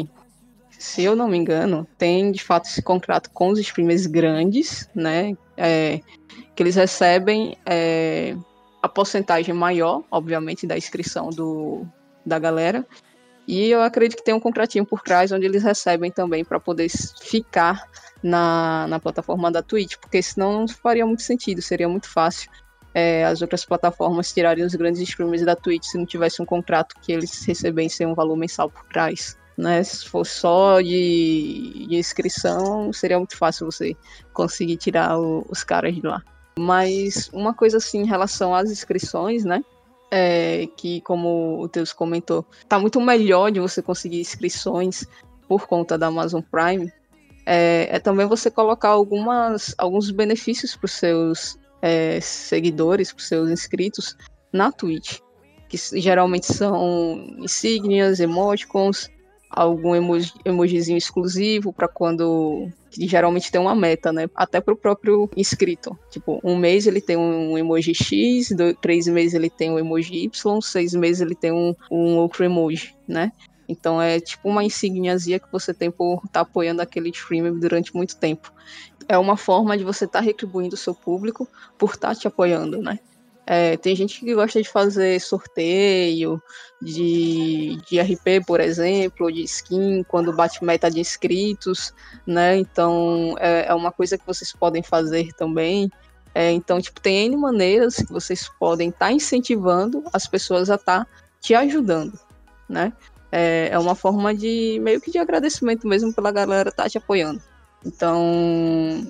se 0.72 1.04
eu 1.04 1.16
não 1.16 1.28
me 1.28 1.38
engano, 1.38 1.88
tem 1.98 2.32
de 2.32 2.44
fato 2.44 2.68
esse 2.68 2.82
contrato 2.82 3.30
com 3.30 3.50
os 3.50 3.60
streamers 3.60 4.08
grandes, 4.08 4.90
né? 4.96 5.38
É, 5.56 6.00
que 6.56 6.64
eles 6.64 6.76
recebem 6.76 7.58
é, 7.66 8.36
a 8.82 8.90
porcentagem 8.90 9.54
maior, 9.54 10.04
obviamente, 10.10 10.66
da 10.66 10.78
inscrição 10.78 11.30
do, 11.30 11.86
da 12.26 12.40
galera. 12.40 12.86
E 13.48 13.70
eu 13.70 13.82
acredito 13.82 14.18
que 14.18 14.24
tem 14.24 14.34
um 14.34 14.40
contratinho 14.40 14.86
por 14.86 15.02
trás 15.02 15.32
onde 15.32 15.46
eles 15.46 15.64
recebem 15.64 16.12
também 16.12 16.44
para 16.46 16.60
poder 16.60 16.90
ficar 17.22 17.84
na, 18.24 18.88
na 18.88 19.00
plataforma 19.00 19.52
da 19.52 19.62
Twitch, 19.62 19.98
porque 19.98 20.22
senão 20.22 20.62
não 20.62 20.68
faria 20.68 21.06
muito 21.06 21.24
sentido, 21.24 21.62
seria 21.62 21.90
muito 21.90 22.10
fácil 22.10 22.50
é, 22.94 23.26
as 23.26 23.42
outras 23.42 23.66
plataformas 23.66 24.34
tirarem 24.34 24.66
os 24.66 24.76
grandes 24.76 25.02
streamers 25.02 25.44
da 25.44 25.56
Twitch 25.56 25.86
se 25.86 25.98
não 25.98 26.06
tivesse 26.06 26.42
um 26.42 26.46
contrato 26.46 26.96
que 27.02 27.12
eles 27.12 27.44
recebessem 27.46 28.06
um 28.06 28.14
valor 28.14 28.36
mensal 28.36 28.70
por 28.70 28.84
trás. 28.86 29.38
Né? 29.58 29.84
Se 29.84 30.08
fosse 30.08 30.32
só 30.32 30.82
de, 30.82 31.86
de 31.88 31.96
inscrição, 31.96 32.92
seria 32.92 33.18
muito 33.18 33.38
fácil 33.38 33.66
você 33.66 33.96
conseguir 34.34 34.78
tirar 34.78 35.20
o, 35.20 35.46
os 35.50 35.64
caras 35.64 35.96
de 35.96 36.02
lá. 36.02 36.22
Mas 36.58 37.30
uma 37.32 37.54
coisa 37.54 37.78
assim 37.78 38.02
em 38.02 38.08
relação 38.08 38.54
às 38.54 38.70
inscrições, 38.70 39.46
né? 39.46 39.64
É, 40.14 40.68
que 40.76 41.00
como 41.02 41.62
o 41.62 41.70
Teus 41.70 41.94
comentou, 41.94 42.46
tá 42.68 42.78
muito 42.78 43.00
melhor 43.00 43.50
de 43.50 43.62
você 43.62 43.82
conseguir 43.82 44.20
inscrições 44.20 45.06
por 45.48 45.68
conta 45.68 45.98
da 45.98 46.08
Amazon 46.08 46.42
Prime. 46.42 46.92
É, 47.46 47.88
é 47.92 48.00
também 48.00 48.26
você 48.26 48.52
colocar 48.52 48.90
algumas, 48.90 49.74
alguns 49.78 50.12
benefícios 50.12 50.76
para 50.76 50.86
os 50.86 50.92
seus 50.92 51.58
é, 51.82 52.20
seguidores, 52.22 53.12
para 53.12 53.24
seus 53.24 53.50
inscritos 53.50 54.16
na 54.52 54.72
Twitch, 54.72 55.20
que 55.68 55.78
geralmente 56.00 56.46
são 56.54 57.36
insígnias, 57.40 58.20
emoticons, 58.20 59.10
algum 59.50 59.96
emoji, 59.96 60.34
emojizinho 60.46 60.98
exclusivo 60.98 61.74
para 61.74 61.88
quando 61.88 62.70
que 62.90 63.08
geralmente 63.08 63.52
tem 63.52 63.60
uma 63.60 63.76
meta, 63.76 64.12
né? 64.12 64.30
Até 64.36 64.60
para 64.60 64.74
o 64.74 64.78
próprio 64.78 65.30
inscrito. 65.36 65.98
Tipo, 66.10 66.40
um 66.44 66.58
mês 66.58 66.88
ele 66.88 67.00
tem 67.00 67.16
um 67.16 67.58
emoji 67.58 67.94
X, 67.96 68.52
dois, 68.52 68.76
três 68.82 69.08
meses 69.08 69.34
ele 69.34 69.50
tem 69.50 69.72
um 69.72 69.80
emoji 69.80 70.24
Y, 70.26 70.62
seis 70.62 70.94
meses 70.94 71.22
ele 71.22 71.36
tem 71.36 71.52
um, 71.52 71.74
um 71.90 72.18
outro 72.18 72.44
emoji, 72.44 72.94
né? 73.08 73.32
Então 73.68 74.02
é 74.02 74.20
tipo 74.20 74.50
uma 74.50 74.64
insígniazinha 74.64 75.40
que 75.40 75.50
você 75.50 75.74
tem 75.74 75.90
por 75.90 76.18
estar 76.18 76.32
tá 76.32 76.40
apoiando 76.42 76.82
aquele 76.82 77.10
streamer 77.10 77.54
durante 77.54 77.96
muito 77.96 78.18
tempo. 78.18 78.52
É 79.08 79.18
uma 79.18 79.38
forma 79.38 79.78
de 79.78 79.84
você 79.84 80.06
estar 80.06 80.20
tá 80.20 80.26
retribuindo 80.26 80.76
o 80.76 80.78
seu 80.78 80.94
público 80.94 81.48
por 81.78 81.92
estar 81.92 82.10
tá 82.10 82.16
te 82.16 82.28
apoiando, 82.28 82.82
né? 82.82 83.00
É, 83.46 83.76
tem 83.76 83.96
gente 83.96 84.20
que 84.20 84.36
gosta 84.36 84.62
de 84.62 84.70
fazer 84.70 85.20
sorteio 85.20 86.42
de, 86.82 87.78
de 87.90 88.00
RP, 88.00 88.46
por 88.46 88.60
exemplo, 88.60 89.26
ou 89.26 89.32
de 89.32 89.42
skin, 89.44 90.04
quando 90.04 90.32
bate 90.32 90.64
meta 90.64 90.90
de 90.90 91.00
inscritos, 91.00 91.94
né? 92.26 92.58
Então 92.58 93.36
é, 93.40 93.68
é 93.68 93.74
uma 93.74 93.92
coisa 93.92 94.18
que 94.18 94.26
vocês 94.26 94.54
podem 94.54 94.84
fazer 94.84 95.34
também. 95.34 95.92
É, 96.34 96.52
então, 96.52 96.80
tipo, 96.80 97.02
tem 97.02 97.26
N 97.26 97.36
maneiras 97.36 97.98
que 97.98 98.12
vocês 98.14 98.50
podem 98.60 98.90
estar 98.90 99.08
tá 99.08 99.12
incentivando 99.12 100.04
as 100.14 100.28
pessoas 100.28 100.70
a 100.70 100.76
estar 100.76 101.06
tá 101.06 101.12
te 101.42 101.54
ajudando, 101.54 102.18
né? 102.70 102.94
é, 103.32 103.70
é 103.72 103.80
uma 103.80 103.96
forma 103.96 104.36
de 104.36 104.80
meio 104.82 105.00
que 105.00 105.10
de 105.10 105.18
agradecimento 105.18 105.88
mesmo 105.88 106.14
pela 106.14 106.32
galera 106.32 106.70
estar 106.70 106.84
tá 106.84 106.90
te 106.90 106.98
apoiando. 106.98 107.42
Então, 107.86 109.08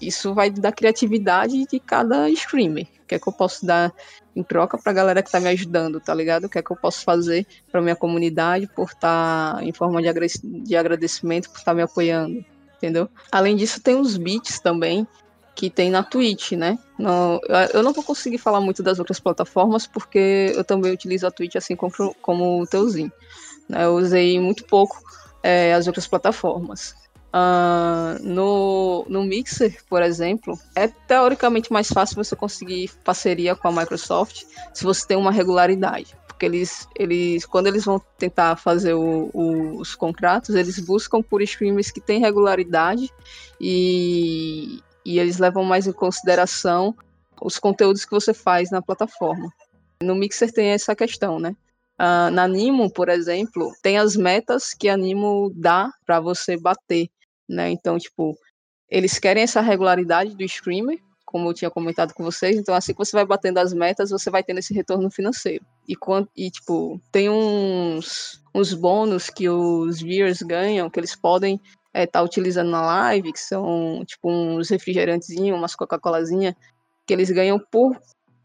isso 0.00 0.34
vai 0.34 0.50
da 0.50 0.72
criatividade 0.72 1.66
de 1.66 1.78
cada 1.78 2.28
streamer. 2.30 2.86
O 3.02 3.06
que 3.06 3.14
é 3.14 3.18
que 3.18 3.28
eu 3.28 3.32
posso 3.32 3.64
dar 3.64 3.92
em 4.34 4.42
troca 4.42 4.76
pra 4.76 4.92
galera 4.92 5.22
que 5.22 5.30
tá 5.30 5.40
me 5.40 5.48
ajudando, 5.48 6.00
tá 6.00 6.14
ligado? 6.14 6.44
O 6.44 6.48
que 6.48 6.58
é 6.58 6.62
que 6.62 6.70
eu 6.70 6.76
posso 6.76 7.04
fazer 7.04 7.46
pra 7.70 7.80
minha 7.80 7.96
comunidade 7.96 8.66
por 8.66 8.88
estar 8.88 9.56
tá, 9.56 9.64
em 9.64 9.72
forma 9.72 10.02
de, 10.02 10.08
de 10.62 10.76
agradecimento, 10.76 11.48
por 11.48 11.58
estar 11.58 11.72
tá 11.72 11.74
me 11.74 11.82
apoiando, 11.82 12.44
entendeu? 12.76 13.08
Além 13.30 13.56
disso, 13.56 13.80
tem 13.80 13.96
os 13.96 14.16
beats 14.16 14.60
também, 14.60 15.06
que 15.54 15.68
tem 15.68 15.90
na 15.90 16.04
Twitch, 16.04 16.52
né? 16.52 16.78
Eu 17.72 17.82
não 17.82 17.92
vou 17.92 18.04
conseguir 18.04 18.38
falar 18.38 18.60
muito 18.60 18.80
das 18.80 18.98
outras 19.00 19.18
plataformas, 19.18 19.86
porque 19.86 20.52
eu 20.54 20.62
também 20.62 20.92
utilizo 20.92 21.26
a 21.26 21.30
Twitch 21.30 21.56
assim 21.56 21.74
como, 21.74 21.92
como 22.22 22.62
o 22.62 22.66
Teuzinho. 22.66 23.12
Né? 23.68 23.84
Eu 23.84 23.96
usei 23.96 24.38
muito 24.38 24.64
pouco 24.64 24.96
é, 25.42 25.74
as 25.74 25.88
outras 25.88 26.06
plataformas. 26.06 26.94
Uh, 27.28 28.22
no, 28.22 29.04
no 29.06 29.22
Mixer, 29.22 29.84
por 29.86 30.02
exemplo, 30.02 30.58
é 30.74 30.88
teoricamente 30.88 31.70
mais 31.70 31.88
fácil 31.88 32.16
você 32.16 32.34
conseguir 32.34 32.90
parceria 33.04 33.54
com 33.54 33.68
a 33.68 33.72
Microsoft 33.72 34.44
se 34.72 34.84
você 34.84 35.06
tem 35.06 35.16
uma 35.16 35.30
regularidade. 35.30 36.16
Porque 36.26 36.46
eles, 36.46 36.88
eles 36.96 37.44
quando 37.44 37.66
eles 37.66 37.84
vão 37.84 38.00
tentar 38.16 38.56
fazer 38.56 38.94
o, 38.94 39.28
o, 39.34 39.78
os 39.78 39.94
contratos, 39.94 40.54
eles 40.54 40.78
buscam 40.78 41.20
por 41.20 41.42
streamers 41.42 41.90
que 41.90 42.00
têm 42.00 42.20
regularidade 42.20 43.12
e, 43.60 44.80
e 45.04 45.18
eles 45.18 45.38
levam 45.38 45.64
mais 45.64 45.86
em 45.86 45.92
consideração 45.92 46.94
os 47.42 47.58
conteúdos 47.58 48.04
que 48.04 48.10
você 48.10 48.32
faz 48.32 48.70
na 48.70 48.80
plataforma. 48.80 49.52
No 50.02 50.14
Mixer 50.14 50.52
tem 50.52 50.68
essa 50.68 50.94
questão, 50.94 51.38
né? 51.38 51.54
Uh, 52.00 52.30
na 52.30 52.46
Nimo, 52.46 52.90
por 52.90 53.08
exemplo, 53.08 53.72
tem 53.82 53.98
as 53.98 54.14
metas 54.14 54.72
que 54.72 54.88
a 54.88 54.96
Nimo 54.96 55.52
dá 55.54 55.90
para 56.06 56.20
você 56.20 56.56
bater 56.56 57.10
né? 57.48 57.70
Então, 57.70 57.98
tipo, 57.98 58.36
eles 58.90 59.18
querem 59.18 59.42
essa 59.42 59.60
regularidade 59.60 60.36
do 60.36 60.44
streamer, 60.44 60.98
como 61.24 61.50
eu 61.50 61.54
tinha 61.54 61.70
comentado 61.70 62.14
com 62.14 62.24
vocês, 62.24 62.56
então 62.56 62.74
assim 62.74 62.92
que 62.92 62.98
você 62.98 63.12
vai 63.12 63.26
batendo 63.26 63.58
as 63.58 63.74
metas, 63.74 64.10
você 64.10 64.30
vai 64.30 64.42
tendo 64.42 64.58
esse 64.58 64.72
retorno 64.72 65.10
financeiro. 65.10 65.64
E, 65.86 65.94
e 66.34 66.50
tipo, 66.50 66.98
tem 67.12 67.28
uns, 67.28 68.42
uns 68.54 68.72
bônus 68.72 69.28
que 69.28 69.48
os 69.48 70.00
viewers 70.00 70.40
ganham, 70.40 70.88
que 70.88 70.98
eles 70.98 71.14
podem 71.14 71.56
estar 71.56 71.70
é, 71.92 72.06
tá 72.06 72.22
utilizando 72.22 72.70
na 72.70 72.80
live, 72.80 73.32
que 73.32 73.40
são 73.40 74.02
tipo 74.06 74.30
uns 74.30 74.70
refrigerantezinhos, 74.70 75.58
umas 75.58 75.74
Coca-Colazinha, 75.74 76.56
que 77.06 77.12
eles 77.12 77.30
ganham 77.30 77.58
por, 77.58 78.00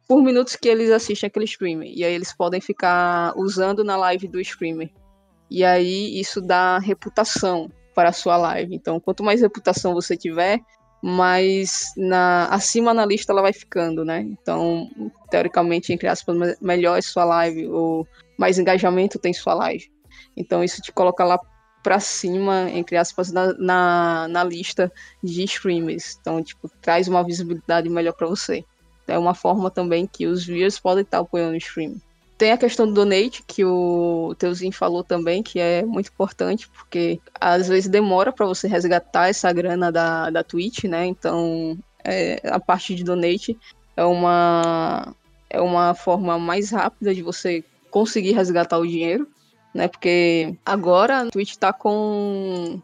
por 0.05 0.21
minutos 0.21 0.57
que 0.57 0.67
eles 0.67 0.91
assistem 0.91 1.27
aquele 1.27 1.45
streamer. 1.45 1.89
E 1.89 2.03
aí 2.03 2.13
eles 2.13 2.35
podem 2.35 2.59
ficar 2.59 3.33
usando 3.37 3.81
na 3.81 3.95
live 3.95 4.27
do 4.27 4.41
streamer. 4.41 4.91
E 5.49 5.63
aí 5.63 6.19
isso 6.19 6.41
dá 6.41 6.79
reputação 6.79 7.71
para 7.93 8.09
a 8.09 8.13
sua 8.13 8.37
live. 8.37 8.75
Então, 8.75 8.99
quanto 8.99 9.23
mais 9.23 9.41
reputação 9.41 9.93
você 9.93 10.15
tiver, 10.17 10.59
mais 11.01 11.91
na, 11.97 12.47
acima 12.47 12.93
na 12.93 13.05
lista 13.05 13.33
ela 13.33 13.41
vai 13.41 13.51
ficando, 13.51 14.05
né? 14.05 14.21
Então, 14.21 14.89
teoricamente, 15.29 15.91
entre 15.91 16.07
aspas, 16.07 16.57
melhor 16.61 16.97
é 16.97 17.01
sua 17.01 17.25
live, 17.25 17.67
ou 17.67 18.07
mais 18.37 18.57
engajamento 18.57 19.19
tem 19.19 19.33
sua 19.33 19.53
live. 19.53 19.91
Então, 20.35 20.63
isso 20.63 20.81
te 20.81 20.91
coloca 20.91 21.23
lá 21.23 21.39
para 21.83 21.99
cima, 21.99 22.69
entre 22.71 22.95
aspas, 22.95 23.31
na, 23.31 23.53
na, 23.55 24.27
na, 24.29 24.43
lista 24.43 24.91
de 25.21 25.43
streamers. 25.43 26.17
Então, 26.21 26.41
tipo, 26.41 26.69
traz 26.81 27.09
uma 27.09 27.23
visibilidade 27.23 27.89
melhor 27.89 28.13
para 28.13 28.27
você. 28.27 28.63
É 29.05 29.17
uma 29.17 29.35
forma 29.35 29.69
também 29.69 30.07
que 30.07 30.25
os 30.25 30.45
viewers 30.45 30.79
podem 30.79 31.03
estar 31.03 31.19
apoiando 31.19 31.53
o 31.53 31.57
stream. 31.57 31.97
Tem 32.43 32.51
a 32.51 32.57
questão 32.57 32.85
do 32.85 32.93
donate, 32.93 33.41
que 33.47 33.63
o 33.63 34.35
Teuzinho 34.37 34.73
falou 34.73 35.01
também, 35.01 35.41
que 35.41 35.61
é 35.61 35.81
muito 35.85 36.09
importante, 36.09 36.67
porque 36.67 37.17
às 37.39 37.69
vezes 37.69 37.89
demora 37.89 38.33
para 38.33 38.45
você 38.45 38.67
resgatar 38.67 39.29
essa 39.29 39.49
grana 39.53 39.89
da, 39.89 40.29
da 40.29 40.43
Twitch, 40.43 40.83
né? 40.83 41.05
Então, 41.05 41.79
é, 42.03 42.41
a 42.43 42.59
parte 42.59 42.95
de 42.95 43.03
donate 43.05 43.57
é 43.95 44.03
uma, 44.03 45.15
é 45.49 45.61
uma 45.61 45.93
forma 45.93 46.37
mais 46.37 46.69
rápida 46.71 47.15
de 47.15 47.21
você 47.21 47.63
conseguir 47.89 48.33
resgatar 48.33 48.77
o 48.77 48.85
dinheiro, 48.85 49.25
né? 49.73 49.87
Porque 49.87 50.53
agora 50.65 51.21
a 51.21 51.31
Twitch 51.31 51.51
está 51.51 51.71
com 51.71 52.81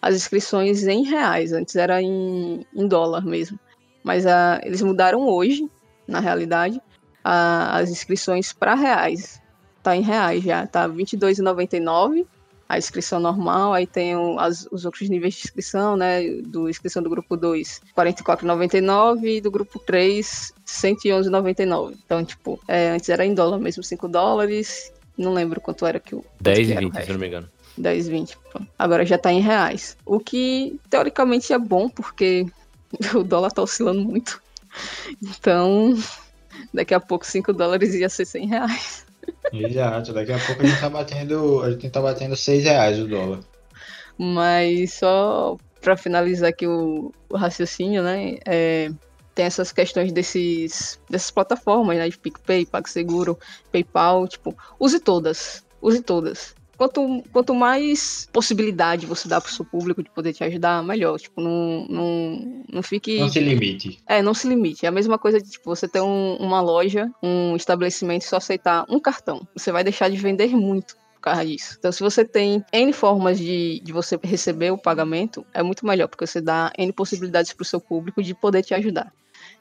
as 0.00 0.16
inscrições 0.16 0.86
em 0.86 1.04
reais, 1.04 1.52
antes 1.52 1.76
era 1.76 2.00
em, 2.00 2.64
em 2.74 2.88
dólar 2.88 3.26
mesmo. 3.26 3.60
Mas 4.02 4.24
a, 4.26 4.58
eles 4.64 4.80
mudaram 4.80 5.28
hoje, 5.28 5.70
na 6.08 6.18
realidade, 6.18 6.80
a, 7.24 7.78
as 7.78 7.90
inscrições 7.90 8.52
para 8.52 8.74
reais. 8.74 9.40
Tá 9.82 9.96
em 9.96 10.02
reais 10.02 10.44
já, 10.44 10.66
tá 10.66 10.86
R$ 10.86 10.92
22,99 10.92 12.24
a 12.72 12.78
inscrição 12.78 13.20
normal, 13.20 13.74
aí 13.74 13.86
tem 13.86 14.16
o, 14.16 14.38
as, 14.38 14.66
os 14.72 14.86
outros 14.86 15.06
níveis 15.10 15.34
de 15.34 15.40
inscrição, 15.40 15.94
né, 15.94 16.22
do 16.46 16.70
inscrição 16.70 17.02
do 17.02 17.10
grupo 17.10 17.36
2, 17.36 17.82
R$ 17.94 18.12
44,99 18.14 19.24
e 19.24 19.40
do 19.42 19.50
grupo 19.50 19.78
3, 19.78 20.54
R$ 20.56 20.62
111,99. 20.66 21.94
Então, 22.02 22.24
tipo, 22.24 22.58
é, 22.66 22.88
antes 22.88 23.10
era 23.10 23.26
em 23.26 23.34
dólar 23.34 23.58
mesmo, 23.58 23.82
5 23.82 24.08
dólares, 24.08 24.90
não 25.18 25.34
lembro 25.34 25.60
quanto 25.60 25.84
era 25.84 26.00
que 26.00 26.14
o... 26.14 26.24
10 26.40 26.70
e 26.70 26.74
20, 26.76 27.04
se 27.04 27.12
não 27.12 27.18
me 27.18 27.26
engano. 27.26 27.48
10, 27.76 28.08
20. 28.08 28.38
Agora 28.78 29.04
já 29.04 29.18
tá 29.18 29.30
em 29.30 29.40
reais. 29.40 29.94
O 30.06 30.18
que, 30.18 30.80
teoricamente, 30.88 31.52
é 31.52 31.58
bom, 31.58 31.90
porque 31.90 32.46
o 33.14 33.22
dólar 33.22 33.52
tá 33.52 33.60
oscilando 33.60 34.00
muito. 34.00 34.40
Então, 35.22 35.94
Daqui 36.72 36.94
a 36.94 37.00
pouco 37.00 37.26
5 37.26 37.52
dólares 37.52 37.94
ia 37.94 38.08
ser 38.08 38.24
100 38.24 38.46
reais. 38.46 39.06
Exato, 39.52 40.12
daqui 40.12 40.32
a 40.32 40.38
pouco 40.38 40.62
a 40.62 40.66
gente 40.66 40.80
tá 40.80 40.90
batendo, 40.90 41.62
a 41.62 41.70
gente 41.70 41.90
tá 41.90 42.00
batendo 42.00 42.36
6 42.36 42.64
reais 42.64 42.98
o 42.98 43.06
dólar. 43.06 43.40
Mas 44.18 44.94
só 44.94 45.56
para 45.80 45.96
finalizar 45.96 46.50
aqui 46.50 46.66
o, 46.66 47.12
o, 47.28 47.36
raciocínio, 47.36 48.02
né? 48.02 48.38
É, 48.46 48.90
tem 49.34 49.46
essas 49.46 49.72
questões 49.72 50.12
desses, 50.12 51.00
dessas 51.08 51.30
plataformas, 51.30 51.96
né? 51.96 52.08
De 52.08 52.18
PicPay, 52.18 52.66
PagSeguro, 52.66 53.38
PayPal, 53.70 54.26
tipo, 54.28 54.56
use 54.78 55.00
todas. 55.00 55.64
Use 55.80 56.00
todas 56.00 56.54
quanto, 56.82 57.22
quanto 57.32 57.54
mais 57.54 58.28
possibilidade 58.32 59.06
você 59.06 59.28
dá 59.28 59.40
pro 59.40 59.52
seu 59.52 59.64
público 59.64 60.02
de 60.02 60.10
poder 60.10 60.32
te 60.32 60.42
ajudar, 60.42 60.82
melhor. 60.82 61.16
Tipo, 61.18 61.40
não, 61.40 61.86
não, 61.88 62.64
não 62.72 62.82
fique. 62.82 63.20
Não 63.20 63.28
se 63.28 63.38
limite. 63.38 64.00
É, 64.06 64.20
não 64.20 64.34
se 64.34 64.48
limite. 64.48 64.84
É 64.84 64.88
a 64.88 64.92
mesma 64.92 65.16
coisa 65.16 65.40
de 65.40 65.48
tipo, 65.48 65.64
você 65.64 65.86
ter 65.86 66.00
um, 66.00 66.34
uma 66.36 66.60
loja, 66.60 67.08
um 67.22 67.54
estabelecimento 67.54 68.22
e 68.22 68.26
só 68.26 68.36
aceitar 68.36 68.84
um 68.88 68.98
cartão. 68.98 69.46
Você 69.56 69.70
vai 69.70 69.84
deixar 69.84 70.08
de 70.08 70.16
vender 70.16 70.48
muito 70.56 70.96
por 71.14 71.20
causa 71.20 71.46
disso. 71.46 71.76
Então, 71.78 71.92
se 71.92 72.00
você 72.00 72.24
tem 72.24 72.64
N 72.72 72.92
formas 72.92 73.38
de, 73.38 73.80
de 73.84 73.92
você 73.92 74.18
receber 74.20 74.72
o 74.72 74.78
pagamento, 74.78 75.46
é 75.54 75.62
muito 75.62 75.86
melhor, 75.86 76.08
porque 76.08 76.26
você 76.26 76.40
dá 76.40 76.72
N 76.76 76.92
possibilidades 76.92 77.52
pro 77.52 77.64
seu 77.64 77.80
público 77.80 78.20
de 78.20 78.34
poder 78.34 78.62
te 78.62 78.74
ajudar 78.74 79.12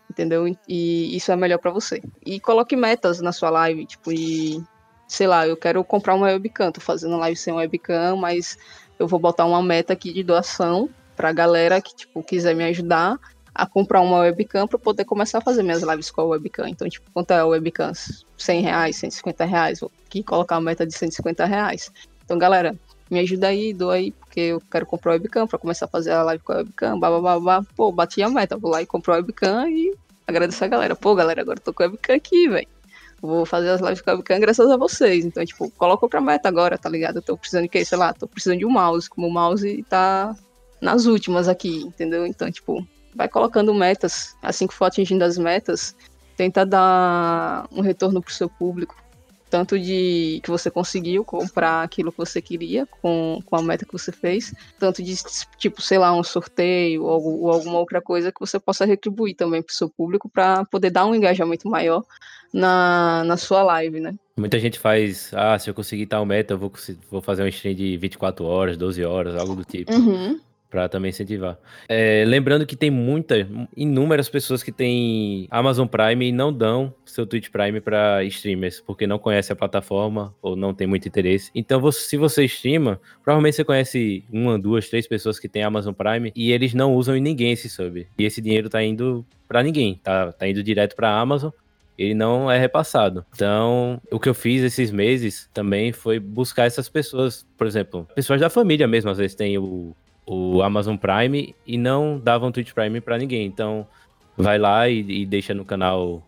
entendeu? 0.10 0.46
E 0.68 1.16
isso 1.16 1.32
é 1.32 1.36
melhor 1.38 1.58
para 1.58 1.72
você. 1.72 2.02
E 2.26 2.40
coloque 2.40 2.76
metas 2.76 3.22
na 3.22 3.32
sua 3.32 3.50
live, 3.50 3.86
tipo, 3.86 4.12
e 4.12 4.62
sei 5.12 5.28
lá, 5.28 5.46
eu 5.46 5.58
quero 5.58 5.84
comprar 5.84 6.16
uma 6.16 6.28
webcam, 6.28 6.72
tô 6.72 6.80
fazendo 6.80 7.18
live 7.18 7.36
sem 7.36 7.54
webcam, 7.54 8.16
mas 8.16 8.58
eu 8.98 9.06
vou 9.06 9.20
botar 9.20 9.46
uma 9.46 9.62
meta 9.62 9.92
aqui 9.92 10.14
de 10.14 10.24
doação 10.24 10.90
pra 11.18 11.34
galera 11.34 11.82
que, 11.82 11.94
tipo, 11.94 12.24
quiser 12.24 12.56
me 12.56 12.64
ajudar 12.64 13.20
a 13.54 13.66
comprar 13.66 14.00
uma 14.00 14.20
webcam 14.20 14.66
para 14.66 14.80
poder 14.80 15.04
começar 15.04 15.40
a 15.40 15.42
fazer 15.42 15.64
minhas 15.64 15.84
lives 15.84 16.10
com 16.10 16.22
a 16.22 16.24
webcam. 16.24 16.70
Então, 16.70 16.88
tipo, 16.88 17.12
quanto 17.12 17.32
é 17.32 17.40
a 17.40 17.46
webcam? 17.46 17.92
100 18.38 18.62
reais, 18.62 18.96
150 18.96 19.44
reais? 19.44 19.82
Vou 19.82 19.92
aqui 20.08 20.24
colocar 20.24 20.56
uma 20.56 20.62
meta 20.62 20.88
de 20.88 20.98
150 20.98 21.44
reais. 21.44 21.92
Então, 22.24 22.38
galera, 22.38 22.74
me 23.10 23.20
ajuda 23.20 23.48
aí, 23.48 23.74
doa 23.74 23.96
aí, 23.96 24.14
porque 24.14 24.40
eu 24.40 24.62
quero 24.72 24.86
comprar 24.86 25.12
webcam 25.12 25.46
para 25.46 25.60
começar 25.60 25.88
a 25.88 25.90
fazer 25.90 26.14
a 26.14 26.24
live 26.24 26.42
com 26.42 26.54
a 26.54 26.58
webcam, 26.58 26.98
babá, 26.98 27.62
Pô, 27.76 27.92
bati 27.92 28.24
a 28.24 28.30
meta, 28.30 28.56
vou 28.56 28.72
lá 28.72 28.82
e 28.82 28.86
compro 28.86 29.12
a 29.12 29.18
webcam 29.18 29.70
e 29.70 29.94
agradeço 30.26 30.64
a 30.64 30.70
galera. 30.70 30.96
Pô, 30.96 31.14
galera, 31.14 31.42
agora 31.42 31.60
tô 31.60 31.74
com 31.74 31.84
a 31.84 31.88
webcam 31.88 32.16
aqui, 32.16 32.48
velho 32.48 32.81
vou 33.22 33.46
fazer 33.46 33.70
as 33.70 33.82
lives 33.82 34.02
com 34.02 34.12
webcam 34.12 34.40
graças 34.40 34.70
a 34.70 34.78
vocês. 34.78 35.24
Então, 35.24 35.46
tipo, 35.46 35.70
coloca 35.72 36.06
outra 36.06 36.20
meta 36.20 36.50
agora, 36.50 36.78
tá 36.78 36.90
ligado? 36.90 37.18
Eu 37.18 37.22
tô 37.22 37.38
precisando 37.38 37.64
de 37.64 37.70
quê? 37.70 37.86
Sei 37.86 37.98
lá, 37.98 38.14
tô 38.14 38.28
precisando 38.28 38.60
de 38.60 38.66
um 38.66 38.72
mouse, 38.72 39.10
como 39.10 39.28
o 39.28 39.32
mouse 39.32 39.84
tá 39.88 40.36
nas 40.82 41.06
últimas 41.06 41.48
aqui, 41.48 41.84
entendeu? 41.84 42.26
Então, 42.26 42.52
tipo, 42.52 42.86
vai 43.16 43.30
colocando 43.30 43.74
metas. 43.74 44.36
Assim 44.42 44.66
que 44.66 44.74
for 44.74 44.86
atingindo 44.86 45.24
as 45.24 45.38
metas, 45.38 45.96
tenta 46.36 46.66
dar 46.66 47.68
um 47.72 47.82
retorno 47.82 48.22
pro 48.22 48.34
seu 48.34 48.50
público 48.50 48.96
tanto 49.52 49.78
de 49.78 50.40
que 50.42 50.50
você 50.50 50.72
conseguiu 50.72 51.26
comprar 51.26 51.84
aquilo 51.84 52.10
que 52.10 52.18
você 52.18 52.42
queria 52.42 52.86
com, 52.86 53.40
com 53.46 53.56
a 53.58 53.62
meta 53.62 53.86
que 53.86 53.92
você 53.92 54.10
fez, 54.10 54.54
tanto 54.80 55.04
de, 55.04 55.14
tipo, 55.58 55.82
sei 55.82 55.98
lá, 55.98 56.16
um 56.16 56.24
sorteio 56.24 57.04
ou, 57.04 57.42
ou 57.42 57.52
alguma 57.52 57.78
outra 57.78 58.02
coisa 58.02 58.32
que 58.32 58.40
você 58.40 58.58
possa 58.58 58.86
retribuir 58.86 59.36
também 59.36 59.62
para 59.62 59.72
o 59.72 59.76
seu 59.76 59.90
público 59.90 60.30
para 60.30 60.64
poder 60.66 60.90
dar 60.90 61.06
um 61.06 61.14
engajamento 61.14 61.70
maior 61.70 62.02
na, 62.54 63.26
na 63.26 63.36
sua 63.36 63.62
live, 63.62 64.00
né? 64.00 64.16
Muita 64.38 64.58
gente 64.58 64.80
faz, 64.80 65.32
ah, 65.34 65.60
se 65.60 65.70
eu 65.70 65.74
conseguir 65.74 66.06
tal 66.06 66.26
meta, 66.26 66.54
eu 66.54 66.58
vou, 66.58 66.72
vou 67.10 67.22
fazer 67.22 67.44
um 67.44 67.48
stream 67.48 67.76
de 67.76 67.98
24 67.98 68.46
horas, 68.46 68.78
12 68.78 69.04
horas, 69.04 69.36
algo 69.36 69.54
do 69.54 69.66
tipo. 69.66 69.92
Uhum 69.92 70.40
para 70.72 70.88
também 70.88 71.10
incentivar. 71.10 71.60
É, 71.88 72.24
lembrando 72.26 72.66
que 72.66 72.78
tem 72.78 72.90
muitas, 72.90 73.46
inúmeras 73.76 74.30
pessoas 74.30 74.64
que 74.64 74.72
têm 74.72 75.46
Amazon 75.52 75.86
Prime 75.86 76.30
e 76.30 76.32
não 76.32 76.52
dão 76.52 76.94
seu 77.06 77.28
Twitch 77.28 77.50
Prime 77.50 77.82
para 77.82 78.24
streamers, 78.24 78.80
porque 78.80 79.06
não 79.06 79.20
conhece 79.20 79.52
a 79.52 79.56
plataforma 79.56 80.34
ou 80.42 80.56
não 80.56 80.74
tem 80.74 80.88
muito 80.88 81.08
interesse. 81.08 81.52
Então, 81.54 81.82
você, 81.82 82.00
se 82.08 82.18
você 82.18 82.46
streama, 82.46 83.02
provavelmente 83.22 83.58
você 83.58 83.66
conhece 83.66 84.24
uma, 84.32 84.58
duas, 84.58 84.88
três 84.88 85.06
pessoas 85.06 85.38
que 85.38 85.50
têm 85.50 85.62
Amazon 85.62 85.94
Prime 85.94 86.32
e 86.34 86.54
eles 86.54 86.74
não 86.74 86.96
usam 86.96 87.18
em 87.18 87.22
ninguém 87.22 87.52
esse 87.52 87.70
sub. 87.70 88.08
E 88.18 88.24
esse 88.24 88.42
dinheiro 88.42 88.70
tá 88.70 88.82
indo 88.82 89.26
para 89.50 89.62
ninguém, 89.62 90.00
tá, 90.02 90.32
tá 90.32 90.48
indo 90.48 90.64
direto 90.64 90.96
para 90.96 91.20
Amazon 91.20 91.52
ele 91.98 92.16
não 92.16 92.50
é 92.50 92.58
repassado. 92.58 93.24
Então, 93.36 94.02
o 94.12 94.20
que 94.20 94.28
eu 94.28 94.34
fiz 94.34 94.64
esses 94.64 94.90
meses 94.90 95.48
também 95.54 95.92
foi 95.92 96.20
buscar 96.20 96.66
essas 96.66 96.90
pessoas, 96.90 97.46
por 97.56 97.68
exemplo, 97.68 98.08
pessoas 98.16 98.42
da 98.42 98.50
família 98.50 98.88
mesmo, 98.88 99.12
às 99.12 99.20
vezes 99.20 99.36
tem 99.36 99.56
o, 99.60 99.96
o 100.34 100.62
Amazon 100.62 100.96
Prime 100.96 101.54
e 101.68 101.78
não 101.78 102.18
davam 102.18 102.54
Twitch 102.54 102.72
Prime 102.72 103.02
para 103.02 103.18
ninguém. 103.18 103.46
Então, 103.46 103.86
vai 104.38 104.58
lá 104.58 104.88
e, 104.88 105.00
e, 105.00 105.26
deixa 105.26 105.54
no 105.54 105.66
canal, 105.66 106.26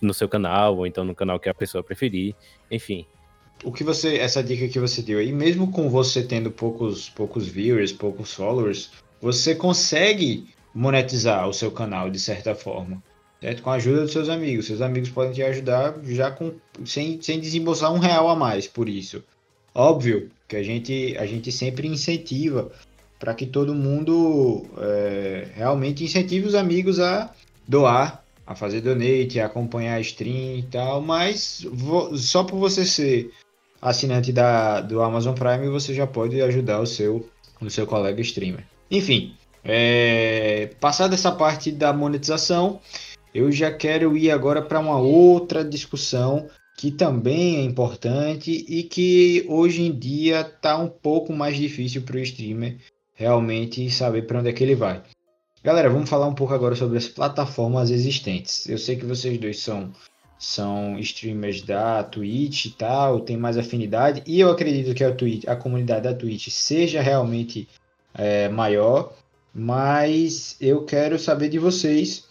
no 0.00 0.14
seu 0.14 0.26
canal, 0.26 0.78
ou 0.78 0.86
então 0.86 1.04
no 1.04 1.14
canal 1.14 1.38
que 1.38 1.50
a 1.50 1.54
pessoa 1.54 1.84
preferir. 1.84 2.34
Enfim. 2.70 3.04
o 3.62 3.70
que 3.70 3.84
você, 3.84 4.16
essa 4.16 4.42
dica 4.42 4.66
que 4.66 4.80
você 4.80 5.02
deu 5.02 5.18
aí, 5.18 5.30
mesmo 5.30 5.70
com 5.70 5.90
você 5.90 6.22
tendo 6.22 6.50
poucos, 6.50 7.10
poucos 7.10 7.46
viewers, 7.46 7.92
poucos 7.92 8.32
followers, 8.32 8.90
você 9.20 9.54
consegue 9.54 10.46
monetizar 10.74 11.46
o 11.46 11.52
seu 11.52 11.70
canal 11.70 12.08
de 12.08 12.18
certa 12.18 12.54
forma. 12.54 13.02
Certo? 13.42 13.62
Com 13.62 13.68
a 13.68 13.74
ajuda 13.74 14.00
dos 14.02 14.12
seus 14.12 14.30
amigos. 14.30 14.64
Seus 14.64 14.80
amigos 14.80 15.10
podem 15.10 15.34
te 15.34 15.42
ajudar 15.42 15.94
já 16.04 16.30
com, 16.30 16.54
sem, 16.86 17.20
sem 17.20 17.38
desembolsar 17.38 17.92
um 17.92 17.98
real 17.98 18.26
a 18.30 18.34
mais 18.34 18.66
por 18.66 18.88
isso. 18.88 19.22
Óbvio 19.74 20.30
que 20.48 20.56
a 20.56 20.62
gente, 20.62 21.14
a 21.18 21.26
gente 21.26 21.52
sempre 21.52 21.86
incentiva 21.86 22.72
para 23.18 23.34
que 23.34 23.46
todo 23.46 23.74
mundo 23.74 24.64
é, 24.78 25.48
realmente 25.54 26.04
incentive 26.04 26.46
os 26.46 26.54
amigos 26.54 27.00
a 27.00 27.30
doar, 27.66 28.22
a 28.46 28.54
fazer 28.54 28.80
donate, 28.80 29.40
a 29.40 29.46
acompanhar 29.46 29.96
a 29.96 30.00
stream 30.00 30.58
e 30.58 30.62
tal, 30.64 31.00
mas 31.00 31.66
só 32.16 32.44
por 32.44 32.58
você 32.58 32.84
ser 32.84 33.30
assinante 33.80 34.32
da, 34.32 34.80
do 34.80 35.02
Amazon 35.02 35.34
Prime, 35.34 35.68
você 35.68 35.94
já 35.94 36.06
pode 36.06 36.40
ajudar 36.40 36.80
o 36.80 36.86
seu, 36.86 37.28
o 37.60 37.70
seu 37.70 37.86
colega 37.86 38.20
streamer. 38.20 38.64
Enfim, 38.90 39.34
é, 39.64 40.70
passada 40.80 41.14
essa 41.14 41.32
parte 41.32 41.70
da 41.70 41.92
monetização, 41.92 42.80
eu 43.34 43.50
já 43.50 43.72
quero 43.72 44.16
ir 44.16 44.30
agora 44.30 44.62
para 44.62 44.78
uma 44.78 44.98
outra 44.98 45.64
discussão 45.64 46.48
que 46.76 46.90
também 46.90 47.56
é 47.56 47.62
importante 47.62 48.64
e 48.68 48.82
que 48.82 49.44
hoje 49.48 49.82
em 49.82 49.92
dia 49.92 50.40
está 50.40 50.76
um 50.76 50.88
pouco 50.88 51.32
mais 51.32 51.56
difícil 51.56 52.02
para 52.02 52.16
o 52.16 52.20
streamer 52.20 52.78
realmente 53.14 53.90
saber 53.90 54.22
para 54.22 54.40
onde 54.40 54.50
é 54.50 54.52
que 54.52 54.62
ele 54.62 54.74
vai. 54.74 55.02
Galera, 55.62 55.88
vamos 55.88 56.10
falar 56.10 56.26
um 56.26 56.34
pouco 56.34 56.52
agora 56.52 56.76
sobre 56.76 56.98
as 56.98 57.08
plataformas 57.08 57.90
existentes. 57.90 58.68
Eu 58.68 58.76
sei 58.76 58.96
que 58.96 59.06
vocês 59.06 59.38
dois 59.38 59.60
são 59.60 59.92
são 60.36 60.98
streamers 60.98 61.62
da 61.62 62.02
Twitch 62.02 62.66
e 62.66 62.70
tal, 62.70 63.20
tem 63.20 63.36
mais 63.36 63.56
afinidade 63.56 64.22
e 64.26 64.40
eu 64.40 64.50
acredito 64.50 64.94
que 64.94 65.02
a 65.02 65.14
Twitch, 65.14 65.44
a 65.46 65.56
comunidade 65.56 66.02
da 66.02 66.12
Twitch 66.12 66.48
seja 66.48 67.00
realmente 67.00 67.66
é, 68.12 68.48
maior, 68.48 69.14
mas 69.54 70.56
eu 70.60 70.84
quero 70.84 71.18
saber 71.18 71.48
de 71.48 71.58
vocês 71.58 72.24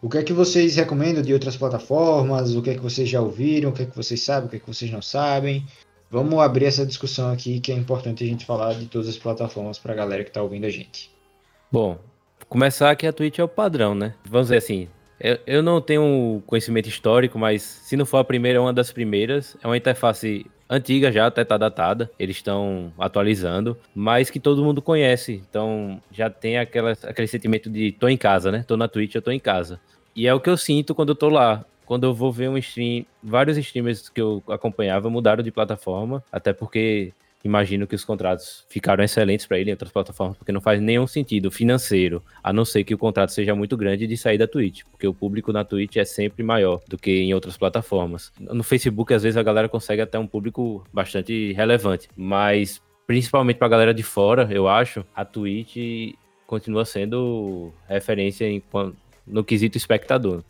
o 0.00 0.08
que 0.08 0.18
é 0.18 0.22
que 0.22 0.34
vocês 0.34 0.76
recomendam 0.76 1.22
de 1.22 1.32
outras 1.32 1.56
plataformas, 1.56 2.54
o 2.54 2.60
que 2.60 2.70
é 2.70 2.74
que 2.74 2.80
vocês 2.80 3.08
já 3.08 3.20
ouviram, 3.22 3.70
o 3.70 3.72
que 3.72 3.82
é 3.82 3.86
que 3.86 3.96
vocês 3.96 4.20
sabem, 4.20 4.46
o 4.46 4.50
que 4.50 4.56
é 4.56 4.60
que 4.60 4.66
vocês 4.66 4.90
não 4.90 5.00
sabem. 5.00 5.66
Vamos 6.10 6.38
abrir 6.38 6.66
essa 6.66 6.86
discussão 6.86 7.32
aqui 7.32 7.60
que 7.60 7.72
é 7.72 7.74
importante 7.74 8.22
a 8.22 8.26
gente 8.26 8.44
falar 8.44 8.74
de 8.74 8.86
todas 8.86 9.08
as 9.08 9.16
plataformas 9.16 9.78
para 9.78 9.92
a 9.92 9.96
galera 9.96 10.22
que 10.22 10.30
está 10.30 10.42
ouvindo 10.42 10.64
a 10.64 10.70
gente. 10.70 11.10
Bom, 11.70 11.98
começar 12.48 12.94
que 12.94 13.06
a 13.06 13.12
Twitch 13.12 13.38
é 13.38 13.44
o 13.44 13.48
padrão, 13.48 13.94
né? 13.94 14.14
Vamos 14.24 14.46
dizer 14.46 14.58
assim, 14.58 14.88
eu, 15.18 15.38
eu 15.46 15.62
não 15.62 15.80
tenho 15.80 16.42
conhecimento 16.46 16.88
histórico, 16.88 17.38
mas 17.38 17.62
se 17.62 17.96
não 17.96 18.06
for 18.06 18.18
a 18.18 18.24
primeira, 18.24 18.58
é 18.58 18.60
uma 18.60 18.72
das 18.72 18.92
primeiras. 18.92 19.56
É 19.62 19.66
uma 19.66 19.76
interface 19.76 20.46
antiga 20.68 21.10
já, 21.12 21.26
até 21.26 21.44
tá 21.44 21.56
datada, 21.56 22.10
eles 22.18 22.36
estão 22.36 22.92
atualizando, 22.98 23.76
mas 23.94 24.30
que 24.30 24.40
todo 24.40 24.64
mundo 24.64 24.82
conhece. 24.82 25.42
Então 25.48 26.00
já 26.10 26.28
tem 26.30 26.58
aquela, 26.58 26.92
aquele 27.02 27.28
sentimento 27.28 27.70
de 27.70 27.92
tô 27.92 28.08
em 28.08 28.16
casa, 28.16 28.50
né? 28.50 28.64
Tô 28.66 28.76
na 28.76 28.88
Twitch, 28.88 29.14
eu 29.14 29.22
tô 29.22 29.30
em 29.30 29.40
casa. 29.40 29.80
E 30.14 30.26
é 30.26 30.34
o 30.34 30.40
que 30.40 30.48
eu 30.48 30.56
sinto 30.56 30.94
quando 30.94 31.10
eu 31.10 31.16
tô 31.16 31.28
lá 31.28 31.64
quando 31.86 32.04
eu 32.04 32.14
vou 32.14 32.32
ver 32.32 32.48
um 32.48 32.58
stream, 32.58 33.04
vários 33.22 33.56
streamers 33.56 34.08
que 34.08 34.20
eu 34.20 34.42
acompanhava 34.48 35.10
mudaram 35.10 35.42
de 35.42 35.50
plataforma, 35.50 36.22
até 36.30 36.52
porque 36.52 37.12
imagino 37.44 37.86
que 37.86 37.94
os 37.94 38.04
contratos 38.04 38.64
ficaram 38.70 39.04
excelentes 39.04 39.46
para 39.46 39.58
ele 39.58 39.70
em 39.70 39.74
outras 39.74 39.92
plataformas, 39.92 40.36
porque 40.38 40.50
não 40.50 40.62
faz 40.62 40.80
nenhum 40.80 41.06
sentido 41.06 41.50
financeiro, 41.50 42.22
a 42.42 42.52
não 42.52 42.64
ser 42.64 42.84
que 42.84 42.94
o 42.94 42.98
contrato 42.98 43.32
seja 43.32 43.54
muito 43.54 43.76
grande 43.76 44.06
de 44.06 44.16
sair 44.16 44.38
da 44.38 44.46
Twitch, 44.48 44.82
porque 44.90 45.06
o 45.06 45.12
público 45.12 45.52
na 45.52 45.62
Twitch 45.62 45.96
é 45.96 46.04
sempre 46.04 46.42
maior 46.42 46.80
do 46.88 46.96
que 46.96 47.10
em 47.10 47.34
outras 47.34 47.58
plataformas. 47.58 48.32
No 48.40 48.62
Facebook, 48.62 49.12
às 49.12 49.22
vezes, 49.22 49.36
a 49.36 49.42
galera 49.42 49.68
consegue 49.68 50.00
até 50.00 50.18
um 50.18 50.26
público 50.26 50.86
bastante 50.90 51.52
relevante, 51.52 52.08
mas 52.16 52.80
principalmente 53.06 53.58
para 53.58 53.66
a 53.66 53.70
galera 53.70 53.94
de 53.94 54.02
fora, 54.02 54.48
eu 54.50 54.66
acho, 54.66 55.04
a 55.14 55.24
Twitch 55.24 56.14
continua 56.46 56.86
sendo 56.86 57.72
referência 57.86 58.46
em, 58.46 58.62
no 59.26 59.44
quesito 59.44 59.76
espectador. 59.76 60.42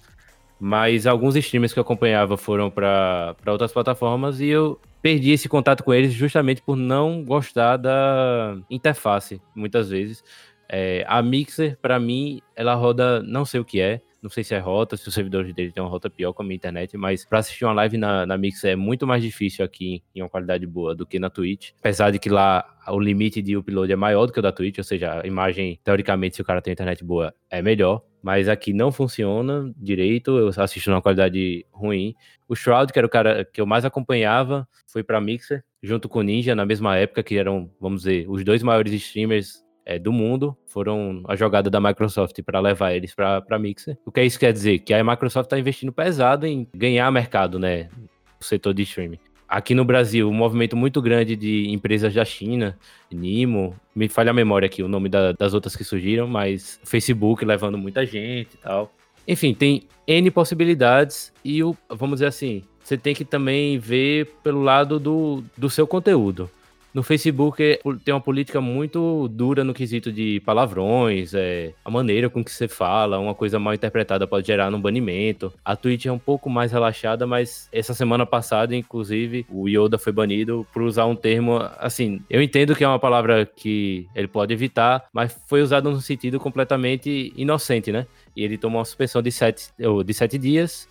Mas 0.67 1.07
alguns 1.07 1.37
streamers 1.37 1.75
que 1.75 1.79
eu 1.79 1.83
acompanhava 1.83 2.39
foram 2.39 2.71
para 2.71 3.37
outras 3.49 3.71
plataformas 3.71 4.41
e 4.41 4.47
eu 4.47 4.81
perdi 5.03 5.31
esse 5.31 5.47
contato 5.47 5.85
com 5.85 5.93
eles 5.93 6.15
justamente 6.15 6.63
por 6.63 6.75
não 6.75 7.23
gostar 7.23 7.77
da 7.77 8.57
interface, 8.71 9.43
muitas 9.55 9.91
vezes. 9.91 10.25
É, 10.67 11.05
a 11.07 11.21
Mixer, 11.21 11.77
para 11.83 12.01
mim, 12.01 12.41
ela 12.57 12.73
roda, 12.73 13.23
não 13.23 13.45
sei 13.45 13.61
o 13.61 13.65
que 13.65 13.79
é, 13.79 14.01
não 14.25 14.31
sei 14.31 14.43
se 14.43 14.55
é 14.55 14.59
rota, 14.59 14.97
se 14.97 15.07
os 15.07 15.13
servidores 15.13 15.53
dele 15.53 15.71
tem 15.71 15.83
uma 15.83 15.91
rota 15.91 16.09
pior 16.09 16.33
com 16.33 16.43
a 16.43 16.55
internet, 16.55 16.97
mas 16.97 17.27
para 17.27 17.41
assistir 17.41 17.67
uma 17.67 17.75
live 17.75 17.99
na, 17.99 18.25
na 18.25 18.39
Mixer 18.39 18.71
é 18.71 18.77
muito 18.77 19.07
mais 19.07 19.23
difícil 19.23 19.63
aqui 19.63 20.03
em 20.15 20.23
uma 20.23 20.31
qualidade 20.31 20.67
boa 20.67 20.95
do 20.95 21.05
que 21.05 21.19
na 21.19 21.29
Twitch. 21.29 21.73
Apesar 21.79 22.11
de 22.11 22.19
que 22.19 22.31
lá 22.31 22.65
o 22.89 22.99
limite 22.99 23.43
de 23.43 23.55
upload 23.55 23.93
é 23.93 23.97
maior 23.97 24.25
do 24.25 24.33
que 24.33 24.39
o 24.39 24.43
da 24.43 24.51
Twitch, 24.51 24.79
ou 24.79 24.85
seja, 24.85 25.21
a 25.21 25.27
imagem, 25.27 25.79
teoricamente, 25.85 26.37
se 26.37 26.41
o 26.41 26.45
cara 26.45 26.63
tem 26.63 26.73
internet 26.73 27.05
boa, 27.05 27.35
é 27.51 27.61
melhor. 27.61 28.03
Mas 28.23 28.49
aqui 28.49 28.73
não 28.73 28.91
funciona 28.91 29.71
direito, 29.77 30.39
eu 30.39 30.49
assisto 30.57 30.89
numa 30.89 31.03
qualidade 31.03 31.67
ruim. 31.71 32.15
O 32.49 32.57
Shroud, 32.57 32.91
que 32.91 32.99
era 32.99 33.07
o 33.07 33.11
cara 33.11 33.45
que 33.45 33.61
eu 33.61 33.67
mais 33.67 33.85
acompanhava, 33.85 34.67
foi 34.87 35.03
para 35.03 35.21
Mixer, 35.21 35.63
junto 35.83 36.09
com 36.09 36.21
o 36.21 36.23
Ninja, 36.23 36.55
na 36.55 36.65
mesma 36.65 36.97
época, 36.97 37.23
que 37.23 37.37
eram, 37.37 37.71
vamos 37.79 38.05
dizer, 38.05 38.25
os 38.27 38.43
dois 38.43 38.63
maiores 38.63 38.95
streamers 38.95 39.64
é, 39.85 39.99
do 39.99 40.13
mundo 40.13 40.57
foram 40.67 41.23
a 41.29 41.37
jogada 41.37 41.69
da 41.69 41.81
Microsoft 41.81 42.41
para 42.43 42.61
levar 42.61 42.95
eles 42.95 43.15
para 43.15 43.59
Mixer. 43.59 43.99
O 44.05 44.11
que 44.11 44.23
isso 44.23 44.39
quer 44.39 44.53
dizer? 44.53 44.79
Que 44.81 44.95
a 44.95 45.05
Microsoft 45.05 45.47
está 45.47 45.59
investindo 45.59 45.93
pesado 45.93 46.47
em 46.47 46.67
ganhar 46.75 47.11
mercado, 47.11 47.59
né? 47.59 47.89
No 47.97 48.09
setor 48.41 48.73
de 48.73 48.83
streaming. 48.83 49.19
Aqui 49.47 49.75
no 49.75 49.85
Brasil, 49.85 50.29
um 50.29 50.33
movimento 50.35 50.77
muito 50.77 51.01
grande 51.03 51.37
de 51.37 51.69
empresas 51.69 52.13
da 52.15 52.25
China, 52.25 52.79
Nimo, 53.13 53.77
me 53.95 54.09
falha 54.09 54.31
a 54.31 54.35
memória 54.35 54.67
aqui 54.67 54.83
o 54.83 54.89
nome 54.89 55.09
da, 55.09 55.33
das 55.33 55.55
outras 55.55 55.77
que 55.77 55.85
surgiram, 55.85 56.27
mas 56.27 56.81
Facebook 56.83 57.45
levando 57.45 57.79
muita 57.79 58.05
gente 58.07 58.55
e 58.55 58.57
tal. 58.57 58.91
Enfim, 59.29 59.55
tem 59.55 59.87
N 60.07 60.31
possibilidades 60.31 61.33
e 61.45 61.63
o, 61.63 61.77
vamos 61.89 62.17
dizer 62.17 62.27
assim, 62.27 62.63
você 62.83 62.97
tem 62.97 63.15
que 63.15 63.25
também 63.25 63.79
ver 63.79 64.35
pelo 64.43 64.63
lado 64.63 64.99
do, 64.99 65.45
do 65.57 65.71
seu 65.71 65.87
conteúdo. 65.87 66.51
No 66.95 67.03
Facebook 67.03 67.61
é, 67.61 67.81
tem 68.05 68.15
uma 68.15 68.21
política 68.21 68.61
muito 68.61 69.27
dura 69.27 69.65
no 69.65 69.75
quesito 69.75 70.13
de 70.13 70.39
palavrões, 70.47 71.35
é, 71.35 71.73
a 71.85 71.91
maneira 71.91 72.31
com 72.31 72.45
que 72.45 72.53
você 72.53 72.69
fala, 72.69 73.19
uma 73.19 73.35
coisa 73.35 73.59
mal 73.59 73.75
interpretada 73.75 74.29
pode 74.29 74.47
gerar 74.47 74.73
um 74.73 74.81
banimento. 74.81 75.53
A 75.65 75.75
Twitch 75.75 76.07
é 76.07 76.13
um 76.13 76.21
pouco 76.21 76.49
mais 76.49 76.71
relaxada, 76.71 77.27
mas 77.27 77.69
essa 77.73 77.93
semana 77.95 78.25
passada, 78.25 78.77
inclusive, 78.77 79.45
o 79.51 79.69
Yoda 79.69 79.99
foi 79.99 80.13
banido 80.13 80.65
por 80.73 80.83
usar 80.83 81.07
um 81.07 81.17
termo 81.17 81.59
assim. 81.81 82.21
Eu 82.31 82.41
entendo 82.41 82.77
que 82.77 82.85
é 82.85 82.89
uma 82.89 83.01
palavra 83.01 83.45
que 83.45 84.07
ele 84.15 84.29
pode 84.29 84.55
evitar, 84.55 85.05
mas 85.13 85.37
foi 85.49 85.63
usado 85.63 85.91
num 85.91 86.01
sentido 86.01 86.39
completamente 86.39 87.33
inocente, 87.37 87.91
né? 87.91 88.07
E 88.37 88.45
ele 88.45 88.57
tomou 88.57 88.79
uma 88.79 88.85
suspensão 88.85 89.21
de 89.21 89.33
sete, 89.33 89.71
de 89.79 90.15
sete 90.15 90.39
dias 90.39 90.89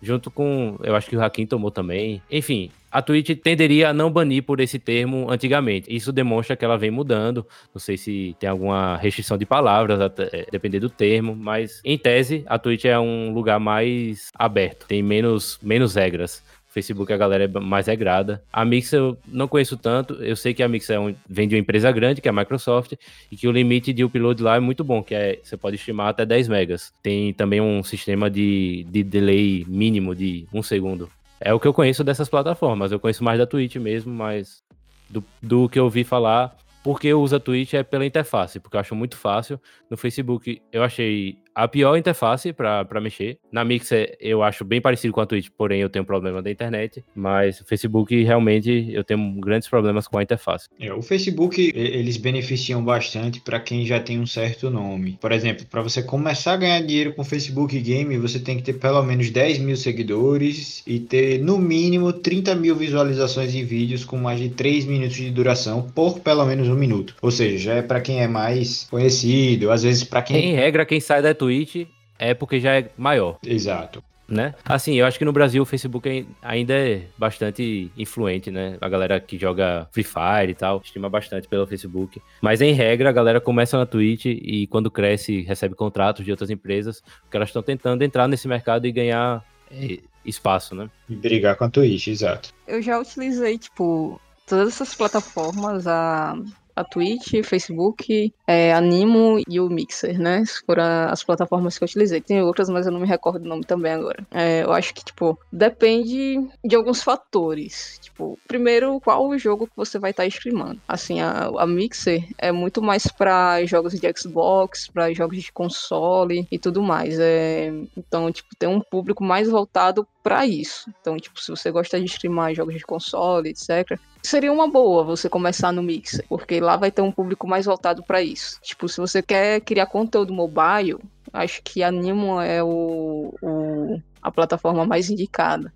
junto 0.00 0.30
com, 0.30 0.76
eu 0.82 0.94
acho 0.94 1.08
que 1.08 1.16
o 1.16 1.22
Hakim 1.22 1.46
tomou 1.46 1.70
também. 1.70 2.22
Enfim, 2.30 2.70
a 2.90 3.02
Twitch 3.02 3.38
tenderia 3.42 3.90
a 3.90 3.92
não 3.92 4.10
banir 4.10 4.42
por 4.42 4.60
esse 4.60 4.78
termo 4.78 5.30
antigamente. 5.30 5.94
Isso 5.94 6.12
demonstra 6.12 6.56
que 6.56 6.64
ela 6.64 6.78
vem 6.78 6.90
mudando. 6.90 7.46
Não 7.74 7.78
sei 7.78 7.96
se 7.96 8.34
tem 8.38 8.48
alguma 8.48 8.96
restrição 8.96 9.36
de 9.36 9.44
palavras, 9.44 10.00
até, 10.00 10.46
depender 10.50 10.80
do 10.80 10.88
termo, 10.88 11.36
mas 11.36 11.80
em 11.84 11.98
tese 11.98 12.42
a 12.46 12.58
Twitch 12.58 12.84
é 12.84 12.98
um 12.98 13.32
lugar 13.32 13.60
mais 13.60 14.30
aberto, 14.34 14.86
tem 14.86 15.02
menos, 15.02 15.58
menos 15.62 15.94
regras. 15.94 16.42
Facebook 16.76 17.10
a 17.10 17.16
galera 17.16 17.44
é 17.44 17.48
mais 17.48 17.86
regrada. 17.86 18.42
A 18.52 18.62
Mix 18.62 18.92
eu 18.92 19.16
não 19.26 19.48
conheço 19.48 19.78
tanto. 19.78 20.12
Eu 20.22 20.36
sei 20.36 20.52
que 20.52 20.62
a 20.62 20.68
Mix 20.68 20.90
é 20.90 21.00
um, 21.00 21.14
vem 21.26 21.48
de 21.48 21.54
uma 21.54 21.60
empresa 21.60 21.90
grande, 21.90 22.20
que 22.20 22.28
é 22.28 22.30
a 22.30 22.34
Microsoft, 22.34 22.92
e 23.32 23.36
que 23.36 23.48
o 23.48 23.50
limite 23.50 23.94
de 23.94 24.04
upload 24.04 24.42
lá 24.42 24.56
é 24.56 24.60
muito 24.60 24.84
bom, 24.84 25.02
que 25.02 25.14
é 25.14 25.40
você 25.42 25.56
pode 25.56 25.76
estimar 25.76 26.08
até 26.08 26.26
10 26.26 26.48
megas. 26.48 26.92
Tem 27.02 27.32
também 27.32 27.62
um 27.62 27.82
sistema 27.82 28.28
de, 28.28 28.86
de 28.90 29.02
delay 29.02 29.64
mínimo 29.66 30.14
de 30.14 30.46
um 30.52 30.62
segundo. 30.62 31.08
É 31.40 31.54
o 31.54 31.58
que 31.58 31.66
eu 31.66 31.72
conheço 31.72 32.04
dessas 32.04 32.28
plataformas. 32.28 32.92
Eu 32.92 33.00
conheço 33.00 33.24
mais 33.24 33.38
da 33.38 33.46
Twitch 33.46 33.76
mesmo, 33.76 34.12
mas 34.12 34.62
do, 35.08 35.24
do 35.42 35.70
que 35.70 35.78
eu 35.78 35.84
ouvi 35.84 36.04
falar, 36.04 36.54
porque 36.84 37.08
eu 37.08 37.22
uso 37.22 37.36
a 37.36 37.40
Twitch 37.40 37.72
é 37.72 37.82
pela 37.82 38.04
interface, 38.04 38.60
porque 38.60 38.76
eu 38.76 38.80
acho 38.80 38.94
muito 38.94 39.16
fácil. 39.16 39.58
No 39.88 39.96
Facebook 39.96 40.60
eu 40.70 40.82
achei 40.82 41.38
a 41.56 41.66
pior 41.66 41.96
interface 41.96 42.52
para 42.52 43.00
mexer. 43.00 43.38
Na 43.50 43.64
Mixer 43.64 44.14
eu 44.20 44.42
acho 44.42 44.62
bem 44.62 44.78
parecido 44.78 45.14
com 45.14 45.22
a 45.22 45.26
Twitch, 45.26 45.48
porém 45.56 45.80
eu 45.80 45.88
tenho 45.88 46.04
problema 46.04 46.42
da 46.42 46.50
internet. 46.50 47.02
Mas 47.14 47.60
o 47.60 47.64
Facebook 47.64 48.22
realmente 48.22 48.90
eu 48.92 49.02
tenho 49.02 49.40
grandes 49.40 49.66
problemas 49.66 50.06
com 50.06 50.18
a 50.18 50.22
interface. 50.22 50.68
É, 50.78 50.92
o 50.92 51.00
Facebook 51.00 51.72
eles 51.74 52.18
beneficiam 52.18 52.84
bastante 52.84 53.40
para 53.40 53.58
quem 53.58 53.86
já 53.86 53.98
tem 53.98 54.20
um 54.20 54.26
certo 54.26 54.68
nome. 54.68 55.16
Por 55.18 55.32
exemplo, 55.32 55.64
para 55.70 55.80
você 55.80 56.02
começar 56.02 56.52
a 56.52 56.56
ganhar 56.58 56.82
dinheiro 56.82 57.14
com 57.14 57.24
Facebook 57.24 57.78
Game, 57.80 58.18
você 58.18 58.38
tem 58.38 58.58
que 58.58 58.62
ter 58.62 58.74
pelo 58.74 59.02
menos 59.02 59.30
10 59.30 59.58
mil 59.60 59.76
seguidores 59.76 60.82
e 60.86 61.00
ter 61.00 61.38
no 61.40 61.56
mínimo 61.56 62.12
30 62.12 62.54
mil 62.54 62.76
visualizações 62.76 63.54
em 63.54 63.64
vídeos 63.64 64.04
com 64.04 64.18
mais 64.18 64.38
de 64.38 64.50
3 64.50 64.84
minutos 64.84 65.16
de 65.16 65.30
duração 65.30 65.90
por 65.94 66.20
pelo 66.20 66.44
menos 66.44 66.68
um 66.68 66.74
minuto. 66.74 67.14
Ou 67.22 67.30
seja, 67.30 67.56
já 67.56 67.74
é 67.76 67.82
para 67.82 68.02
quem 68.02 68.20
é 68.20 68.28
mais 68.28 68.86
conhecido, 68.90 69.70
às 69.70 69.82
vezes 69.82 70.04
para 70.04 70.20
quem. 70.20 70.36
Em 70.36 70.54
regra, 70.54 70.84
quem 70.84 71.00
sai 71.00 71.22
da 71.22 71.32
Twitch 71.32 71.45
Twitch 71.46 71.88
é 72.18 72.34
porque 72.34 72.60
já 72.60 72.76
é 72.78 72.90
maior. 72.96 73.38
Exato. 73.44 74.02
né? 74.28 74.54
Assim, 74.64 74.94
eu 74.94 75.06
acho 75.06 75.18
que 75.18 75.24
no 75.24 75.32
Brasil 75.32 75.62
o 75.62 75.66
Facebook 75.66 76.26
ainda 76.42 76.74
é 76.74 77.02
bastante 77.16 77.90
influente, 77.96 78.50
né? 78.50 78.76
A 78.80 78.88
galera 78.88 79.20
que 79.20 79.38
joga 79.38 79.88
Free 79.92 80.02
Fire 80.02 80.50
e 80.50 80.54
tal, 80.54 80.80
estima 80.84 81.08
bastante 81.08 81.46
pelo 81.46 81.66
Facebook. 81.66 82.20
Mas 82.40 82.60
em 82.60 82.72
regra, 82.72 83.10
a 83.10 83.12
galera 83.12 83.40
começa 83.40 83.78
na 83.78 83.86
Twitch 83.86 84.26
e 84.26 84.66
quando 84.66 84.90
cresce, 84.90 85.42
recebe 85.42 85.74
contratos 85.74 86.24
de 86.24 86.30
outras 86.30 86.50
empresas, 86.50 87.02
porque 87.22 87.36
elas 87.36 87.50
estão 87.50 87.62
tentando 87.62 88.02
entrar 88.02 88.26
nesse 88.26 88.48
mercado 88.48 88.86
e 88.86 88.92
ganhar 88.92 89.44
é, 89.70 89.98
espaço, 90.24 90.74
né? 90.74 90.90
E 91.08 91.14
brigar 91.14 91.54
com 91.56 91.64
a 91.64 91.70
Twitch, 91.70 92.08
exato. 92.08 92.52
Eu 92.66 92.82
já 92.82 92.98
utilizei, 92.98 93.58
tipo, 93.58 94.20
todas 94.46 94.68
essas 94.68 94.94
plataformas, 94.94 95.86
a 95.86 96.36
a 96.76 96.84
Twitch, 96.84 97.42
Facebook, 97.42 98.32
é, 98.46 98.74
Animo 98.74 99.42
e 99.48 99.58
o 99.58 99.68
Mixer, 99.70 100.20
né? 100.20 100.44
Foram 100.66 100.84
as 101.08 101.24
plataformas 101.24 101.78
que 101.78 101.84
eu 101.84 101.86
utilizei. 101.86 102.20
Tem 102.20 102.42
outras, 102.42 102.68
mas 102.68 102.86
eu 102.86 102.92
não 102.92 103.00
me 103.00 103.06
recordo 103.06 103.44
o 103.44 103.48
nome 103.48 103.64
também 103.64 103.92
agora. 103.92 104.26
É, 104.30 104.62
eu 104.62 104.72
acho 104.72 104.92
que, 104.92 105.02
tipo, 105.02 105.38
depende 105.50 106.46
de 106.62 106.76
alguns 106.76 107.02
fatores. 107.02 107.98
Tipo, 108.02 108.38
primeiro, 108.46 109.00
qual 109.00 109.26
o 109.26 109.38
jogo 109.38 109.66
que 109.66 109.76
você 109.76 109.98
vai 109.98 110.10
estar 110.10 110.24
tá 110.24 110.28
streamando. 110.28 110.80
Assim, 110.86 111.20
a, 111.20 111.50
a 111.56 111.66
Mixer 111.66 112.28
é 112.36 112.52
muito 112.52 112.82
mais 112.82 113.06
para 113.06 113.64
jogos 113.64 113.98
de 113.98 114.12
Xbox, 114.14 114.88
para 114.88 115.12
jogos 115.14 115.42
de 115.42 115.50
console 115.50 116.46
e 116.50 116.58
tudo 116.58 116.82
mais. 116.82 117.18
É, 117.18 117.72
então, 117.96 118.30
tipo, 118.30 118.54
tem 118.58 118.68
um 118.68 118.80
público 118.80 119.24
mais 119.24 119.48
voltado 119.48 120.06
para 120.22 120.44
isso. 120.44 120.90
Então, 121.00 121.16
tipo, 121.16 121.40
se 121.40 121.50
você 121.50 121.70
gosta 121.70 121.98
de 121.98 122.06
streamar 122.06 122.54
jogos 122.54 122.74
de 122.74 122.84
console, 122.84 123.50
etc., 123.50 123.98
seria 124.26 124.52
uma 124.52 124.68
boa 124.68 125.04
você 125.04 125.28
começar 125.28 125.72
no 125.72 125.82
Mixer, 125.82 126.24
porque 126.28 126.60
lá 126.60 126.76
vai 126.76 126.90
ter 126.90 127.02
um 127.02 127.12
público 127.12 127.46
mais 127.46 127.66
voltado 127.66 128.02
para 128.02 128.22
isso. 128.22 128.58
Tipo, 128.62 128.88
se 128.88 128.98
você 128.98 129.22
quer 129.22 129.60
criar 129.60 129.86
conteúdo 129.86 130.32
mobile, 130.32 130.98
acho 131.32 131.62
que 131.62 131.82
Animo 131.82 132.40
é 132.40 132.62
o, 132.62 133.34
o, 133.42 134.00
a 134.20 134.30
plataforma 134.30 134.84
mais 134.84 135.10
indicada. 135.10 135.72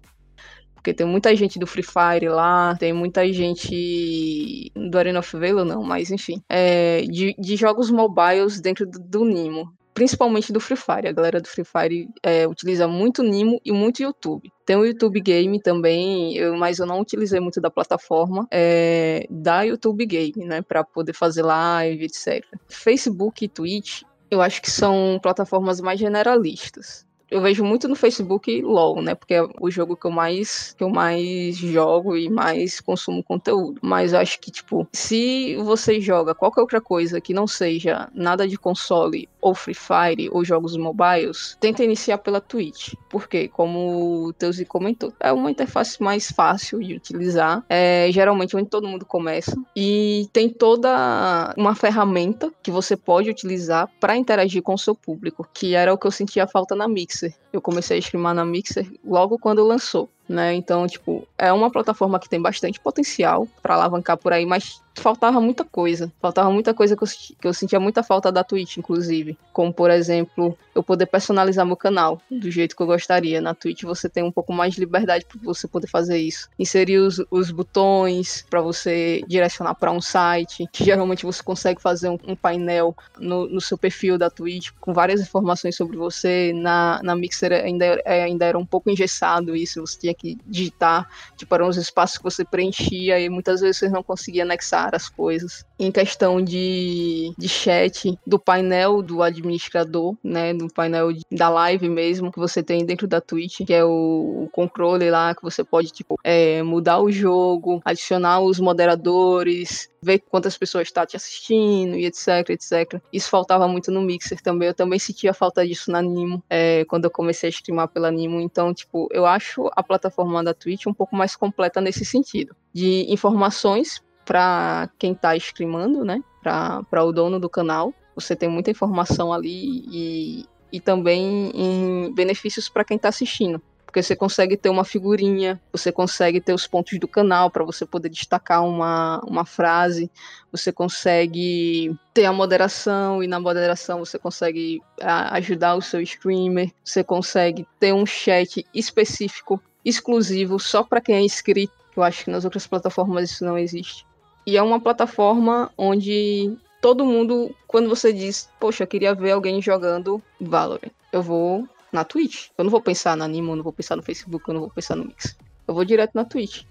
Porque 0.74 0.94
tem 0.94 1.06
muita 1.06 1.34
gente 1.36 1.58
do 1.58 1.66
Free 1.66 1.82
Fire 1.82 2.28
lá, 2.28 2.74
tem 2.76 2.92
muita 2.92 3.30
gente 3.30 4.72
do 4.74 4.98
Arena 4.98 5.18
of 5.18 5.36
Valor, 5.36 5.64
não, 5.64 5.82
mas 5.82 6.10
enfim. 6.10 6.42
É, 6.48 7.02
de, 7.02 7.34
de 7.38 7.56
jogos 7.56 7.90
mobiles 7.90 8.60
dentro 8.60 8.86
do, 8.86 8.98
do 8.98 9.24
Nimo 9.24 9.70
principalmente 9.92 10.50
do 10.50 10.60
Free 10.60 10.76
Fire. 10.76 11.08
A 11.08 11.12
galera 11.12 11.40
do 11.40 11.48
Free 11.48 11.64
Fire 11.64 12.08
é, 12.22 12.46
utiliza 12.46 12.88
muito 12.88 13.22
Nimo 13.22 13.60
e 13.62 13.70
muito 13.70 14.02
YouTube. 14.02 14.50
Tem 14.70 14.76
o 14.76 14.84
YouTube 14.84 15.20
Game 15.20 15.60
também, 15.60 16.36
eu, 16.36 16.56
mas 16.56 16.78
eu 16.78 16.86
não 16.86 17.00
utilizei 17.00 17.40
muito 17.40 17.60
da 17.60 17.68
plataforma 17.68 18.46
é, 18.52 19.26
da 19.28 19.62
YouTube 19.62 20.06
Game, 20.06 20.44
né, 20.46 20.62
para 20.62 20.84
poder 20.84 21.12
fazer 21.12 21.42
live, 21.42 22.04
etc. 22.04 22.46
Facebook 22.68 23.44
e 23.44 23.48
Twitch, 23.48 24.02
eu 24.30 24.40
acho 24.40 24.62
que 24.62 24.70
são 24.70 25.18
plataformas 25.20 25.80
mais 25.80 25.98
generalistas 25.98 27.04
eu 27.30 27.40
vejo 27.40 27.64
muito 27.64 27.86
no 27.86 27.94
Facebook 27.94 28.60
LOL, 28.62 29.00
né? 29.00 29.14
Porque 29.14 29.34
é 29.34 29.46
o 29.60 29.70
jogo 29.70 29.96
que 29.96 30.06
eu 30.06 30.10
mais 30.10 30.74
que 30.76 30.82
eu 30.82 30.90
mais 30.90 31.56
jogo 31.56 32.16
e 32.16 32.28
mais 32.28 32.80
consumo 32.80 33.22
conteúdo. 33.22 33.78
Mas 33.82 34.12
acho 34.12 34.40
que 34.40 34.50
tipo, 34.50 34.86
se 34.92 35.56
você 35.56 36.00
joga 36.00 36.34
qualquer 36.34 36.60
outra 36.60 36.80
coisa 36.80 37.20
que 37.20 37.32
não 37.32 37.46
seja 37.46 38.08
nada 38.14 38.48
de 38.48 38.58
console 38.58 39.28
ou 39.40 39.54
Free 39.54 39.74
Fire 39.74 40.28
ou 40.32 40.44
jogos 40.44 40.76
mobiles, 40.76 41.56
tenta 41.60 41.84
iniciar 41.84 42.18
pela 42.18 42.40
Twitch. 42.40 42.94
Porque, 43.08 43.48
como 43.48 44.26
o 44.26 44.32
Teuzi 44.32 44.64
comentou, 44.64 45.12
é 45.18 45.32
uma 45.32 45.50
interface 45.50 46.02
mais 46.02 46.30
fácil 46.30 46.80
de 46.80 46.94
utilizar. 46.94 47.64
É 47.68 48.08
geralmente 48.10 48.56
onde 48.56 48.68
todo 48.68 48.88
mundo 48.88 49.06
começa 49.06 49.56
e 49.74 50.28
tem 50.32 50.48
toda 50.48 51.54
uma 51.56 51.74
ferramenta 51.74 52.52
que 52.62 52.70
você 52.70 52.96
pode 52.96 53.30
utilizar 53.30 53.88
para 54.00 54.16
interagir 54.16 54.62
com 54.62 54.74
o 54.74 54.78
seu 54.78 54.94
público, 54.94 55.48
que 55.54 55.74
era 55.74 55.92
o 55.92 55.98
que 55.98 56.06
eu 56.06 56.10
sentia 56.10 56.46
falta 56.46 56.74
na 56.74 56.88
Mix 56.88 57.19
Mixer. 57.20 57.34
Eu 57.52 57.60
comecei 57.60 57.96
a 57.96 58.00
streamar 58.00 58.34
na 58.34 58.44
Mixer 58.44 58.90
logo 59.04 59.38
quando 59.38 59.64
lançou, 59.64 60.08
né? 60.30 60.54
Então, 60.54 60.86
tipo, 60.86 61.26
é 61.36 61.52
uma 61.52 61.70
plataforma 61.70 62.20
que 62.20 62.28
tem 62.28 62.40
bastante 62.40 62.78
potencial 62.78 63.48
para 63.60 63.74
alavancar 63.74 64.16
por 64.16 64.32
aí, 64.32 64.46
mas 64.46 64.80
faltava 64.94 65.40
muita 65.40 65.64
coisa. 65.64 66.12
Faltava 66.20 66.50
muita 66.50 66.72
coisa 66.72 66.96
que 66.96 67.02
eu, 67.02 67.08
que 67.40 67.48
eu 67.48 67.54
sentia 67.54 67.80
muita 67.80 68.02
falta 68.02 68.30
da 68.30 68.44
Twitch, 68.44 68.76
inclusive. 68.76 69.36
Como, 69.52 69.72
por 69.72 69.90
exemplo, 69.90 70.56
eu 70.74 70.82
poder 70.82 71.06
personalizar 71.06 71.66
meu 71.66 71.76
canal 71.76 72.20
do 72.30 72.50
jeito 72.50 72.76
que 72.76 72.82
eu 72.82 72.86
gostaria. 72.86 73.40
Na 73.40 73.54
Twitch 73.54 73.82
você 73.82 74.08
tem 74.08 74.22
um 74.22 74.30
pouco 74.30 74.52
mais 74.52 74.74
de 74.74 74.80
liberdade 74.80 75.24
para 75.24 75.38
você 75.42 75.66
poder 75.66 75.88
fazer 75.88 76.18
isso. 76.18 76.48
Inserir 76.58 76.98
os, 76.98 77.22
os 77.30 77.50
botões 77.50 78.44
para 78.48 78.60
você 78.60 79.22
direcionar 79.26 79.74
para 79.74 79.90
um 79.90 80.00
site. 80.00 80.68
Geralmente 80.72 81.26
você 81.26 81.42
consegue 81.42 81.80
fazer 81.80 82.08
um, 82.08 82.18
um 82.26 82.36
painel 82.36 82.94
no, 83.18 83.48
no, 83.48 83.60
seu 83.60 83.76
perfil 83.76 84.18
da 84.18 84.30
Twitch 84.30 84.70
com 84.80 84.92
várias 84.92 85.20
informações 85.20 85.76
sobre 85.76 85.96
você. 85.96 86.52
Na, 86.54 87.00
na 87.02 87.16
Mixer 87.16 87.52
ainda, 87.52 88.00
ainda 88.04 88.44
era 88.44 88.58
um 88.58 88.66
pouco 88.66 88.90
engessado 88.90 89.56
isso. 89.56 89.80
Você 89.80 89.98
tinha 89.98 90.14
que 90.20 90.38
digitar, 90.46 91.08
tipo, 91.36 91.54
eram 91.54 91.68
os 91.68 91.76
espaços 91.76 92.18
que 92.18 92.24
você 92.24 92.44
preenchia 92.44 93.18
e 93.18 93.28
muitas 93.28 93.60
vezes 93.60 93.78
você 93.78 93.88
não 93.88 94.02
conseguia 94.02 94.42
anexar 94.42 94.94
as 94.94 95.08
coisas. 95.08 95.64
Em 95.78 95.90
questão 95.90 96.42
de, 96.42 97.32
de 97.38 97.48
chat, 97.48 98.18
do 98.26 98.38
painel 98.38 99.02
do 99.02 99.22
administrador, 99.22 100.14
né? 100.22 100.52
Do 100.52 100.68
painel 100.68 101.08
da 101.32 101.48
live 101.48 101.88
mesmo, 101.88 102.30
que 102.30 102.38
você 102.38 102.62
tem 102.62 102.84
dentro 102.84 103.08
da 103.08 103.20
Twitch, 103.20 103.64
que 103.66 103.72
é 103.72 103.84
o, 103.84 104.44
o 104.44 104.48
controle 104.52 105.10
lá, 105.10 105.34
que 105.34 105.42
você 105.42 105.64
pode, 105.64 105.88
tipo, 105.90 106.18
é, 106.22 106.62
mudar 106.62 107.00
o 107.00 107.10
jogo, 107.10 107.80
adicionar 107.84 108.40
os 108.40 108.60
moderadores, 108.60 109.90
ver 110.02 110.18
quantas 110.18 110.56
pessoas 110.56 110.88
estão 110.88 111.02
tá 111.02 111.06
te 111.06 111.16
assistindo 111.16 111.96
e 111.96 112.06
etc, 112.06 112.50
etc. 112.50 113.00
Isso 113.12 113.28
faltava 113.30 113.66
muito 113.68 113.90
no 113.90 114.00
Mixer 114.00 114.40
também. 114.40 114.68
Eu 114.68 114.74
também 114.74 114.98
sentia 114.98 115.32
falta 115.34 115.66
disso 115.66 115.90
na 115.90 116.02
Nimo, 116.02 116.42
é, 116.48 116.84
quando 116.86 117.04
eu 117.04 117.10
comecei 117.10 117.48
a 117.48 117.50
streamar 117.50 117.88
pela 117.88 118.10
Nimo. 118.10 118.40
Então, 118.40 118.72
tipo, 118.74 119.08
eu 119.12 119.26
acho 119.26 119.70
a 119.74 119.82
plataforma 119.82 120.09
da 120.44 120.54
Twitch 120.54 120.86
um 120.86 120.94
pouco 120.94 121.16
mais 121.16 121.36
completa 121.36 121.80
nesse 121.80 122.04
sentido. 122.04 122.54
De 122.72 123.06
informações 123.12 124.02
para 124.24 124.88
quem 124.98 125.12
está 125.12 125.34
streamando, 125.36 126.04
né? 126.04 126.22
Para 126.42 127.04
o 127.04 127.12
dono 127.12 127.40
do 127.40 127.48
canal. 127.48 127.92
Você 128.14 128.36
tem 128.36 128.48
muita 128.48 128.70
informação 128.70 129.32
ali 129.32 129.84
e, 129.90 130.46
e 130.72 130.80
também 130.80 131.50
em 131.54 132.12
benefícios 132.14 132.68
para 132.68 132.84
quem 132.84 132.96
está 132.96 133.08
assistindo. 133.08 133.60
Porque 133.90 134.04
você 134.04 134.14
consegue 134.14 134.56
ter 134.56 134.68
uma 134.68 134.84
figurinha, 134.84 135.60
você 135.72 135.90
consegue 135.90 136.40
ter 136.40 136.54
os 136.54 136.64
pontos 136.64 136.96
do 137.00 137.08
canal 137.08 137.50
para 137.50 137.64
você 137.64 137.84
poder 137.84 138.08
destacar 138.08 138.64
uma, 138.64 139.20
uma 139.26 139.44
frase, 139.44 140.08
você 140.52 140.70
consegue 140.70 141.92
ter 142.14 142.24
a 142.24 142.32
moderação, 142.32 143.20
e 143.20 143.26
na 143.26 143.40
moderação 143.40 143.98
você 143.98 144.16
consegue 144.16 144.80
ajudar 145.00 145.74
o 145.74 145.82
seu 145.82 146.00
streamer, 146.00 146.70
você 146.84 147.02
consegue 147.02 147.66
ter 147.80 147.92
um 147.92 148.06
chat 148.06 148.64
específico, 148.72 149.60
exclusivo, 149.84 150.58
só 150.58 150.82
para 150.82 151.00
quem 151.00 151.16
é 151.16 151.20
inscrito. 151.22 151.72
Eu 151.96 152.02
acho 152.02 152.24
que 152.24 152.30
nas 152.30 152.44
outras 152.44 152.66
plataformas 152.66 153.30
isso 153.30 153.44
não 153.44 153.58
existe. 153.58 154.06
E 154.46 154.56
é 154.56 154.62
uma 154.62 154.80
plataforma 154.80 155.70
onde 155.76 156.56
todo 156.80 157.04
mundo, 157.04 157.54
quando 157.66 157.88
você 157.88 158.12
diz, 158.12 158.48
poxa, 158.58 158.84
eu 158.84 158.88
queria 158.88 159.14
ver 159.14 159.32
alguém 159.32 159.60
jogando 159.60 160.22
Valorant, 160.40 160.90
eu 161.12 161.22
vou 161.22 161.68
na 161.92 162.04
Twitch. 162.04 162.48
Eu 162.56 162.64
não 162.64 162.70
vou 162.70 162.80
pensar 162.80 163.16
na 163.16 163.24
Animo, 163.24 163.52
eu 163.52 163.56
não 163.56 163.62
vou 163.62 163.72
pensar 163.72 163.96
no 163.96 164.02
Facebook, 164.02 164.48
eu 164.48 164.54
não 164.54 164.60
vou 164.62 164.70
pensar 164.70 164.96
no 164.96 165.04
Mix. 165.04 165.36
Eu 165.66 165.74
vou 165.74 165.84
direto 165.84 166.12
na 166.14 166.24
Twitch. 166.24 166.64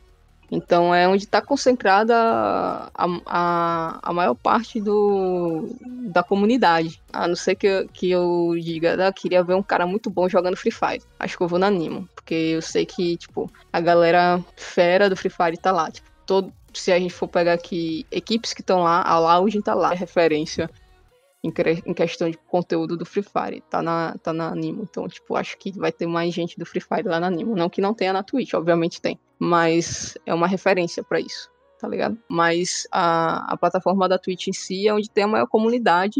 Então 0.52 0.94
é 0.94 1.08
onde 1.08 1.26
está 1.26 1.42
concentrada 1.42 2.16
a, 2.16 3.06
a, 3.26 4.00
a, 4.02 4.14
maior 4.14 4.34
parte 4.34 4.82
do, 4.82 5.70
da 6.12 6.24
comunidade. 6.24 7.00
A 7.14 7.28
não 7.28 7.36
ser 7.36 7.56
que, 7.56 7.68
eu, 7.68 7.88
que 7.88 8.10
eu 8.10 8.56
diga, 8.60 9.08
ah, 9.08 9.14
queria 9.14 9.44
ver 9.44 9.54
um 9.54 9.62
cara 9.62 9.86
muito 9.86 10.10
bom 10.10 10.28
jogando 10.28 10.58
Free 10.58 10.72
Fire. 10.72 11.04
Acho 11.20 11.38
que 11.38 11.44
eu 11.44 11.48
vou 11.48 11.60
na 11.60 11.68
Animo. 11.68 12.10
Porque 12.16 12.34
eu 12.34 12.62
sei 12.62 12.86
que, 12.86 13.18
tipo, 13.18 13.52
a 13.72 13.80
galera 13.80 14.44
fera 14.56 15.10
do 15.10 15.16
Free 15.16 15.30
Fire 15.30 15.58
tá 15.58 15.72
lá. 15.72 15.92
Tipo, 15.92 16.10
todo, 16.26 16.52
se 16.74 16.92
a 16.92 17.00
gente 17.00 17.14
for 17.14 17.28
pegar 17.28 17.54
aqui 17.54 18.06
equipes 18.12 18.54
que 18.54 18.62
estão 18.62 18.82
lá, 18.82 19.04
a 19.04 19.20
Loud 19.20 19.62
tá 19.62 19.76
lá, 19.76 19.94
é 19.94 19.96
referência 19.96 20.70
em, 21.44 21.54
em, 21.86 21.94
questão 21.94 22.30
de 22.30 22.38
conteúdo 22.38 22.98
do 22.98 23.06
Free 23.06 23.24
Fire, 23.24 23.62
tá 23.70 23.82
na, 23.84 24.16
tá 24.22 24.34
na 24.34 24.50
Animo. 24.50 24.88
Então, 24.90 25.08
tipo, 25.08 25.36
acho 25.36 25.58
que 25.58 25.72
vai 25.72 25.92
ter 25.92 26.08
mais 26.08 26.34
gente 26.34 26.58
do 26.58 26.66
Free 26.66 26.82
Fire 26.82 27.08
lá 27.08 27.20
na 27.20 27.28
Animo. 27.28 27.56
Não 27.56 27.70
que 27.70 27.82
não 27.82 27.94
tenha 27.94 28.12
na 28.12 28.24
Twitch, 28.24 28.54
obviamente 28.56 29.00
tem. 29.00 29.20
Mas 29.40 30.18
é 30.26 30.34
uma 30.34 30.48
referência 30.48 31.02
para 31.02 31.20
isso, 31.20 31.50
tá 31.80 31.88
ligado? 31.88 32.18
Mas 32.30 32.86
a, 32.92 33.54
a 33.54 33.58
plataforma 33.58 34.08
da 34.08 34.20
Twitch 34.20 34.48
em 34.48 34.54
si 34.54 34.88
é 34.88 34.94
onde 34.94 35.10
tem 35.10 35.24
a 35.24 35.28
maior 35.28 35.48
comunidade 35.48 36.20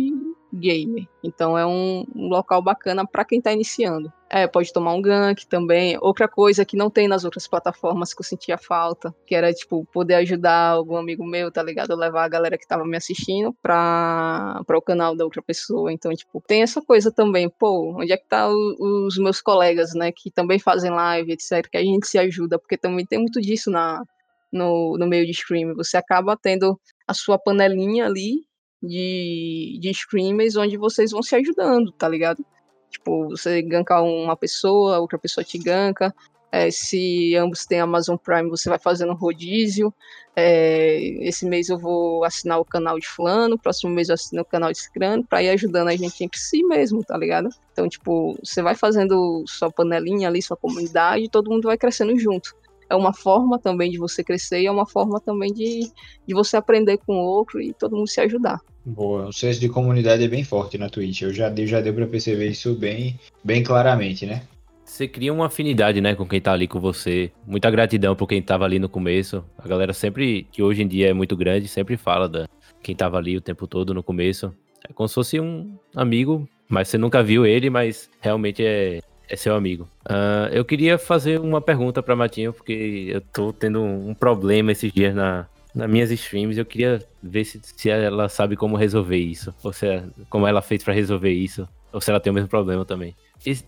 gamer. 0.54 1.08
Então 1.24 1.58
é 1.58 1.66
um, 1.66 2.06
um 2.16 2.28
local 2.30 2.62
bacana 2.62 3.06
para 3.06 3.26
quem 3.26 3.40
está 3.40 3.52
iniciando. 3.52 4.12
É, 4.32 4.48
pode 4.48 4.72
tomar 4.72 4.94
um 4.94 5.02
gank 5.02 5.48
também. 5.48 5.98
Outra 6.00 6.28
coisa 6.28 6.64
que 6.64 6.78
não 6.78 6.88
tem 6.90 7.08
nas 7.08 7.26
outras 7.26 7.48
plataformas 7.48 8.14
que 8.14 8.22
eu 8.22 8.26
sentia 8.26 8.60
falta, 8.60 9.14
que 9.26 9.34
era, 9.34 9.52
tipo, 9.52 9.84
poder 9.92 10.16
ajudar 10.16 10.70
algum 10.70 10.98
amigo 10.98 11.26
meu, 11.26 11.52
tá 11.52 11.64
ligado? 11.64 11.96
Levar 11.96 12.26
a 12.26 12.30
galera 12.30 12.56
que 12.56 12.68
tava 12.68 12.86
me 12.86 12.96
assistindo 12.96 13.52
pra, 13.60 14.62
pra 14.68 14.78
o 14.78 14.82
canal 14.82 15.16
da 15.16 15.24
outra 15.24 15.42
pessoa. 15.42 15.92
Então, 15.92 16.14
tipo, 16.14 16.44
tem 16.46 16.62
essa 16.62 16.80
coisa 16.80 17.12
também. 17.12 17.50
Pô, 17.50 17.96
onde 18.00 18.14
é 18.14 18.18
que 18.18 18.28
tá 18.28 18.48
o, 18.48 19.08
os 19.08 19.18
meus 19.18 19.42
colegas, 19.42 19.96
né? 19.96 20.12
Que 20.12 20.30
também 20.30 20.60
fazem 20.60 20.92
live, 20.92 21.32
etc. 21.32 21.68
Que 21.68 21.78
a 21.78 21.84
gente 21.84 22.08
se 22.08 22.20
ajuda, 22.20 22.60
porque 22.60 22.78
também 22.78 23.08
tem 23.08 23.18
muito 23.18 23.42
disso 23.42 23.72
na, 23.72 24.04
no, 24.54 24.96
no 24.96 25.08
meio 25.08 25.26
de 25.26 25.32
stream. 25.32 25.74
Você 25.76 25.98
acaba 25.98 26.38
tendo 26.38 26.80
a 27.08 27.16
sua 27.16 27.40
panelinha 27.40 28.06
ali 28.06 28.46
de, 28.82 29.80
de 29.82 29.90
streamers 29.90 30.56
onde 30.56 30.78
vocês 30.78 31.12
vão 31.12 31.24
se 31.24 31.36
ajudando, 31.36 31.92
tá 31.92 32.08
ligado? 32.08 32.46
Tipo, 32.90 33.30
você 33.30 33.62
gankar 33.62 34.04
uma 34.04 34.36
pessoa, 34.36 35.00
outra 35.00 35.18
pessoa 35.18 35.44
te 35.44 35.58
ganka. 35.58 36.14
É, 36.52 36.72
se 36.72 37.36
ambos 37.36 37.66
têm 37.66 37.80
Amazon 37.80 38.18
Prime, 38.18 38.50
você 38.50 38.70
vai 38.70 38.80
fazendo 38.80 39.14
rodízio. 39.14 39.94
É, 40.36 41.00
esse 41.28 41.46
mês 41.46 41.70
eu 41.70 41.78
vou 41.78 42.24
assinar 42.24 42.60
o 42.60 42.66
canal 42.66 42.98
de 42.98 43.08
fulano, 43.08 43.60
próximo 43.60 43.94
mês 43.94 44.10
eu 44.10 44.16
assino 44.16 44.42
o 44.42 44.46
canal 44.46 44.72
de 44.72 44.80
ciclano, 44.80 45.24
pra 45.24 45.44
ir 45.44 45.50
ajudando 45.50 45.90
a 45.90 45.96
gente 45.96 46.24
entre 46.24 46.40
si 46.40 46.64
mesmo, 46.64 47.04
tá 47.04 47.18
ligado? 47.18 47.50
Então, 47.74 47.88
tipo, 47.90 48.38
você 48.44 48.62
vai 48.62 48.74
fazendo 48.74 49.44
sua 49.48 49.70
panelinha 49.72 50.30
ali, 50.30 50.42
sua 50.42 50.58
comunidade, 50.58 51.30
todo 51.30 51.52
mundo 51.52 51.68
vai 51.68 51.78
crescendo 51.78 52.18
junto. 52.18 52.56
É 52.90 52.96
uma 52.96 53.14
forma 53.14 53.60
também 53.60 53.92
de 53.92 53.98
você 53.98 54.24
crescer 54.24 54.62
e 54.62 54.66
é 54.66 54.72
uma 54.72 54.86
forma 54.86 55.20
também 55.20 55.54
de, 55.54 55.92
de 56.28 56.34
você 56.34 56.58
aprender 56.58 56.98
com 56.98 57.14
o 57.14 57.24
outro 57.24 57.62
e 57.62 57.74
todo 57.74 57.96
mundo 57.96 58.08
se 58.08 58.20
ajudar. 58.22 58.60
Boa, 58.86 59.28
o 59.28 59.34
senso 59.34 59.60
de 59.60 59.70
comunidade 59.70 60.24
é 60.24 60.28
bem 60.28 60.44
forte 60.44 60.78
na 60.78 60.90
Twitch. 60.90 61.22
Eu 61.22 61.34
já, 61.34 61.54
já 61.56 61.82
deu 61.82 61.94
pra 61.94 62.08
perceber 62.08 62.48
isso 62.48 62.74
bem, 62.74 63.20
bem 63.44 63.64
claramente, 63.64 64.26
né? 64.26 64.42
Você 64.84 65.08
cria 65.08 65.32
uma 65.32 65.46
afinidade, 65.46 66.02
né, 66.02 66.16
com 66.16 66.28
quem 66.28 66.42
tá 66.42 66.52
ali 66.52 66.68
com 66.68 66.80
você. 66.80 67.32
Muita 67.46 67.70
gratidão 67.70 68.16
por 68.16 68.28
quem 68.28 68.42
tava 68.42 68.66
ali 68.66 68.80
no 68.80 68.90
começo. 68.90 69.46
A 69.56 69.68
galera 69.68 69.94
sempre, 69.94 70.48
que 70.52 70.64
hoje 70.64 70.82
em 70.82 70.88
dia 70.88 71.10
é 71.10 71.14
muito 71.14 71.38
grande, 71.38 71.68
sempre 71.68 71.96
fala 71.96 72.28
da 72.28 72.48
quem 72.82 72.96
tava 72.96 73.18
ali 73.18 73.38
o 73.38 73.42
tempo 73.42 73.68
todo 73.68 73.94
no 73.94 74.02
começo. 74.02 74.52
É 74.90 74.92
como 74.92 75.08
se 75.08 75.14
fosse 75.14 75.40
um 75.40 75.78
amigo, 75.96 76.50
mas 76.68 76.88
você 76.88 76.98
nunca 76.98 77.22
viu 77.22 77.46
ele, 77.46 77.70
mas 77.70 78.10
realmente 78.20 78.66
é, 78.66 79.00
é 79.30 79.36
seu 79.36 79.56
amigo. 79.56 79.88
Uh, 80.06 80.52
eu 80.52 80.66
queria 80.66 80.98
fazer 80.98 81.40
uma 81.40 81.62
pergunta 81.62 82.02
para 82.02 82.16
Matinho, 82.16 82.52
porque 82.52 83.08
eu 83.10 83.22
tô 83.22 83.54
tendo 83.54 83.82
um 83.82 84.14
problema 84.14 84.72
esses 84.72 84.92
dias 84.92 85.14
na, 85.14 85.46
nas 85.74 85.90
minhas 85.90 86.12
streams. 86.12 86.58
Eu 86.58 86.66
queria 86.66 87.02
ver 87.22 87.46
se, 87.46 87.60
se 87.64 87.90
ela 87.90 88.28
sabe 88.28 88.56
como 88.56 88.76
resolver 88.76 89.18
isso, 89.18 89.54
ou 89.64 89.72
se, 89.72 89.86
como 90.30 90.48
ela 90.48 90.62
fez 90.62 90.84
para 90.84 90.94
resolver 90.94 91.32
isso, 91.32 91.68
ou 91.94 92.02
se 92.02 92.10
ela 92.10 92.20
tem 92.20 92.32
o 92.32 92.34
mesmo 92.34 92.50
problema 92.50 92.84
também 92.84 93.16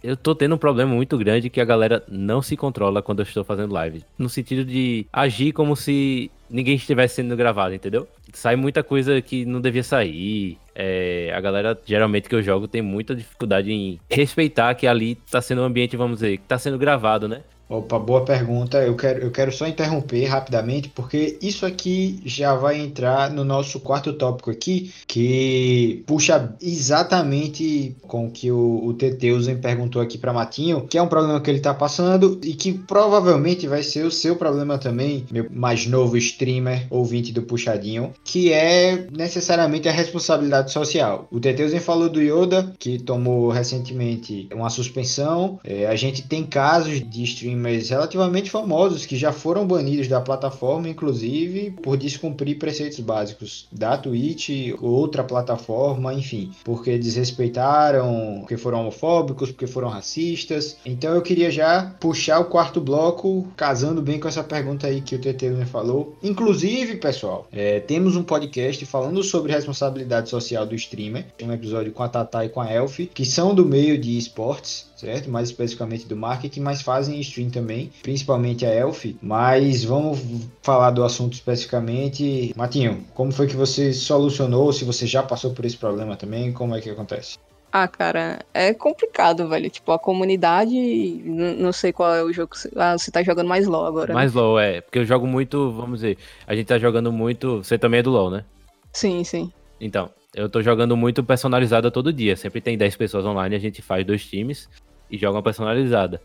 eu 0.03 0.17
tô 0.17 0.35
tendo 0.35 0.55
um 0.55 0.57
problema 0.57 0.93
muito 0.93 1.17
grande 1.17 1.49
que 1.49 1.61
a 1.61 1.65
galera 1.65 2.03
não 2.07 2.41
se 2.41 2.57
controla 2.57 3.01
quando 3.01 3.19
eu 3.19 3.23
estou 3.23 3.43
fazendo 3.43 3.73
live. 3.73 4.03
No 4.17 4.27
sentido 4.27 4.65
de 4.65 5.05
agir 5.13 5.53
como 5.53 5.75
se 5.75 6.29
ninguém 6.49 6.75
estivesse 6.75 7.15
sendo 7.15 7.35
gravado, 7.37 7.73
entendeu? 7.73 8.07
Sai 8.33 8.55
muita 8.55 8.83
coisa 8.83 9.21
que 9.21 9.45
não 9.45 9.61
devia 9.61 9.83
sair. 9.83 10.57
É, 10.73 11.31
a 11.35 11.41
galera, 11.41 11.79
geralmente, 11.85 12.29
que 12.29 12.35
eu 12.35 12.41
jogo, 12.41 12.67
tem 12.67 12.81
muita 12.81 13.15
dificuldade 13.15 13.71
em 13.71 13.99
respeitar 14.09 14.73
que 14.75 14.87
ali 14.87 15.15
tá 15.15 15.41
sendo 15.41 15.61
um 15.61 15.65
ambiente, 15.65 15.97
vamos 15.97 16.17
dizer, 16.17 16.37
que 16.37 16.43
tá 16.43 16.57
sendo 16.57 16.77
gravado, 16.77 17.27
né? 17.27 17.41
Opa, 17.71 17.97
boa 17.97 18.25
pergunta. 18.25 18.83
Eu 18.83 18.97
quero, 18.97 19.21
eu 19.21 19.31
quero 19.31 19.49
só 19.49 19.65
interromper 19.65 20.25
rapidamente, 20.25 20.89
porque 20.89 21.37
isso 21.41 21.65
aqui 21.65 22.19
já 22.25 22.53
vai 22.53 22.77
entrar 22.77 23.31
no 23.31 23.45
nosso 23.45 23.79
quarto 23.79 24.11
tópico 24.11 24.51
aqui, 24.51 24.91
que 25.07 26.03
puxa 26.05 26.53
exatamente 26.61 27.95
com 28.01 28.27
o 28.27 28.29
que 28.29 28.51
o, 28.51 28.85
o 28.85 28.93
Teteusen 28.93 29.55
perguntou 29.55 30.01
aqui 30.01 30.17
para 30.17 30.33
Matinho, 30.33 30.85
que 30.85 30.97
é 30.97 31.01
um 31.01 31.07
problema 31.07 31.39
que 31.39 31.49
ele 31.49 31.59
está 31.59 31.73
passando 31.73 32.41
e 32.43 32.53
que 32.53 32.73
provavelmente 32.73 33.65
vai 33.67 33.83
ser 33.83 34.03
o 34.05 34.11
seu 34.11 34.35
problema 34.35 34.77
também, 34.77 35.23
meu 35.31 35.47
mais 35.49 35.87
novo 35.87 36.17
streamer, 36.17 36.87
ouvinte 36.89 37.31
do 37.31 37.43
Puxadinho, 37.43 38.11
que 38.21 38.51
é 38.51 39.07
necessariamente 39.09 39.87
a 39.87 39.93
responsabilidade 39.93 40.73
social. 40.73 41.25
O 41.31 41.39
Teteusen 41.39 41.79
falou 41.79 42.09
do 42.09 42.21
Yoda, 42.21 42.73
que 42.77 42.99
tomou 42.99 43.49
recentemente 43.49 44.49
uma 44.53 44.69
suspensão. 44.69 45.57
É, 45.63 45.87
a 45.87 45.95
gente 45.95 46.27
tem 46.27 46.43
casos 46.43 47.01
de 47.09 47.23
streamers 47.23 47.60
streamers 47.61 47.89
relativamente 47.89 48.49
famosos 48.49 49.05
que 49.05 49.15
já 49.15 49.31
foram 49.31 49.65
banidos 49.65 50.07
da 50.07 50.19
plataforma, 50.19 50.89
inclusive 50.89 51.71
por 51.71 51.95
descumprir 51.95 52.57
preceitos 52.57 52.99
básicos 52.99 53.67
da 53.71 53.97
Twitch, 53.97 54.73
outra 54.81 55.23
plataforma, 55.23 56.13
enfim, 56.13 56.51
porque 56.63 56.97
desrespeitaram, 56.97 58.37
porque 58.39 58.57
foram 58.57 58.81
homofóbicos, 58.81 59.51
porque 59.51 59.67
foram 59.67 59.89
racistas. 59.89 60.77
Então 60.85 61.13
eu 61.13 61.21
queria 61.21 61.51
já 61.51 61.95
puxar 61.99 62.39
o 62.39 62.45
quarto 62.45 62.81
bloco, 62.81 63.47
casando 63.55 64.01
bem 64.01 64.19
com 64.19 64.27
essa 64.27 64.43
pergunta 64.43 64.87
aí 64.87 65.01
que 65.01 65.15
o 65.15 65.19
TT 65.19 65.49
me 65.49 65.65
falou. 65.65 66.15
Inclusive, 66.23 66.95
pessoal, 66.97 67.47
é, 67.51 67.79
temos 67.79 68.15
um 68.15 68.23
podcast 68.23 68.83
falando 68.85 69.23
sobre 69.23 69.51
responsabilidade 69.51 70.29
social 70.29 70.65
do 70.65 70.75
streamer, 70.75 71.25
um 71.43 71.51
episódio 71.51 71.91
com 71.91 72.03
a 72.03 72.09
Tata 72.09 72.45
e 72.45 72.49
com 72.49 72.61
a 72.61 72.71
Elf, 72.71 72.99
que 73.13 73.25
são 73.25 73.53
do 73.53 73.65
meio 73.65 73.97
de 73.97 74.17
esportes 74.17 74.90
certo? 75.01 75.29
Mais 75.29 75.49
especificamente 75.49 76.05
do 76.05 76.15
marketing, 76.15 76.61
mas 76.61 76.81
fazem 76.81 77.19
stream 77.19 77.49
também, 77.49 77.91
principalmente 78.01 78.65
a 78.65 78.73
Elf. 78.73 79.05
Mas 79.21 79.83
vamos 79.83 80.19
falar 80.61 80.91
do 80.91 81.03
assunto 81.03 81.33
especificamente. 81.33 82.53
Matinho, 82.55 83.03
como 83.13 83.31
foi 83.31 83.47
que 83.47 83.55
você 83.55 83.91
solucionou? 83.91 84.71
Se 84.71 84.85
você 84.85 85.05
já 85.07 85.23
passou 85.23 85.51
por 85.51 85.65
esse 85.65 85.77
problema 85.77 86.15
também, 86.15 86.53
como 86.53 86.75
é 86.75 86.81
que 86.81 86.89
acontece? 86.89 87.37
Ah, 87.73 87.87
cara, 87.87 88.41
é 88.53 88.73
complicado, 88.73 89.47
velho. 89.47 89.69
Tipo, 89.69 89.93
a 89.93 89.99
comunidade. 89.99 90.75
Não 90.75 91.71
sei 91.71 91.93
qual 91.93 92.13
é 92.13 92.21
o 92.21 92.33
jogo. 92.33 92.51
Ah, 92.75 92.97
você 92.97 93.09
tá 93.09 93.23
jogando 93.23 93.47
mais 93.47 93.65
LOL 93.65 93.85
agora. 93.85 94.07
Né? 94.09 94.13
Mais? 94.13 94.33
LOL, 94.33 94.59
é. 94.59 94.81
Porque 94.81 94.99
eu 94.99 95.05
jogo 95.05 95.25
muito, 95.25 95.71
vamos 95.71 96.01
dizer. 96.01 96.17
A 96.45 96.53
gente 96.53 96.67
tá 96.67 96.77
jogando 96.77 97.13
muito. 97.13 97.63
Você 97.63 97.77
também 97.77 98.01
é 98.01 98.03
do 98.03 98.11
LOL, 98.11 98.29
né? 98.29 98.43
Sim, 98.91 99.23
sim. 99.23 99.49
Então, 99.79 100.09
eu 100.35 100.49
tô 100.49 100.61
jogando 100.61 100.97
muito 100.97 101.23
personalizado 101.23 101.89
todo 101.89 102.11
dia. 102.11 102.35
Sempre 102.35 102.59
tem 102.59 102.77
10 102.77 102.97
pessoas 102.97 103.25
online, 103.25 103.55
a 103.55 103.59
gente 103.59 103.81
faz 103.81 104.05
dois 104.05 104.25
times 104.25 104.67
e 105.11 105.17
joga 105.17 105.37
uma 105.37 105.43
personalizada. 105.43 106.21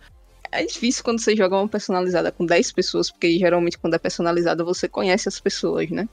É 0.52 0.64
difícil 0.64 1.04
quando 1.04 1.20
você 1.20 1.36
joga 1.36 1.56
uma 1.56 1.68
personalizada 1.68 2.30
com 2.30 2.46
10 2.46 2.72
pessoas, 2.72 3.10
porque 3.10 3.38
geralmente 3.38 3.78
quando 3.78 3.94
é 3.94 3.98
personalizada 3.98 4.64
você 4.64 4.88
conhece 4.88 5.28
as 5.28 5.40
pessoas, 5.40 5.90
né? 5.90 6.08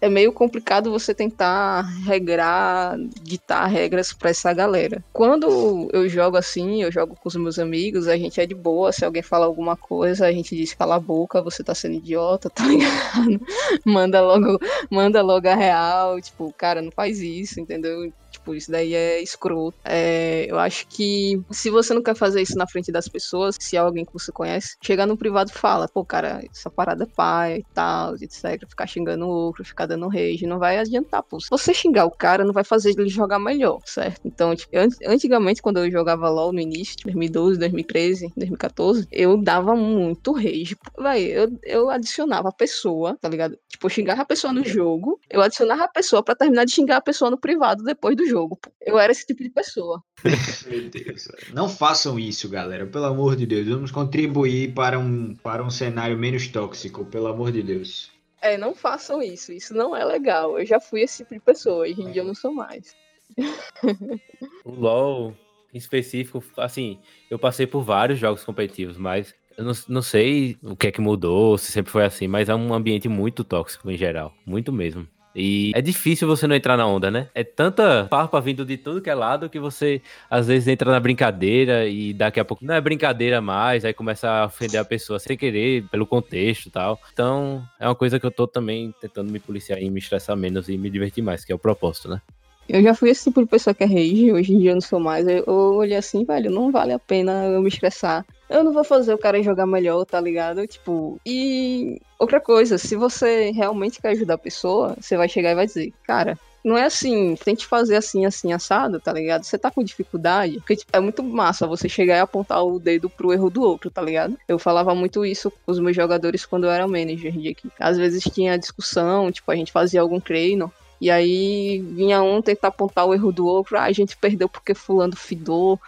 É 0.00 0.08
meio 0.08 0.32
complicado 0.32 0.90
você 0.90 1.14
tentar 1.14 1.80
regrar, 2.04 2.98
ditar 3.22 3.66
regras 3.66 4.12
para 4.12 4.30
essa 4.30 4.52
galera. 4.52 5.02
Quando 5.12 5.88
eu 5.92 6.06
jogo 6.08 6.36
assim, 6.36 6.82
eu 6.82 6.92
jogo 6.92 7.16
com 7.16 7.28
os 7.28 7.36
meus 7.36 7.58
amigos, 7.58 8.06
a 8.06 8.16
gente 8.16 8.38
é 8.40 8.44
de 8.44 8.54
boa. 8.54 8.92
Se 8.92 9.04
alguém 9.04 9.22
fala 9.22 9.46
alguma 9.46 9.76
coisa, 9.76 10.26
a 10.26 10.32
gente 10.32 10.54
diz 10.54 10.74
cala 10.74 10.96
a 10.96 11.00
boca, 11.00 11.40
você 11.40 11.64
tá 11.64 11.74
sendo 11.74 11.94
idiota, 11.94 12.50
tá 12.50 12.66
ligado? 12.66 13.40
manda 13.84 14.20
logo, 14.20 14.58
manda 14.90 15.22
logo 15.22 15.48
a 15.48 15.54
real, 15.54 16.20
tipo, 16.20 16.52
cara, 16.52 16.82
não 16.82 16.90
faz 16.90 17.20
isso, 17.20 17.58
entendeu? 17.58 18.12
Tipo, 18.46 18.54
isso 18.54 18.70
daí 18.70 18.94
é 18.94 19.20
escroto. 19.20 19.76
É, 19.84 20.46
eu 20.48 20.56
acho 20.56 20.86
que 20.86 21.42
se 21.50 21.68
você 21.68 21.92
não 21.92 22.02
quer 22.02 22.14
fazer 22.14 22.40
isso 22.40 22.56
na 22.56 22.66
frente 22.66 22.92
das 22.92 23.08
pessoas, 23.08 23.56
se 23.58 23.76
é 23.76 23.80
alguém 23.80 24.04
que 24.04 24.12
você 24.12 24.30
conhece, 24.30 24.76
chega 24.80 25.04
no 25.04 25.16
privado 25.16 25.50
e 25.50 25.58
fala, 25.58 25.88
pô, 25.88 26.04
cara, 26.04 26.44
essa 26.48 26.70
parada 26.70 27.02
é 27.02 27.06
pai 27.06 27.56
e 27.58 27.66
tal, 27.74 28.14
etc. 28.14 28.64
Ficar 28.68 28.86
xingando 28.86 29.26
o 29.26 29.28
outro, 29.28 29.64
ficar 29.64 29.86
dando 29.86 30.06
rage, 30.06 30.46
não 30.46 30.60
vai 30.60 30.78
adiantar, 30.78 31.24
pô. 31.24 31.40
Se 31.40 31.50
você 31.50 31.74
xingar 31.74 32.04
o 32.06 32.10
cara, 32.10 32.44
não 32.44 32.52
vai 32.52 32.62
fazer 32.62 32.90
ele 32.90 33.08
jogar 33.08 33.40
melhor, 33.40 33.80
certo? 33.84 34.20
Então, 34.24 34.54
tipo, 34.54 34.70
antigamente, 35.04 35.60
quando 35.60 35.78
eu 35.78 35.90
jogava 35.90 36.28
LOL 36.28 36.52
no 36.52 36.60
início, 36.60 36.96
2012, 37.04 37.58
2013, 37.58 38.32
2014, 38.36 39.08
eu 39.10 39.36
dava 39.36 39.74
muito 39.74 40.32
rage. 40.32 40.76
Vai, 40.96 41.22
eu, 41.22 41.48
eu 41.64 41.90
adicionava 41.90 42.50
a 42.50 42.52
pessoa, 42.52 43.16
tá 43.20 43.28
ligado? 43.28 43.58
Tipo, 43.68 43.86
eu 43.86 43.90
xingava 43.90 44.22
a 44.22 44.26
pessoa 44.26 44.52
no 44.52 44.64
jogo, 44.64 45.18
eu 45.28 45.42
adicionava 45.42 45.84
a 45.84 45.88
pessoa 45.88 46.22
para 46.22 46.36
terminar 46.36 46.64
de 46.64 46.72
xingar 46.72 46.98
a 46.98 47.00
pessoa 47.00 47.28
no 47.28 47.38
privado 47.38 47.82
depois 47.82 48.16
do 48.16 48.24
jogo 48.24 48.35
jogo. 48.36 48.58
Eu 48.80 48.98
era 48.98 49.10
esse 49.10 49.26
tipo 49.26 49.42
de 49.42 49.48
pessoa. 49.48 50.02
Meu 50.68 50.90
Deus. 50.90 51.28
Não 51.54 51.68
façam 51.68 52.18
isso, 52.18 52.48
galera. 52.48 52.86
Pelo 52.86 53.06
amor 53.06 53.34
de 53.34 53.46
Deus. 53.46 53.66
Vamos 53.66 53.90
contribuir 53.90 54.74
para 54.74 54.98
um, 54.98 55.34
para 55.34 55.64
um 55.64 55.70
cenário 55.70 56.18
menos 56.18 56.46
tóxico. 56.48 57.04
Pelo 57.06 57.28
amor 57.28 57.50
de 57.50 57.62
Deus. 57.62 58.10
É, 58.42 58.58
não 58.58 58.74
façam 58.74 59.22
isso. 59.22 59.52
Isso 59.52 59.74
não 59.74 59.96
é 59.96 60.04
legal. 60.04 60.58
Eu 60.58 60.66
já 60.66 60.78
fui 60.78 61.00
esse 61.00 61.18
tipo 61.18 61.34
de 61.34 61.40
pessoa. 61.40 61.78
Hoje 61.78 62.02
em 62.02 62.12
dia 62.12 62.20
eu 62.20 62.26
não 62.26 62.34
sou 62.34 62.52
mais. 62.52 62.94
o 64.64 64.70
LoL, 64.70 65.34
em 65.72 65.78
específico, 65.78 66.44
assim, 66.58 66.98
eu 67.30 67.38
passei 67.38 67.66
por 67.66 67.82
vários 67.82 68.18
jogos 68.18 68.44
competitivos, 68.44 68.96
mas 68.96 69.34
eu 69.56 69.64
não, 69.64 69.72
não 69.88 70.02
sei 70.02 70.56
o 70.62 70.76
que 70.76 70.86
é 70.86 70.92
que 70.92 71.00
mudou, 71.00 71.58
se 71.58 71.72
sempre 71.72 71.90
foi 71.90 72.04
assim, 72.04 72.28
mas 72.28 72.48
é 72.48 72.54
um 72.54 72.72
ambiente 72.72 73.08
muito 73.08 73.42
tóxico 73.42 73.90
em 73.90 73.96
geral. 73.96 74.32
Muito 74.44 74.72
mesmo. 74.72 75.08
E 75.36 75.70
é 75.74 75.82
difícil 75.82 76.26
você 76.26 76.46
não 76.46 76.56
entrar 76.56 76.78
na 76.78 76.86
onda, 76.86 77.10
né? 77.10 77.28
É 77.34 77.44
tanta 77.44 78.06
farpa 78.08 78.40
vindo 78.40 78.64
de 78.64 78.78
tudo 78.78 79.02
que 79.02 79.10
é 79.10 79.14
lado 79.14 79.50
que 79.50 79.60
você 79.60 80.00
às 80.30 80.46
vezes 80.46 80.66
entra 80.66 80.90
na 80.90 80.98
brincadeira 80.98 81.86
e 81.86 82.14
daqui 82.14 82.40
a 82.40 82.44
pouco 82.44 82.64
não 82.64 82.74
é 82.74 82.80
brincadeira 82.80 83.40
mais, 83.42 83.84
aí 83.84 83.92
começa 83.92 84.30
a 84.30 84.46
ofender 84.46 84.80
a 84.80 84.84
pessoa 84.84 85.18
sem 85.18 85.36
querer, 85.36 85.84
pelo 85.90 86.06
contexto 86.06 86.66
e 86.66 86.70
tal. 86.70 86.98
Então 87.12 87.62
é 87.78 87.86
uma 87.86 87.94
coisa 87.94 88.18
que 88.18 88.24
eu 88.24 88.30
tô 88.30 88.46
também 88.46 88.94
tentando 88.98 89.30
me 89.30 89.38
policiar 89.38 89.80
e 89.82 89.90
me 89.90 89.98
estressar 89.98 90.36
menos 90.36 90.70
e 90.70 90.78
me 90.78 90.88
divertir 90.88 91.22
mais, 91.22 91.44
que 91.44 91.52
é 91.52 91.54
o 91.54 91.58
propósito, 91.58 92.08
né? 92.08 92.22
Eu 92.68 92.82
já 92.82 92.94
fui 92.94 93.10
esse 93.10 93.24
tipo 93.24 93.40
de 93.42 93.48
pessoa 93.48 93.74
que 93.74 93.84
é 93.84 93.86
rage, 93.86 94.32
hoje 94.32 94.54
em 94.54 94.58
dia 94.58 94.70
eu 94.70 94.74
não 94.74 94.80
sou 94.80 94.98
mais. 94.98 95.28
Eu, 95.28 95.44
eu 95.46 95.74
olhei 95.74 95.96
assim, 95.96 96.24
velho, 96.24 96.50
não 96.50 96.72
vale 96.72 96.92
a 96.92 96.98
pena 96.98 97.44
eu 97.44 97.60
me 97.60 97.68
estressar. 97.68 98.24
Eu 98.56 98.64
não 98.64 98.72
vou 98.72 98.84
fazer 98.84 99.12
o 99.12 99.18
cara 99.18 99.42
jogar 99.42 99.66
melhor, 99.66 100.04
tá 100.06 100.20
ligado? 100.20 100.66
Tipo, 100.66 101.20
e 101.26 102.00
outra 102.18 102.40
coisa, 102.40 102.78
se 102.78 102.96
você 102.96 103.50
realmente 103.50 104.00
quer 104.00 104.10
ajudar 104.10 104.34
a 104.34 104.38
pessoa, 104.38 104.96
você 104.98 105.16
vai 105.16 105.28
chegar 105.28 105.50
e 105.50 105.54
vai 105.54 105.66
dizer, 105.66 105.92
cara, 106.04 106.38
não 106.64 106.76
é 106.76 106.84
assim, 106.84 107.36
tente 107.36 107.66
fazer 107.66 107.96
assim, 107.96 108.24
assim, 108.24 108.52
assado, 108.52 108.98
tá 108.98 109.12
ligado? 109.12 109.44
Você 109.44 109.56
tá 109.58 109.70
com 109.70 109.84
dificuldade, 109.84 110.56
porque 110.56 110.76
tipo, 110.76 110.90
é 110.96 110.98
muito 110.98 111.22
massa 111.22 111.66
você 111.66 111.88
chegar 111.88 112.16
e 112.16 112.20
apontar 112.20 112.64
o 112.64 112.80
dedo 112.80 113.08
pro 113.10 113.32
erro 113.32 113.50
do 113.50 113.62
outro, 113.62 113.90
tá 113.90 114.02
ligado? 114.02 114.36
Eu 114.48 114.58
falava 114.58 114.94
muito 114.94 115.24
isso 115.24 115.50
com 115.50 115.70
os 115.70 115.78
meus 115.78 115.94
jogadores 115.94 116.46
quando 116.46 116.64
eu 116.64 116.70
era 116.70 116.88
manager 116.88 117.32
de 117.32 117.48
equipe. 117.48 117.74
Às 117.78 117.98
vezes 117.98 118.24
tinha 118.24 118.58
discussão, 118.58 119.30
tipo, 119.30 119.50
a 119.50 119.54
gente 119.54 119.70
fazia 119.70 120.00
algum 120.00 120.18
treino, 120.18 120.72
E 121.00 121.10
aí 121.10 121.80
vinha 121.94 122.22
um 122.22 122.40
tentar 122.40 122.68
apontar 122.68 123.04
o 123.06 123.14
erro 123.14 123.30
do 123.30 123.46
outro, 123.46 123.76
ah, 123.76 123.84
a 123.84 123.92
gente 123.92 124.16
perdeu 124.16 124.48
porque 124.48 124.74
fulano 124.74 125.14
fidou, 125.14 125.78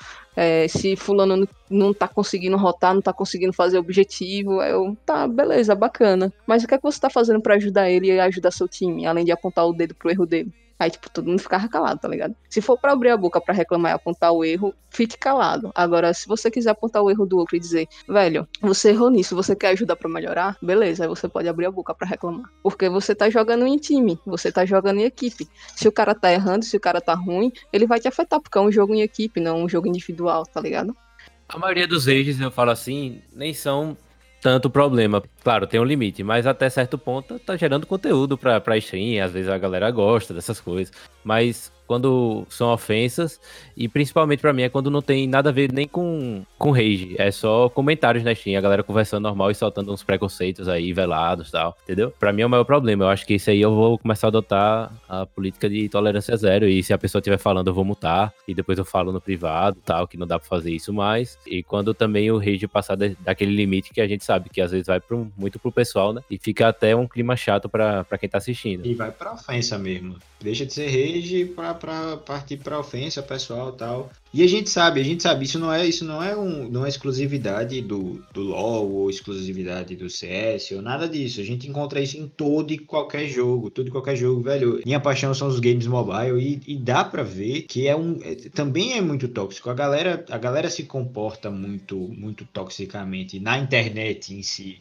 é, 0.40 0.68
se 0.68 0.94
fulano 0.94 1.48
não, 1.68 1.92
tá 1.92 2.06
conseguindo 2.06 2.56
rotar, 2.56 2.94
não 2.94 3.02
tá 3.02 3.12
conseguindo 3.12 3.52
fazer 3.52 3.76
objetivo, 3.76 4.62
eu, 4.62 4.96
tá, 5.04 5.26
beleza, 5.26 5.74
bacana. 5.74 6.32
Mas 6.46 6.62
o 6.62 6.68
que 6.68 6.74
é 6.74 6.78
que 6.78 6.84
você 6.84 7.00
tá 7.00 7.10
fazendo 7.10 7.40
para 7.40 7.56
ajudar 7.56 7.90
ele 7.90 8.06
e 8.06 8.20
ajudar 8.20 8.52
seu 8.52 8.68
time, 8.68 9.04
além 9.04 9.24
de 9.24 9.32
apontar 9.32 9.66
o 9.66 9.72
dedo 9.72 9.96
pro 9.96 10.08
erro 10.08 10.24
dele? 10.24 10.52
Aí, 10.78 10.90
tipo, 10.90 11.10
todo 11.10 11.28
mundo 11.28 11.40
ficava 11.40 11.68
calado, 11.68 12.00
tá 12.00 12.08
ligado? 12.08 12.36
Se 12.48 12.60
for 12.60 12.78
para 12.78 12.92
abrir 12.92 13.10
a 13.10 13.16
boca 13.16 13.40
para 13.40 13.52
reclamar 13.52 13.92
e 13.92 13.94
apontar 13.94 14.32
o 14.32 14.44
erro, 14.44 14.72
fique 14.90 15.18
calado. 15.18 15.72
Agora, 15.74 16.14
se 16.14 16.28
você 16.28 16.50
quiser 16.50 16.70
apontar 16.70 17.02
o 17.02 17.10
erro 17.10 17.26
do 17.26 17.36
outro 17.36 17.56
e 17.56 17.60
dizer, 17.60 17.88
velho, 18.08 18.46
você 18.60 18.90
errou 18.90 19.10
nisso, 19.10 19.34
você 19.34 19.56
quer 19.56 19.70
ajuda 19.70 19.96
para 19.96 20.08
melhorar? 20.08 20.56
Beleza, 20.62 21.04
aí 21.04 21.08
você 21.08 21.28
pode 21.28 21.48
abrir 21.48 21.66
a 21.66 21.70
boca 21.70 21.92
para 21.92 22.06
reclamar. 22.06 22.48
Porque 22.62 22.88
você 22.88 23.14
tá 23.14 23.28
jogando 23.28 23.66
em 23.66 23.76
time, 23.76 24.18
você 24.24 24.52
tá 24.52 24.64
jogando 24.64 25.00
em 25.00 25.04
equipe. 25.04 25.48
Se 25.74 25.88
o 25.88 25.92
cara 25.92 26.14
tá 26.14 26.32
errando, 26.32 26.64
se 26.64 26.76
o 26.76 26.80
cara 26.80 27.00
tá 27.00 27.14
ruim, 27.14 27.52
ele 27.72 27.86
vai 27.86 27.98
te 27.98 28.06
afetar, 28.06 28.40
porque 28.40 28.56
é 28.56 28.60
um 28.60 28.70
jogo 28.70 28.94
em 28.94 29.02
equipe, 29.02 29.40
não 29.40 29.64
um 29.64 29.68
jogo 29.68 29.88
individual, 29.88 30.44
tá 30.44 30.60
ligado? 30.60 30.96
A 31.48 31.58
maioria 31.58 31.88
dos 31.88 32.06
rages, 32.06 32.38
eu 32.38 32.50
falo 32.50 32.70
assim, 32.70 33.22
nem 33.34 33.54
são 33.54 33.96
tanto 34.40 34.70
problema. 34.70 35.22
Claro, 35.42 35.66
tem 35.66 35.80
um 35.80 35.84
limite, 35.84 36.22
mas 36.22 36.46
até 36.46 36.68
certo 36.70 36.96
ponto 36.98 37.38
tá 37.38 37.56
gerando 37.56 37.86
conteúdo 37.86 38.36
pra, 38.36 38.60
pra 38.60 38.76
stream, 38.78 39.24
às 39.24 39.32
vezes 39.32 39.50
a 39.50 39.58
galera 39.58 39.90
gosta 39.90 40.32
dessas 40.34 40.60
coisas. 40.60 40.92
Mas 41.24 41.72
quando 41.88 42.46
são 42.50 42.70
ofensas, 42.70 43.40
e 43.74 43.88
principalmente 43.88 44.40
para 44.40 44.52
mim 44.52 44.62
é 44.62 44.68
quando 44.68 44.90
não 44.90 45.00
tem 45.00 45.26
nada 45.26 45.48
a 45.48 45.52
ver 45.52 45.72
nem 45.72 45.88
com, 45.88 46.44
com 46.58 46.70
rage, 46.70 47.16
é 47.18 47.30
só 47.30 47.68
comentários 47.70 48.22
na 48.22 48.34
Steam, 48.34 48.58
a 48.58 48.60
galera 48.60 48.82
conversando 48.82 49.22
normal 49.22 49.50
e 49.50 49.54
soltando 49.54 49.92
uns 49.92 50.02
preconceitos 50.02 50.68
aí, 50.68 50.92
velados 50.92 51.48
e 51.48 51.52
tal, 51.52 51.76
entendeu? 51.82 52.12
Para 52.20 52.32
mim 52.32 52.42
é 52.42 52.46
o 52.46 52.50
maior 52.50 52.64
problema, 52.64 53.04
eu 53.04 53.08
acho 53.08 53.26
que 53.26 53.34
isso 53.34 53.50
aí 53.50 53.60
eu 53.60 53.74
vou 53.74 53.98
começar 53.98 54.26
a 54.26 54.28
adotar 54.28 54.92
a 55.08 55.24
política 55.24 55.68
de 55.68 55.88
tolerância 55.88 56.36
zero, 56.36 56.68
e 56.68 56.82
se 56.82 56.92
a 56.92 56.98
pessoa 56.98 57.20
estiver 57.20 57.38
falando 57.38 57.68
eu 57.68 57.74
vou 57.74 57.84
mutar, 57.84 58.32
e 58.46 58.54
depois 58.54 58.78
eu 58.78 58.84
falo 58.84 59.10
no 59.10 59.20
privado 59.20 59.78
tal, 59.84 60.06
que 60.06 60.18
não 60.18 60.26
dá 60.26 60.38
pra 60.38 60.46
fazer 60.46 60.70
isso 60.70 60.92
mais, 60.92 61.38
e 61.46 61.62
quando 61.62 61.94
também 61.94 62.30
o 62.30 62.36
rage 62.38 62.68
passar 62.68 62.96
daquele 62.96 63.56
limite 63.56 63.94
que 63.94 64.00
a 64.02 64.06
gente 64.06 64.24
sabe 64.24 64.50
que 64.50 64.60
às 64.60 64.70
vezes 64.70 64.86
vai 64.86 65.00
pro, 65.00 65.32
muito 65.36 65.58
pro 65.58 65.72
pessoal, 65.72 66.12
né, 66.12 66.20
e 66.30 66.36
fica 66.36 66.68
até 66.68 66.94
um 66.94 67.08
clima 67.08 67.34
chato 67.34 67.66
para 67.66 68.04
quem 68.20 68.28
tá 68.28 68.36
assistindo. 68.36 68.86
E 68.86 68.92
vai 68.92 69.10
pra 69.10 69.32
ofensa 69.32 69.78
mesmo, 69.78 70.16
deixa 70.40 70.66
de 70.66 70.74
ser 70.74 70.86
rage 70.86 71.46
pra 71.46 71.77
para 71.78 72.16
partir 72.18 72.58
para 72.58 72.78
ofensa 72.78 73.22
pessoal 73.22 73.72
tal. 73.72 74.10
E 74.32 74.42
a 74.42 74.46
gente 74.46 74.68
sabe, 74.68 75.00
a 75.00 75.04
gente 75.04 75.22
sabe, 75.22 75.46
isso 75.46 75.58
não 75.58 75.72
é, 75.72 75.86
isso 75.86 76.04
não 76.04 76.22
é 76.22 76.36
um, 76.36 76.68
não 76.68 76.84
é 76.84 76.88
exclusividade 76.88 77.80
do, 77.80 78.22
do 78.32 78.42
LoL 78.42 78.90
ou 78.92 79.10
exclusividade 79.10 79.96
do 79.96 80.10
CS 80.10 80.72
ou 80.72 80.82
nada 80.82 81.08
disso. 81.08 81.40
A 81.40 81.44
gente 81.44 81.68
encontra 81.68 82.00
isso 82.00 82.18
em 82.18 82.28
todo 82.28 82.70
e 82.70 82.78
qualquer 82.78 83.26
jogo, 83.26 83.70
todo 83.70 83.88
e 83.88 83.90
qualquer 83.90 84.16
jogo, 84.16 84.42
velho. 84.42 84.82
Minha 84.84 85.00
paixão 85.00 85.32
são 85.32 85.48
os 85.48 85.58
games 85.58 85.86
mobile 85.86 86.38
e, 86.38 86.74
e 86.74 86.76
dá 86.76 87.04
para 87.04 87.22
ver 87.22 87.62
que 87.62 87.88
é 87.88 87.96
um, 87.96 88.18
é, 88.22 88.34
também 88.50 88.98
é 88.98 89.00
muito 89.00 89.28
tóxico. 89.28 89.70
A 89.70 89.74
galera, 89.74 90.24
a 90.30 90.36
galera 90.36 90.68
se 90.68 90.82
comporta 90.84 91.50
muito, 91.50 91.96
muito 91.96 92.44
toxicamente 92.44 93.40
na 93.40 93.58
internet 93.58 94.34
em 94.34 94.42
si. 94.42 94.78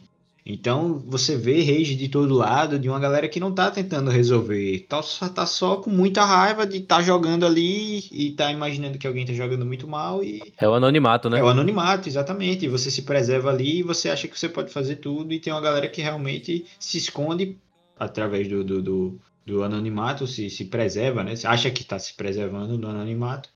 Então 0.50 0.98
você 1.06 1.36
vê 1.36 1.60
rage 1.60 1.94
de 1.94 2.08
todo 2.08 2.32
lado 2.32 2.78
de 2.78 2.88
uma 2.88 2.98
galera 2.98 3.28
que 3.28 3.38
não 3.38 3.52
tá 3.52 3.70
tentando 3.70 4.10
resolver. 4.10 4.86
Tá 4.88 5.02
só, 5.02 5.28
tá 5.28 5.44
só 5.44 5.76
com 5.76 5.90
muita 5.90 6.24
raiva 6.24 6.66
de 6.66 6.78
estar 6.78 6.96
tá 6.96 7.02
jogando 7.02 7.44
ali 7.44 8.08
e 8.10 8.32
tá 8.32 8.50
imaginando 8.50 8.96
que 8.96 9.06
alguém 9.06 9.26
tá 9.26 9.34
jogando 9.34 9.66
muito 9.66 9.86
mal 9.86 10.24
e. 10.24 10.40
É 10.58 10.66
o 10.66 10.72
anonimato, 10.72 11.28
né? 11.28 11.38
É 11.38 11.42
o 11.42 11.48
anonimato, 11.48 12.08
exatamente. 12.08 12.66
Você 12.66 12.90
se 12.90 13.02
preserva 13.02 13.50
ali 13.50 13.80
e 13.80 13.82
você 13.82 14.08
acha 14.08 14.26
que 14.26 14.40
você 14.40 14.48
pode 14.48 14.72
fazer 14.72 14.96
tudo. 14.96 15.34
E 15.34 15.38
tem 15.38 15.52
uma 15.52 15.60
galera 15.60 15.86
que 15.86 16.00
realmente 16.00 16.64
se 16.80 16.96
esconde 16.96 17.58
através 17.98 18.48
do, 18.48 18.64
do, 18.64 18.80
do, 18.80 19.20
do 19.44 19.62
anonimato, 19.62 20.26
se, 20.26 20.48
se 20.48 20.64
preserva, 20.64 21.22
né? 21.22 21.34
Acha 21.44 21.70
que 21.70 21.84
tá 21.84 21.98
se 21.98 22.14
preservando 22.14 22.78
do 22.78 22.86
anonimato 22.88 23.50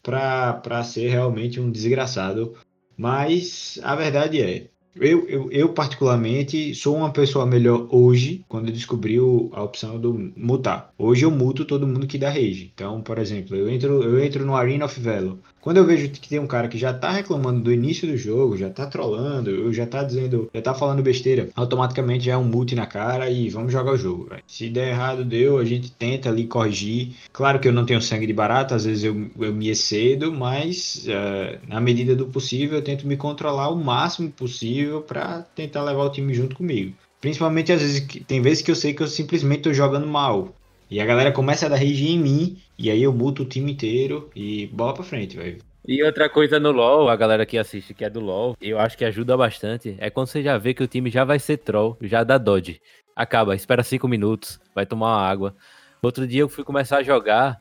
para 0.00 0.84
ser 0.84 1.08
realmente 1.08 1.58
um 1.58 1.72
desgraçado. 1.72 2.54
Mas 2.96 3.80
a 3.82 3.96
verdade 3.96 4.40
é, 4.40 4.68
eu, 5.00 5.26
eu, 5.28 5.50
eu, 5.50 5.72
particularmente, 5.72 6.74
sou 6.74 6.96
uma 6.96 7.12
pessoa 7.12 7.46
melhor 7.46 7.88
hoje, 7.90 8.44
quando 8.48 8.68
eu 8.68 8.74
descobri 8.74 9.16
a 9.52 9.62
opção 9.62 9.98
do 9.98 10.32
mutar. 10.36 10.92
Hoje 10.98 11.24
eu 11.24 11.30
muto 11.30 11.64
todo 11.64 11.86
mundo 11.86 12.06
que 12.06 12.18
dá 12.18 12.28
rage. 12.28 12.70
Então, 12.74 13.00
por 13.00 13.18
exemplo, 13.18 13.56
eu 13.56 13.68
entro, 13.68 14.02
eu 14.02 14.22
entro 14.22 14.44
no 14.44 14.54
Arena 14.54 14.84
of 14.84 15.00
Valor. 15.00 15.38
Quando 15.60 15.76
eu 15.76 15.84
vejo 15.84 16.08
que 16.08 16.28
tem 16.28 16.38
um 16.38 16.46
cara 16.46 16.68
que 16.68 16.78
já 16.78 16.92
tá 16.92 17.10
reclamando 17.10 17.60
do 17.60 17.72
início 17.72 18.08
do 18.08 18.16
jogo, 18.16 18.56
já 18.56 18.70
tá 18.70 18.86
trollando, 18.86 19.72
já 19.72 19.86
tá 19.86 20.02
dizendo, 20.02 20.48
já 20.54 20.62
tá 20.62 20.74
falando 20.74 21.02
besteira, 21.02 21.50
automaticamente 21.54 22.24
já 22.24 22.32
é 22.32 22.36
um 22.36 22.44
mute 22.44 22.74
na 22.74 22.86
cara 22.86 23.28
e 23.28 23.50
vamos 23.50 23.70
jogar 23.70 23.92
o 23.92 23.96
jogo. 23.96 24.26
Véio. 24.30 24.42
Se 24.46 24.70
der 24.70 24.88
errado, 24.88 25.24
deu, 25.24 25.58
a 25.58 25.64
gente 25.64 25.92
tenta 25.92 26.30
ali 26.30 26.46
corrigir. 26.46 27.14
Claro 27.30 27.60
que 27.60 27.68
eu 27.68 27.72
não 27.72 27.84
tenho 27.84 28.00
sangue 28.00 28.26
de 28.26 28.32
barata, 28.32 28.74
às 28.74 28.86
vezes 28.86 29.04
eu, 29.04 29.30
eu 29.38 29.52
me 29.52 29.68
excedo, 29.68 30.32
mas 30.32 31.06
uh, 31.06 31.58
na 31.68 31.80
medida 31.80 32.16
do 32.16 32.26
possível 32.26 32.78
eu 32.78 32.82
tento 32.82 33.06
me 33.06 33.16
controlar 33.16 33.68
o 33.68 33.76
máximo 33.76 34.30
possível 34.30 35.02
para 35.02 35.42
tentar 35.54 35.82
levar 35.82 36.04
o 36.04 36.10
time 36.10 36.32
junto 36.32 36.56
comigo. 36.56 36.94
Principalmente 37.20 37.70
às 37.70 37.82
vezes, 37.82 38.06
tem 38.26 38.40
vezes 38.40 38.62
que 38.62 38.70
eu 38.70 38.76
sei 38.76 38.94
que 38.94 39.02
eu 39.02 39.06
simplesmente 39.06 39.62
tô 39.62 39.74
jogando 39.74 40.06
mal. 40.06 40.54
E 40.90 41.00
a 41.00 41.06
galera 41.06 41.30
começa 41.30 41.66
a 41.66 41.68
dar 41.68 41.76
rage 41.76 42.08
em 42.08 42.18
mim, 42.18 42.56
e 42.80 42.90
aí 42.90 43.02
eu 43.02 43.12
muto 43.12 43.42
o 43.42 43.44
time 43.44 43.72
inteiro 43.72 44.30
e 44.34 44.66
bola 44.68 44.94
pra 44.94 45.02
frente, 45.04 45.36
velho. 45.36 45.58
E 45.86 46.02
outra 46.02 46.30
coisa 46.30 46.58
no 46.58 46.72
LoL, 46.72 47.10
a 47.10 47.16
galera 47.16 47.44
que 47.44 47.58
assiste 47.58 47.92
que 47.92 48.06
é 48.06 48.08
do 48.08 48.20
LoL, 48.20 48.56
eu 48.58 48.78
acho 48.78 48.96
que 48.96 49.04
ajuda 49.04 49.36
bastante, 49.36 49.96
é 49.98 50.08
quando 50.08 50.28
você 50.28 50.42
já 50.42 50.56
vê 50.56 50.72
que 50.72 50.82
o 50.82 50.86
time 50.86 51.10
já 51.10 51.22
vai 51.22 51.38
ser 51.38 51.58
troll, 51.58 51.98
já 52.00 52.24
dá 52.24 52.38
dodge. 52.38 52.80
Acaba, 53.14 53.54
espera 53.54 53.82
cinco 53.82 54.08
minutos, 54.08 54.58
vai 54.74 54.86
tomar 54.86 55.08
uma 55.08 55.28
água. 55.28 55.54
Outro 56.00 56.26
dia 56.26 56.40
eu 56.40 56.48
fui 56.48 56.64
começar 56.64 56.96
a 56.96 57.02
jogar, 57.02 57.60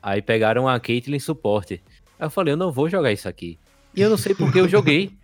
aí 0.00 0.22
pegaram 0.22 0.68
a 0.68 0.78
Caitlyn 0.78 1.18
suporte. 1.18 1.82
Aí 2.16 2.26
eu 2.26 2.30
falei, 2.30 2.52
eu 2.52 2.56
não 2.56 2.70
vou 2.70 2.88
jogar 2.88 3.10
isso 3.10 3.28
aqui. 3.28 3.58
E 3.96 4.00
eu 4.00 4.08
não 4.08 4.16
sei 4.16 4.32
porque 4.32 4.60
eu 4.60 4.68
joguei. 4.68 5.10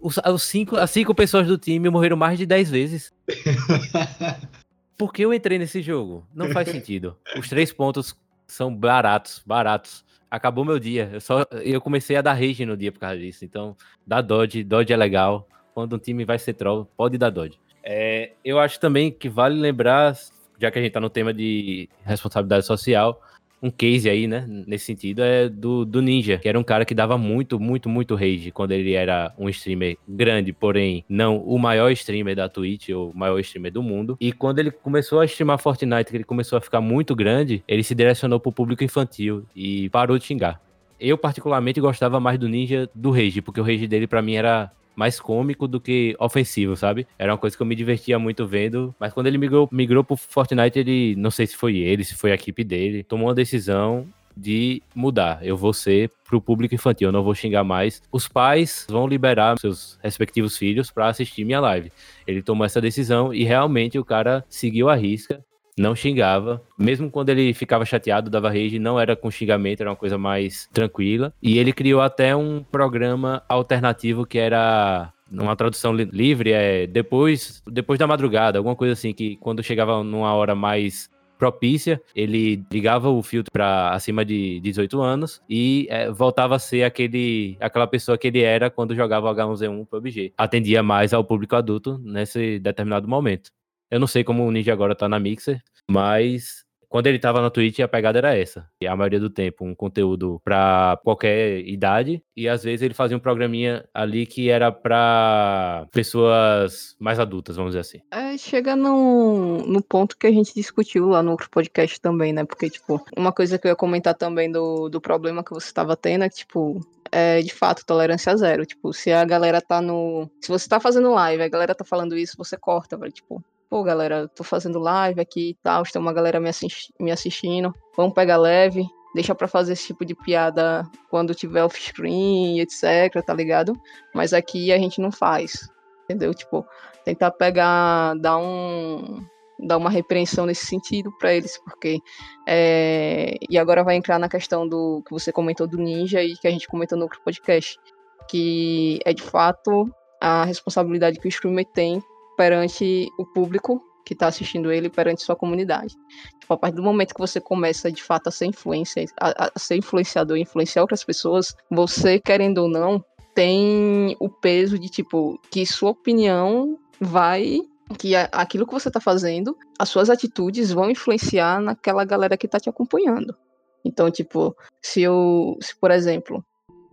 Os, 0.00 0.18
os 0.18 0.44
cinco, 0.44 0.76
as 0.76 0.88
cinco 0.92 1.12
pessoas 1.12 1.48
do 1.48 1.58
time 1.58 1.90
morreram 1.90 2.16
mais 2.16 2.38
de 2.38 2.46
dez 2.46 2.70
vezes. 2.70 3.12
Por 4.96 5.12
que 5.12 5.22
eu 5.22 5.34
entrei 5.34 5.58
nesse 5.58 5.82
jogo? 5.82 6.24
Não 6.32 6.50
faz 6.50 6.68
sentido. 6.68 7.16
Os 7.36 7.48
três 7.48 7.72
pontos 7.72 8.14
são 8.50 8.74
baratos, 8.74 9.42
baratos. 9.44 10.04
Acabou 10.30 10.64
meu 10.64 10.78
dia. 10.78 11.10
Eu 11.12 11.20
só 11.20 11.44
eu 11.62 11.80
comecei 11.80 12.16
a 12.16 12.22
dar 12.22 12.34
rage 12.34 12.64
no 12.64 12.76
dia 12.76 12.92
por 12.92 13.00
causa 13.00 13.18
disso. 13.18 13.44
Então, 13.44 13.76
dá 14.06 14.20
dodge, 14.20 14.62
dodge 14.62 14.92
é 14.92 14.96
legal. 14.96 15.48
Quando 15.74 15.96
um 15.96 15.98
time 15.98 16.24
vai 16.24 16.38
ser 16.38 16.54
troll, 16.54 16.84
pode 16.96 17.18
dar 17.18 17.30
dodge. 17.30 17.58
É, 17.82 18.32
eu 18.44 18.58
acho 18.58 18.78
também 18.78 19.10
que 19.10 19.28
vale 19.28 19.58
lembrar, 19.58 20.16
já 20.60 20.70
que 20.70 20.78
a 20.78 20.82
gente 20.82 20.92
tá 20.92 21.00
no 21.00 21.10
tema 21.10 21.32
de 21.32 21.88
responsabilidade 22.04 22.66
social, 22.66 23.20
um 23.62 23.70
case 23.70 24.08
aí, 24.08 24.26
né, 24.26 24.44
nesse 24.66 24.86
sentido, 24.86 25.22
é 25.22 25.48
do, 25.48 25.84
do 25.84 26.00
Ninja, 26.00 26.38
que 26.38 26.48
era 26.48 26.58
um 26.58 26.62
cara 26.62 26.84
que 26.84 26.94
dava 26.94 27.18
muito, 27.18 27.60
muito, 27.60 27.88
muito 27.88 28.14
rage 28.14 28.50
quando 28.50 28.72
ele 28.72 28.92
era 28.92 29.32
um 29.38 29.48
streamer 29.48 29.96
grande, 30.08 30.52
porém 30.52 31.04
não 31.08 31.38
o 31.38 31.58
maior 31.58 31.90
streamer 31.92 32.34
da 32.34 32.48
Twitch 32.48 32.88
ou 32.90 33.12
maior 33.14 33.38
streamer 33.40 33.72
do 33.72 33.82
mundo. 33.82 34.16
E 34.20 34.32
quando 34.32 34.58
ele 34.58 34.70
começou 34.70 35.20
a 35.20 35.24
streamar 35.24 35.58
Fortnite, 35.58 36.10
que 36.10 36.16
ele 36.16 36.24
começou 36.24 36.56
a 36.56 36.60
ficar 36.60 36.80
muito 36.80 37.14
grande, 37.14 37.62
ele 37.68 37.82
se 37.82 37.94
direcionou 37.94 38.40
pro 38.40 38.52
público 38.52 38.82
infantil 38.82 39.44
e 39.54 39.88
parou 39.90 40.18
de 40.18 40.24
xingar. 40.24 40.60
Eu, 40.98 41.16
particularmente, 41.16 41.80
gostava 41.80 42.20
mais 42.20 42.38
do 42.38 42.48
Ninja 42.48 42.88
do 42.94 43.10
Rage, 43.10 43.40
porque 43.40 43.60
o 43.60 43.64
Rage 43.64 43.86
dele, 43.86 44.06
para 44.06 44.20
mim, 44.20 44.34
era 44.34 44.70
mais 44.94 45.20
cômico 45.20 45.66
do 45.66 45.80
que 45.80 46.14
ofensivo, 46.18 46.76
sabe? 46.76 47.06
Era 47.18 47.32
uma 47.32 47.38
coisa 47.38 47.56
que 47.56 47.62
eu 47.62 47.66
me 47.66 47.74
divertia 47.74 48.18
muito 48.18 48.46
vendo. 48.46 48.94
Mas 48.98 49.12
quando 49.12 49.26
ele 49.26 49.38
migrou, 49.38 49.68
migrou 49.72 50.04
pro 50.04 50.16
Fortnite, 50.16 50.78
ele, 50.78 51.14
não 51.16 51.30
sei 51.30 51.46
se 51.46 51.56
foi 51.56 51.76
ele, 51.78 52.04
se 52.04 52.14
foi 52.14 52.32
a 52.32 52.34
equipe 52.34 52.64
dele, 52.64 53.02
tomou 53.02 53.28
uma 53.28 53.34
decisão 53.34 54.06
de 54.36 54.82
mudar. 54.94 55.40
Eu 55.42 55.56
vou 55.56 55.72
ser 55.72 56.10
pro 56.24 56.40
público 56.40 56.74
infantil, 56.74 57.08
eu 57.08 57.12
não 57.12 57.22
vou 57.22 57.34
xingar 57.34 57.64
mais. 57.64 58.02
Os 58.10 58.28
pais 58.28 58.86
vão 58.88 59.06
liberar 59.06 59.58
seus 59.58 59.98
respectivos 60.02 60.56
filhos 60.56 60.90
para 60.90 61.08
assistir 61.08 61.44
minha 61.44 61.60
live. 61.60 61.92
Ele 62.26 62.42
tomou 62.42 62.64
essa 62.64 62.80
decisão 62.80 63.34
e 63.34 63.44
realmente 63.44 63.98
o 63.98 64.04
cara 64.04 64.44
seguiu 64.48 64.88
a 64.88 64.94
risca 64.94 65.44
não 65.78 65.94
xingava. 65.94 66.62
Mesmo 66.78 67.10
quando 67.10 67.30
ele 67.30 67.52
ficava 67.54 67.84
chateado, 67.84 68.30
dava 68.30 68.48
rage, 68.48 68.78
não 68.78 68.98
era 68.98 69.16
com 69.16 69.30
xingamento, 69.30 69.80
era 69.80 69.90
uma 69.90 69.96
coisa 69.96 70.18
mais 70.18 70.68
tranquila. 70.72 71.32
E 71.42 71.58
ele 71.58 71.72
criou 71.72 72.00
até 72.00 72.34
um 72.34 72.62
programa 72.62 73.42
alternativo 73.48 74.26
que 74.26 74.38
era 74.38 75.12
uma 75.30 75.54
tradução 75.54 75.92
livre, 75.94 76.52
é 76.52 76.86
depois, 76.86 77.62
depois 77.66 77.98
da 77.98 78.06
madrugada, 78.06 78.58
alguma 78.58 78.74
coisa 78.74 78.94
assim, 78.94 79.12
que 79.12 79.36
quando 79.36 79.62
chegava 79.62 80.02
numa 80.02 80.34
hora 80.34 80.54
mais 80.54 81.08
propícia, 81.40 82.02
ele 82.14 82.62
ligava 82.70 83.08
o 83.08 83.22
filtro 83.22 83.50
para 83.50 83.92
acima 83.92 84.26
de 84.26 84.60
18 84.60 85.00
anos 85.00 85.40
e 85.48 85.86
é, 85.88 86.10
voltava 86.10 86.56
a 86.56 86.58
ser 86.58 86.82
aquele, 86.82 87.56
aquela 87.58 87.86
pessoa 87.86 88.18
que 88.18 88.26
ele 88.26 88.42
era 88.42 88.68
quando 88.68 88.94
jogava 88.94 89.34
H1Z1 89.34 89.86
PUBG. 89.86 90.34
Atendia 90.36 90.82
mais 90.82 91.14
ao 91.14 91.24
público 91.24 91.56
adulto 91.56 91.98
nesse 92.04 92.58
determinado 92.58 93.08
momento. 93.08 93.50
Eu 93.90 93.98
não 93.98 94.06
sei 94.06 94.22
como 94.22 94.46
o 94.46 94.50
Ninja 94.50 94.72
agora 94.72 94.94
tá 94.94 95.08
na 95.08 95.18
Mixer, 95.18 95.60
mas 95.90 96.64
quando 96.90 97.06
ele 97.06 97.20
tava 97.20 97.40
na 97.40 97.50
Twitch, 97.50 97.78
a 97.78 97.86
pegada 97.86 98.18
era 98.18 98.36
essa. 98.36 98.68
E 98.80 98.86
a 98.86 98.96
maioria 98.96 99.20
do 99.20 99.30
tempo, 99.30 99.64
um 99.64 99.76
conteúdo 99.76 100.40
pra 100.44 100.98
qualquer 101.04 101.60
idade. 101.60 102.20
E 102.36 102.48
às 102.48 102.64
vezes 102.64 102.82
ele 102.82 102.94
fazia 102.94 103.16
um 103.16 103.20
programinha 103.20 103.88
ali 103.94 104.26
que 104.26 104.50
era 104.50 104.72
pra 104.72 105.86
pessoas 105.92 106.96
mais 106.98 107.20
adultas, 107.20 107.54
vamos 107.54 107.70
dizer 107.70 107.80
assim. 107.80 108.00
É, 108.10 108.36
chega 108.36 108.74
no, 108.74 109.58
no 109.58 109.80
ponto 109.80 110.18
que 110.18 110.26
a 110.26 110.32
gente 110.32 110.52
discutiu 110.52 111.08
lá 111.08 111.22
no 111.22 111.30
outro 111.30 111.48
podcast 111.48 112.00
também, 112.00 112.32
né? 112.32 112.44
Porque, 112.44 112.68
tipo, 112.68 113.00
uma 113.16 113.32
coisa 113.32 113.56
que 113.56 113.68
eu 113.68 113.70
ia 113.70 113.76
comentar 113.76 114.16
também 114.16 114.50
do, 114.50 114.88
do 114.88 115.00
problema 115.00 115.44
que 115.44 115.52
você 115.52 115.68
estava 115.68 115.96
tendo 115.96 116.24
é 116.24 116.28
que, 116.28 116.38
tipo, 116.38 116.80
é 117.12 117.40
de 117.40 117.54
fato 117.54 117.86
tolerância 117.86 118.36
zero. 118.36 118.66
Tipo, 118.66 118.92
se 118.92 119.12
a 119.12 119.24
galera 119.24 119.60
tá 119.60 119.80
no. 119.80 120.28
Se 120.40 120.48
você 120.48 120.68
tá 120.68 120.80
fazendo 120.80 121.14
live, 121.14 121.44
a 121.44 121.48
galera 121.48 121.74
tá 121.74 121.84
falando 121.84 122.18
isso, 122.18 122.36
você 122.36 122.56
corta, 122.56 122.96
velho. 122.96 123.12
Tipo, 123.12 123.44
pô, 123.70 123.84
galera, 123.84 124.26
tô 124.26 124.42
fazendo 124.42 124.80
live 124.80 125.20
aqui 125.20 125.50
e 125.50 125.54
tal, 125.62 125.84
tem 125.84 126.02
uma 126.02 126.12
galera 126.12 126.40
me, 126.40 126.48
assisti 126.48 126.92
me 126.98 127.12
assistindo, 127.12 127.72
vamos 127.96 128.12
pegar 128.12 128.36
leve, 128.36 128.84
deixa 129.14 129.32
para 129.32 129.46
fazer 129.46 129.74
esse 129.74 129.86
tipo 129.86 130.04
de 130.04 130.14
piada 130.14 130.82
quando 131.08 131.34
tiver 131.36 131.62
off-screen, 131.62 132.58
etc, 132.60 133.24
tá 133.24 133.32
ligado? 133.32 133.72
Mas 134.12 134.32
aqui 134.32 134.72
a 134.72 134.76
gente 134.76 135.00
não 135.00 135.12
faz, 135.12 135.70
entendeu? 136.04 136.34
Tipo, 136.34 136.66
tentar 137.04 137.30
pegar, 137.30 138.14
dar 138.14 138.36
um 138.38 139.24
dar 139.62 139.76
uma 139.76 139.90
repreensão 139.90 140.46
nesse 140.46 140.64
sentido 140.64 141.12
para 141.18 141.34
eles, 141.34 141.58
porque 141.58 142.00
é... 142.48 143.36
e 143.48 143.58
agora 143.58 143.84
vai 143.84 143.94
entrar 143.94 144.18
na 144.18 144.26
questão 144.26 144.66
do 144.66 145.02
que 145.06 145.12
você 145.12 145.30
comentou 145.30 145.66
do 145.66 145.76
ninja 145.76 146.24
e 146.24 146.34
que 146.34 146.48
a 146.48 146.50
gente 146.50 146.66
comentou 146.66 146.96
no 146.96 147.04
outro 147.04 147.20
podcast, 147.22 147.78
que 148.26 148.98
é 149.04 149.12
de 149.12 149.22
fato 149.22 149.84
a 150.18 150.44
responsabilidade 150.44 151.20
que 151.20 151.26
o 151.26 151.28
streamer 151.28 151.66
tem 151.66 152.02
perante 152.40 153.12
o 153.18 153.26
público 153.26 153.82
que 154.02 154.14
está 154.14 154.26
assistindo 154.26 154.72
ele, 154.72 154.88
perante 154.88 155.22
sua 155.22 155.36
comunidade. 155.36 155.94
Tipo, 156.40 156.54
a 156.54 156.56
partir 156.56 156.76
do 156.76 156.82
momento 156.82 157.12
que 157.12 157.20
você 157.20 157.38
começa 157.38 157.92
de 157.92 158.02
fato 158.02 158.28
a 158.28 158.30
ser 158.30 158.46
influência, 158.46 159.04
a, 159.20 159.50
a 159.54 159.58
ser 159.58 159.76
influenciador 159.76 160.38
influenciar 160.38 160.80
outras 160.80 161.04
pessoas, 161.04 161.54
você, 161.70 162.18
querendo 162.18 162.62
ou 162.62 162.68
não, 162.68 163.04
tem 163.34 164.16
o 164.18 164.30
peso 164.30 164.78
de 164.78 164.88
tipo 164.88 165.38
que 165.50 165.66
sua 165.66 165.90
opinião 165.90 166.78
vai 166.98 167.60
que 167.98 168.16
aquilo 168.16 168.66
que 168.66 168.72
você 168.72 168.88
está 168.88 169.00
fazendo, 169.00 169.54
as 169.78 169.90
suas 169.90 170.08
atitudes 170.08 170.72
vão 170.72 170.90
influenciar 170.90 171.60
naquela 171.60 172.06
galera 172.06 172.38
que 172.38 172.46
está 172.46 172.58
te 172.58 172.70
acompanhando. 172.70 173.36
Então, 173.84 174.10
tipo, 174.10 174.56
se 174.80 175.02
eu, 175.02 175.58
se 175.60 175.78
por 175.78 175.90
exemplo, 175.90 176.42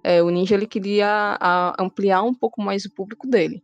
é, 0.04 0.22
o 0.22 0.30
Ninja 0.30 0.56
ele 0.56 0.68
queria 0.68 1.38
a, 1.40 1.74
ampliar 1.82 2.22
um 2.24 2.34
pouco 2.34 2.62
mais 2.62 2.84
o 2.84 2.94
público 2.94 3.26
dele 3.26 3.64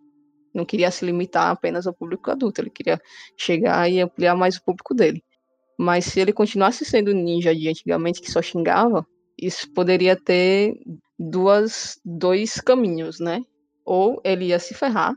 não 0.53 0.65
queria 0.65 0.91
se 0.91 1.05
limitar 1.05 1.49
apenas 1.49 1.87
ao 1.87 1.93
público 1.93 2.29
adulto, 2.29 2.61
ele 2.61 2.69
queria 2.69 3.01
chegar 3.35 3.89
e 3.89 3.99
ampliar 3.99 4.35
mais 4.35 4.57
o 4.57 4.63
público 4.63 4.93
dele. 4.93 5.23
Mas 5.77 6.05
se 6.05 6.19
ele 6.19 6.31
continuasse 6.31 6.85
sendo 6.85 7.13
ninja 7.13 7.55
de 7.55 7.67
antigamente 7.67 8.21
que 8.21 8.31
só 8.31 8.41
xingava, 8.41 9.05
isso 9.37 9.71
poderia 9.73 10.15
ter 10.15 10.75
duas, 11.17 11.99
dois 12.05 12.61
caminhos, 12.61 13.19
né? 13.19 13.41
Ou 13.83 14.21
ele 14.23 14.45
ia 14.45 14.59
se 14.59 14.73
ferrar, 14.73 15.15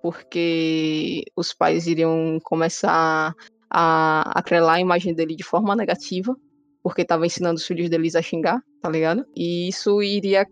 porque 0.00 1.24
os 1.36 1.52
pais 1.52 1.86
iriam 1.86 2.38
começar 2.44 3.34
a 3.68 4.38
atrelar 4.38 4.76
a 4.76 4.80
imagem 4.80 5.12
dele 5.12 5.34
de 5.34 5.42
forma 5.42 5.74
negativa, 5.74 6.34
porque 6.82 7.02
estava 7.02 7.26
ensinando 7.26 7.56
os 7.56 7.66
filhos 7.66 7.90
deles 7.90 8.14
a 8.14 8.22
xingar, 8.22 8.62
tá 8.80 8.88
ligado? 8.88 9.26
E 9.34 9.68
isso 9.68 10.00
iria 10.00 10.46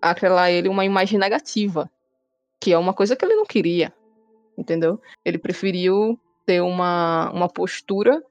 atrelar 0.00 0.50
ele 0.50 0.68
uma 0.68 0.84
imagem 0.84 1.18
negativa 1.18 1.90
que 2.60 2.72
é 2.72 2.78
uma 2.78 2.94
coisa 2.94 3.14
que 3.16 3.24
ele 3.24 3.34
não 3.34 3.44
queria, 3.44 3.92
entendeu? 4.56 5.00
Ele 5.24 5.38
preferiu 5.38 6.18
ter 6.46 6.60
uma, 6.60 7.30
uma 7.32 7.48
postura 7.48 8.22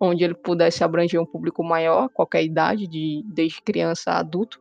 onde 0.00 0.24
ele 0.24 0.34
pudesse 0.34 0.82
abranger 0.82 1.20
um 1.20 1.26
público 1.26 1.62
maior, 1.62 2.08
qualquer 2.08 2.42
idade, 2.42 2.88
de, 2.88 3.22
desde 3.26 3.62
criança 3.62 4.10
a 4.10 4.18
adulto, 4.18 4.60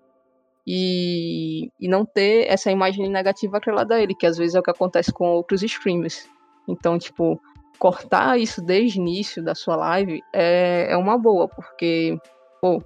e, 0.66 1.72
e 1.80 1.88
não 1.88 2.06
ter 2.06 2.48
essa 2.48 2.72
imagem 2.72 3.10
negativa 3.10 3.58
atrelada 3.58 3.96
a 3.96 4.02
ele, 4.02 4.14
que 4.14 4.28
às 4.28 4.38
vezes 4.38 4.54
é 4.54 4.60
o 4.60 4.64
que 4.64 4.70
acontece 4.70 5.12
com 5.12 5.28
outros 5.30 5.64
streamers. 5.64 6.30
Então, 6.68 7.00
tipo, 7.00 7.42
cortar 7.80 8.40
isso 8.40 8.62
desde 8.62 9.00
o 9.00 9.02
início 9.02 9.44
da 9.44 9.56
sua 9.56 9.76
live 9.76 10.22
é, 10.32 10.88
é 10.92 10.98
uma 10.98 11.18
boa, 11.18 11.48
porque, 11.48 12.16
pô, 12.62 12.80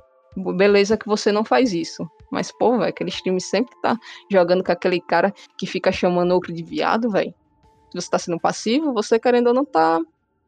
beleza 0.53 0.97
que 0.97 1.05
você 1.05 1.33
não 1.33 1.43
faz 1.43 1.73
isso, 1.73 2.09
mas, 2.35 2.51
pô, 2.51 2.77
velho, 2.77 2.89
aquele 2.89 3.09
stream 3.09 3.39
sempre 3.39 3.73
tá 3.81 3.97
jogando 4.29 4.61
com 4.61 4.69
aquele 4.69 4.99
cara 4.99 5.33
que 5.57 5.65
fica 5.65 5.89
chamando 5.89 6.33
outro 6.33 6.51
de 6.51 6.61
viado, 6.61 7.09
velho. 7.09 7.33
Você 7.93 8.09
tá 8.09 8.19
sendo 8.19 8.37
passivo, 8.37 8.93
você 8.93 9.17
querendo 9.17 9.47
ou 9.47 9.53
não 9.53 9.63
tá 9.63 10.01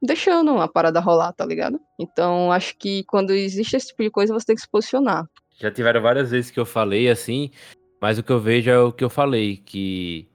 deixando 0.03 0.59
a 0.59 0.67
parada 0.67 0.99
rolar, 0.99 1.31
tá 1.31 1.45
ligado? 1.45 1.79
Então, 1.97 2.51
acho 2.51 2.75
que 2.77 3.05
quando 3.05 3.31
existe 3.31 3.77
esse 3.77 3.87
tipo 3.87 4.03
de 4.03 4.11
coisa, 4.11 4.33
você 4.33 4.47
tem 4.47 4.55
que 4.57 4.61
se 4.61 4.69
posicionar. 4.69 5.25
Já 5.57 5.71
tiveram 5.71 6.01
várias 6.01 6.29
vezes 6.29 6.51
que 6.51 6.59
eu 6.59 6.65
falei 6.65 7.09
assim, 7.09 7.51
mas 8.01 8.19
o 8.19 8.23
que 8.23 8.33
eu 8.33 8.39
vejo 8.41 8.69
é 8.69 8.77
o 8.77 8.91
que 8.91 9.05
eu 9.05 9.09
falei, 9.09 9.55
que 9.55 10.27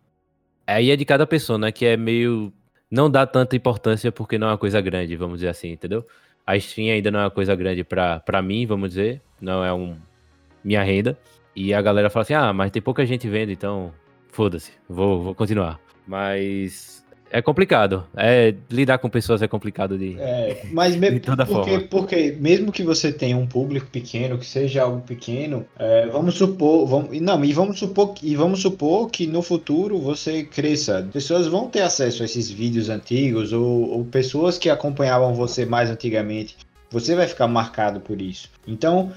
aí 0.66 0.90
é 0.90 0.96
de 0.96 1.04
cada 1.04 1.26
pessoa, 1.26 1.58
né? 1.58 1.70
Que 1.70 1.84
é 1.84 1.98
meio. 1.98 2.50
Não 2.90 3.10
dá 3.10 3.26
tanta 3.26 3.54
importância 3.54 4.10
porque 4.10 4.38
não 4.38 4.46
é 4.46 4.50
uma 4.52 4.58
coisa 4.58 4.80
grande, 4.80 5.14
vamos 5.16 5.40
dizer 5.40 5.48
assim, 5.48 5.68
entendeu? 5.68 6.06
A 6.46 6.56
stream 6.56 6.94
ainda 6.94 7.10
não 7.10 7.20
é 7.20 7.24
uma 7.24 7.30
coisa 7.30 7.54
grande 7.54 7.84
pra, 7.84 8.42
mim, 8.42 8.64
vamos 8.64 8.88
dizer. 8.88 9.20
Não 9.38 9.62
é 9.62 9.72
um 9.72 9.98
minha 10.64 10.82
renda. 10.82 11.18
E 11.54 11.72
a 11.74 11.82
galera 11.82 12.10
fala 12.10 12.22
assim: 12.22 12.34
ah, 12.34 12.52
mas 12.52 12.70
tem 12.70 12.82
pouca 12.82 13.04
gente 13.04 13.28
vendo, 13.28 13.50
então 13.50 13.92
foda-se, 14.28 14.72
vou, 14.88 15.22
vou 15.22 15.34
continuar. 15.34 15.78
Mas 16.06 17.02
é 17.32 17.40
complicado. 17.40 18.04
É, 18.14 18.54
lidar 18.70 18.98
com 18.98 19.08
pessoas 19.08 19.40
é 19.40 19.48
complicado 19.48 19.96
de, 19.96 20.16
é, 20.20 20.66
mas 20.70 20.94
de 20.94 21.20
toda 21.20 21.46
porque, 21.46 21.70
forma. 21.70 21.86
Porque 21.88 22.36
mesmo 22.38 22.70
que 22.70 22.82
você 22.82 23.10
tenha 23.10 23.38
um 23.38 23.46
público 23.46 23.86
pequeno, 23.86 24.36
que 24.36 24.44
seja 24.44 24.82
algo 24.82 25.00
pequeno, 25.00 25.64
é, 25.78 26.06
vamos 26.08 26.34
supor, 26.34 26.86
vamos, 26.86 27.18
não, 27.20 27.42
e 27.42 27.52
vamos 27.54 27.78
supor 27.78 28.14
e 28.22 28.36
vamos 28.36 28.60
supor 28.60 29.08
que 29.08 29.26
no 29.26 29.40
futuro 29.40 29.98
você 29.98 30.44
cresça. 30.44 31.08
Pessoas 31.10 31.46
vão 31.46 31.68
ter 31.68 31.80
acesso 31.80 32.22
a 32.22 32.26
esses 32.26 32.50
vídeos 32.50 32.90
antigos 32.90 33.54
ou, 33.54 33.90
ou 33.90 34.04
pessoas 34.04 34.58
que 34.58 34.68
acompanhavam 34.68 35.32
você 35.34 35.64
mais 35.64 35.90
antigamente. 35.90 36.56
Você 36.90 37.14
vai 37.14 37.26
ficar 37.26 37.48
marcado 37.48 38.00
por 38.00 38.20
isso. 38.20 38.50
Então, 38.68 39.10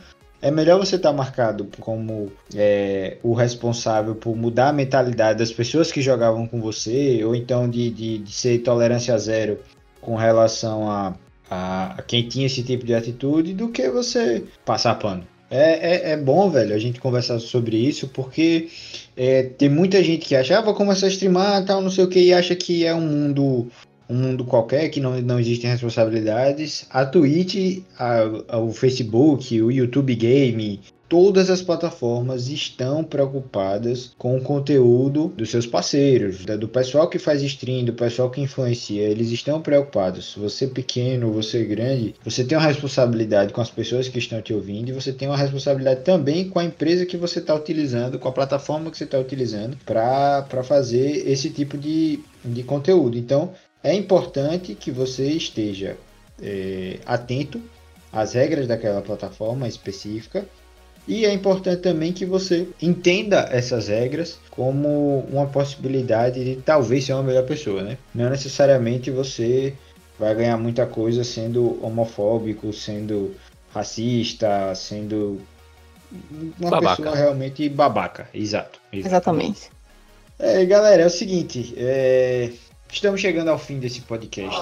é 0.45 0.51
melhor 0.51 0.77
você 0.77 0.95
estar 0.95 1.09
tá 1.09 1.15
marcado 1.15 1.67
como 1.79 2.31
é, 2.53 3.17
o 3.23 3.33
responsável 3.33 4.13
por 4.13 4.35
mudar 4.35 4.69
a 4.69 4.73
mentalidade 4.73 5.39
das 5.39 5.51
pessoas 5.51 5.91
que 5.91 6.03
jogavam 6.03 6.45
com 6.45 6.61
você, 6.61 7.23
ou 7.23 7.35
então 7.35 7.67
de, 7.67 7.89
de, 7.89 8.19
de 8.19 8.31
ser 8.31 8.59
tolerância 8.59 9.17
zero 9.17 9.57
com 9.99 10.15
relação 10.15 10.87
a, 10.87 11.15
a, 11.49 12.03
quem 12.05 12.27
tinha 12.27 12.45
esse 12.45 12.61
tipo 12.61 12.85
de 12.85 12.93
atitude, 12.93 13.55
do 13.55 13.69
que 13.69 13.89
você 13.89 14.43
passar 14.63 14.93
pano. 14.99 15.25
É, 15.49 16.11
é, 16.11 16.11
é 16.11 16.17
bom, 16.17 16.47
velho, 16.51 16.75
a 16.75 16.79
gente 16.79 16.99
conversar 16.99 17.39
sobre 17.39 17.77
isso, 17.77 18.07
porque 18.09 18.69
é, 19.17 19.41
tem 19.41 19.67
muita 19.67 20.03
gente 20.03 20.27
que 20.27 20.35
acha, 20.35 20.59
ah, 20.59 20.61
vou 20.61 20.75
começar 20.75 21.07
a 21.07 21.09
streamar, 21.09 21.65
tal, 21.65 21.81
não 21.81 21.89
sei 21.89 22.03
o 22.03 22.07
que, 22.07 22.19
e 22.19 22.31
acha 22.31 22.55
que 22.55 22.85
é 22.85 22.93
um 22.93 23.01
mundo 23.01 23.67
um 24.10 24.16
mundo 24.16 24.45
qualquer 24.45 24.89
que 24.89 24.99
não, 24.99 25.20
não 25.22 25.39
existem 25.39 25.70
responsabilidades. 25.70 26.86
A 26.89 27.06
Twitch, 27.06 27.84
a, 27.97 28.20
a, 28.49 28.60
o 28.60 28.72
Facebook, 28.72 29.62
o 29.62 29.72
YouTube 29.72 30.16
Game, 30.16 30.80
todas 31.08 31.49
as 31.49 31.62
plataformas 31.62 32.47
estão 32.47 33.03
preocupadas 33.03 34.14
com 34.18 34.38
o 34.38 34.41
conteúdo 34.41 35.32
dos 35.36 35.49
seus 35.49 35.66
parceiros, 35.66 36.45
do 36.45 36.68
pessoal 36.68 37.08
que 37.08 37.20
faz 37.20 37.41
stream, 37.41 37.86
do 37.86 37.93
pessoal 37.93 38.30
que 38.30 38.41
influencia. 38.41 39.03
Eles 39.03 39.30
estão 39.30 39.62
preocupados. 39.62 40.36
Você 40.38 40.68
pequeno, 40.68 41.32
você 41.32 41.64
grande, 41.64 42.16
você 42.24 42.43
tem 42.43 42.58
uma 42.58 42.68
responsabilidade 42.68 43.53
com 43.53 43.62
as 43.62 43.70
pessoas 43.70 44.08
que 44.08 44.20
estão 44.20 44.41
te 44.41 44.53
ouvindo 44.53 44.89
e 44.89 44.93
você 44.93 45.14
tem 45.14 45.28
uma 45.28 45.38
responsabilidade 45.38 46.01
também 46.01 46.49
com 46.49 46.60
a 46.60 46.66
empresa 46.66 47.06
que 47.06 47.18
você 47.18 47.39
está 47.39 47.53
utilizando, 47.53 48.20
com 48.20 48.28
a 48.28 48.32
plataforma 48.32 48.89
que 48.89 48.97
você 48.97 49.03
está 49.03 49.20
utilizando 49.20 49.78
para 49.86 50.64
fazer 50.64 51.30
esse 51.30 51.49
tipo 51.49 51.78
de, 51.78 52.20
de 52.43 52.64
conteúdo. 52.64 53.18
Então, 53.18 53.51
é 53.86 53.93
importante 53.93 54.73
que 54.73 54.89
você 54.89 55.27
esteja 55.27 55.95
é, 56.41 56.97
atento 57.05 57.61
às 58.11 58.33
regras 58.33 58.67
daquela 58.67 58.99
plataforma 58.99 59.67
específica 59.67 60.43
e 61.07 61.23
é 61.23 61.31
importante 61.31 61.81
também 61.83 62.11
que 62.11 62.25
você 62.25 62.67
entenda 62.81 63.47
essas 63.51 63.88
regras 63.88 64.39
como 64.49 65.19
uma 65.31 65.45
possibilidade 65.45 66.43
de 66.43 66.55
talvez 66.63 67.05
ser 67.05 67.13
uma 67.13 67.21
melhor 67.21 67.45
pessoa, 67.45 67.83
né? 67.83 67.99
Não 68.13 68.27
necessariamente 68.27 69.11
você 69.11 69.75
vai 70.17 70.33
ganhar 70.33 70.57
muita 70.57 70.88
coisa 70.88 71.23
sendo 71.23 71.77
homofóbico, 71.86 72.73
sendo 72.73 73.36
racista, 73.71 74.73
sendo 74.73 75.39
uma 76.59 76.71
babaca. 76.71 77.03
pessoa 77.03 77.15
realmente 77.15 77.69
babaca. 77.69 78.27
Exato. 78.33 78.79
Exatamente. 78.91 79.69
É, 80.39 80.65
galera, 80.65 81.03
é 81.03 81.05
o 81.05 81.09
seguinte, 81.09 81.75
é, 81.77 82.51
Estamos 82.91 83.19
chegando 83.19 83.49
ao 83.49 83.59
fim 83.59 83.77
desse 83.77 84.01
podcast. 84.01 84.55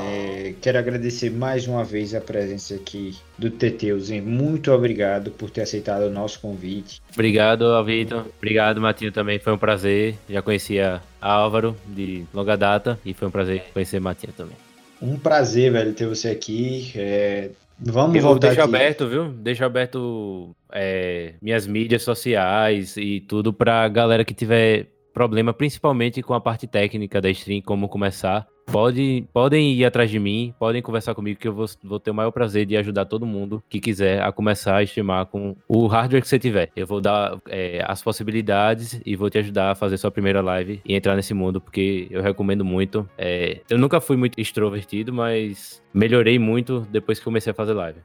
É, 0.00 0.54
quero 0.60 0.78
agradecer 0.78 1.30
mais 1.30 1.66
uma 1.66 1.82
vez 1.82 2.14
a 2.14 2.20
presença 2.20 2.74
aqui 2.76 3.16
do 3.36 3.50
Teteuzen. 3.50 4.20
Muito 4.20 4.70
obrigado 4.70 5.30
por 5.32 5.50
ter 5.50 5.62
aceitado 5.62 6.02
o 6.02 6.10
nosso 6.10 6.40
convite. 6.40 7.00
Obrigado, 7.12 7.82
Vitor. 7.84 8.26
Obrigado, 8.36 8.80
Matinho, 8.80 9.10
também. 9.10 9.38
Foi 9.40 9.52
um 9.52 9.58
prazer. 9.58 10.14
Já 10.28 10.40
conhecia 10.40 11.02
Álvaro 11.20 11.76
de 11.86 12.24
longa 12.32 12.56
data 12.56 12.98
e 13.04 13.12
foi 13.12 13.26
um 13.26 13.30
prazer 13.30 13.64
conhecer 13.72 13.98
Matinho 14.00 14.32
também. 14.32 14.56
Um 15.02 15.18
prazer, 15.18 15.72
velho, 15.72 15.92
ter 15.94 16.06
você 16.06 16.28
aqui. 16.28 16.92
É, 16.94 17.50
Vamos 17.80 18.16
Eu 18.16 18.22
voltar 18.22 18.48
deixo 18.48 18.62
aqui. 18.62 18.74
aberto, 18.74 19.08
viu? 19.08 19.28
Deixo 19.28 19.64
aberto 19.64 20.50
é, 20.72 21.34
minhas 21.40 21.66
mídias 21.66 22.02
sociais 22.02 22.96
e 22.96 23.20
tudo 23.20 23.52
pra 23.52 23.86
galera 23.88 24.24
que 24.24 24.34
tiver 24.34 24.86
problema, 25.12 25.52
principalmente 25.52 26.22
com 26.22 26.34
a 26.34 26.40
parte 26.40 26.66
técnica 26.66 27.20
da 27.20 27.30
stream, 27.30 27.60
como 27.60 27.88
começar. 27.88 28.46
Pode, 28.70 29.26
podem 29.32 29.72
ir 29.72 29.84
atrás 29.86 30.10
de 30.10 30.18
mim, 30.18 30.52
podem 30.58 30.82
conversar 30.82 31.14
comigo, 31.14 31.40
que 31.40 31.48
eu 31.48 31.54
vou, 31.54 31.64
vou 31.82 31.98
ter 31.98 32.10
o 32.10 32.14
maior 32.14 32.30
prazer 32.30 32.66
de 32.66 32.76
ajudar 32.76 33.06
todo 33.06 33.24
mundo 33.24 33.62
que 33.66 33.80
quiser 33.80 34.22
a 34.22 34.30
começar 34.30 34.76
a 34.76 34.82
streamar 34.82 35.24
com 35.24 35.56
o 35.66 35.86
hardware 35.86 36.20
que 36.20 36.28
você 36.28 36.38
tiver. 36.38 36.70
Eu 36.76 36.86
vou 36.86 37.00
dar 37.00 37.38
é, 37.48 37.82
as 37.86 38.02
possibilidades 38.02 39.00
e 39.06 39.16
vou 39.16 39.30
te 39.30 39.38
ajudar 39.38 39.70
a 39.70 39.74
fazer 39.74 39.96
sua 39.96 40.10
primeira 40.10 40.42
live 40.42 40.82
e 40.84 40.94
entrar 40.94 41.16
nesse 41.16 41.32
mundo, 41.32 41.62
porque 41.62 42.08
eu 42.10 42.20
recomendo 42.20 42.62
muito. 42.62 43.08
É, 43.16 43.62
eu 43.70 43.78
nunca 43.78 44.02
fui 44.02 44.18
muito 44.18 44.38
extrovertido, 44.38 45.14
mas 45.14 45.82
melhorei 45.94 46.38
muito 46.38 46.86
depois 46.90 47.18
que 47.18 47.24
comecei 47.24 47.52
a 47.52 47.54
fazer 47.54 47.72
live. 47.72 48.00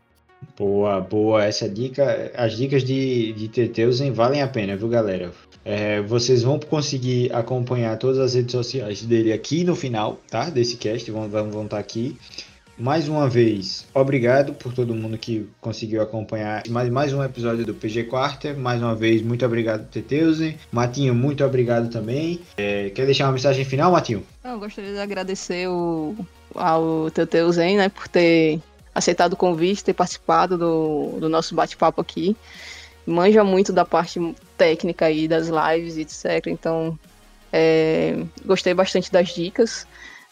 Boa, 0.58 1.02
boa. 1.02 1.44
Essa 1.44 1.68
dica, 1.68 2.32
as 2.36 2.56
dicas 2.56 2.84
de, 2.84 3.34
de 3.34 3.48
Teteusen 3.50 4.12
valem 4.12 4.42
a 4.42 4.48
pena, 4.48 4.76
viu, 4.76 4.88
galera? 4.88 5.32
É, 5.66 6.02
vocês 6.02 6.44
vão 6.44 6.60
conseguir 6.60 7.34
acompanhar 7.34 7.98
todas 7.98 8.20
as 8.20 8.34
redes 8.34 8.52
sociais 8.52 9.02
dele 9.02 9.32
aqui 9.32 9.64
no 9.64 9.76
final, 9.76 10.20
tá? 10.30 10.50
Desse 10.50 10.78
cast, 10.78 11.10
vão, 11.10 11.30
vão, 11.30 11.50
vão 11.50 11.64
estar 11.66 11.80
aqui. 11.80 12.18
Mais 12.78 13.08
uma 13.08 13.30
vez, 13.30 13.86
obrigado 13.94 14.54
por 14.54 14.74
todo 14.74 14.96
mundo 14.96 15.16
que 15.16 15.48
conseguiu 15.62 16.02
acompanhar 16.02 16.64
mais, 16.70 16.90
mais 16.90 17.14
um 17.14 17.24
episódio 17.24 17.64
do 17.64 17.74
PG 17.74 18.06
Quarter. 18.06 18.58
Mais 18.58 18.82
uma 18.82 18.96
vez, 18.96 19.22
muito 19.22 19.46
obrigado, 19.46 19.88
Teteusen. 19.90 20.58
Matinho, 20.72 21.14
muito 21.14 21.46
obrigado 21.46 21.90
também. 21.92 22.42
É, 22.58 22.90
quer 22.90 23.06
deixar 23.06 23.26
uma 23.26 23.34
mensagem 23.34 23.64
final, 23.64 23.92
Matinho? 23.92 24.24
Eu 24.44 24.60
gostaria 24.60 24.92
de 24.92 25.00
agradecer 25.00 25.70
o, 25.70 26.16
ao 26.56 27.12
Teteuzen, 27.12 27.78
né, 27.78 27.90
por 27.90 28.08
ter 28.08 28.60
aceitado 28.94 29.34
o 29.34 29.38
convite, 29.38 29.84
ter 29.84 29.94
participado 29.94 30.58
do, 30.58 31.20
do 31.20 31.30
nosso 31.30 31.54
bate-papo 31.54 32.02
aqui. 32.02 32.36
Manja 33.06 33.44
muito 33.44 33.72
da 33.72 33.86
parte 33.86 34.20
técnica 34.64 35.08
aí 35.08 35.28
das 35.28 35.50
lives, 35.50 35.98
etc. 35.98 36.48
Então, 36.48 36.98
é, 37.52 38.24
gostei 38.46 38.74
bastante 38.74 39.12
das 39.12 39.28
dicas. 39.30 39.86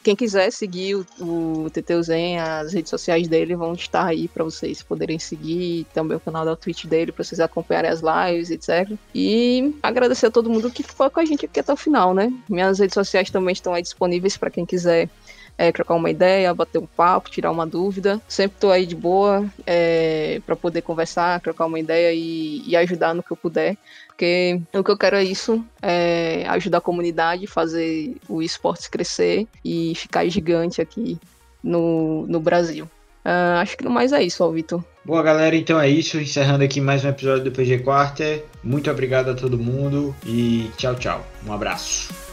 Quem 0.03 0.15
quiser 0.15 0.51
seguir 0.51 0.95
o, 0.95 1.05
o 1.19 1.69
Teteuzen, 1.69 2.39
as 2.39 2.73
redes 2.73 2.89
sociais 2.89 3.27
dele 3.27 3.55
vão 3.55 3.73
estar 3.73 4.05
aí 4.07 4.27
para 4.27 4.43
vocês 4.43 4.81
poderem 4.81 5.19
seguir, 5.19 5.85
também 5.93 6.17
o 6.17 6.19
canal 6.19 6.43
da 6.43 6.55
Twitch 6.55 6.85
dele 6.85 7.11
para 7.11 7.23
vocês 7.23 7.39
acompanharem 7.39 7.91
as 7.91 8.01
lives, 8.01 8.49
etc. 8.49 8.97
E 9.13 9.75
agradecer 9.83 10.27
a 10.27 10.31
todo 10.31 10.49
mundo 10.49 10.71
que 10.71 10.81
ficou 10.81 11.09
com 11.11 11.19
a 11.19 11.25
gente 11.25 11.45
aqui 11.45 11.59
até 11.59 11.71
o 11.71 11.77
final, 11.77 12.15
né? 12.15 12.33
Minhas 12.49 12.79
redes 12.79 12.95
sociais 12.95 13.29
também 13.29 13.53
estão 13.53 13.75
aí 13.75 13.83
disponíveis 13.83 14.37
para 14.37 14.49
quem 14.49 14.65
quiser 14.65 15.07
é, 15.57 15.71
trocar 15.71 15.95
uma 15.95 16.09
ideia, 16.09 16.53
bater 16.53 16.79
um 16.79 16.85
papo, 16.85 17.29
tirar 17.29 17.51
uma 17.51 17.65
dúvida. 17.65 18.21
Sempre 18.27 18.57
tô 18.59 18.71
aí 18.71 18.85
de 18.85 18.95
boa 18.95 19.45
é, 19.65 20.41
para 20.45 20.55
poder 20.55 20.81
conversar, 20.81 21.39
trocar 21.41 21.65
uma 21.65 21.79
ideia 21.79 22.13
e, 22.13 22.63
e, 22.67 22.75
ajudar 22.75 23.13
no 23.13 23.23
que 23.23 23.31
eu 23.31 23.37
puder. 23.37 23.77
Porque 24.07 24.59
o 24.73 24.83
que 24.83 24.91
eu 24.91 24.97
quero 24.97 25.15
é 25.15 25.23
isso, 25.23 25.63
é 25.81 26.45
ajudar 26.47 26.79
a 26.79 26.81
comunidade, 26.81 27.47
fazer 27.47 28.15
o 28.27 28.41
esportes 28.41 28.87
crescer 28.87 29.47
e 29.63 29.93
ficar 29.95 30.27
gigante 30.27 30.81
aqui 30.81 31.17
no, 31.63 32.25
no 32.27 32.39
Brasil. 32.39 32.85
Uh, 33.23 33.61
acho 33.61 33.77
que 33.77 33.83
no 33.83 33.91
mais 33.91 34.11
é 34.11 34.23
isso, 34.23 34.49
Vitor. 34.51 34.83
Boa, 35.05 35.21
galera, 35.21 35.55
então 35.55 35.79
é 35.79 35.87
isso. 35.87 36.19
Encerrando 36.19 36.63
aqui 36.63 36.81
mais 36.81 37.05
um 37.05 37.09
episódio 37.09 37.43
do 37.45 37.51
PG 37.51 37.79
Quarter. 37.79 38.43
Muito 38.63 38.89
obrigado 38.89 39.29
a 39.29 39.33
todo 39.33 39.57
mundo 39.57 40.15
e 40.25 40.69
tchau, 40.77 40.95
tchau. 40.95 41.25
Um 41.45 41.53
abraço. 41.53 42.30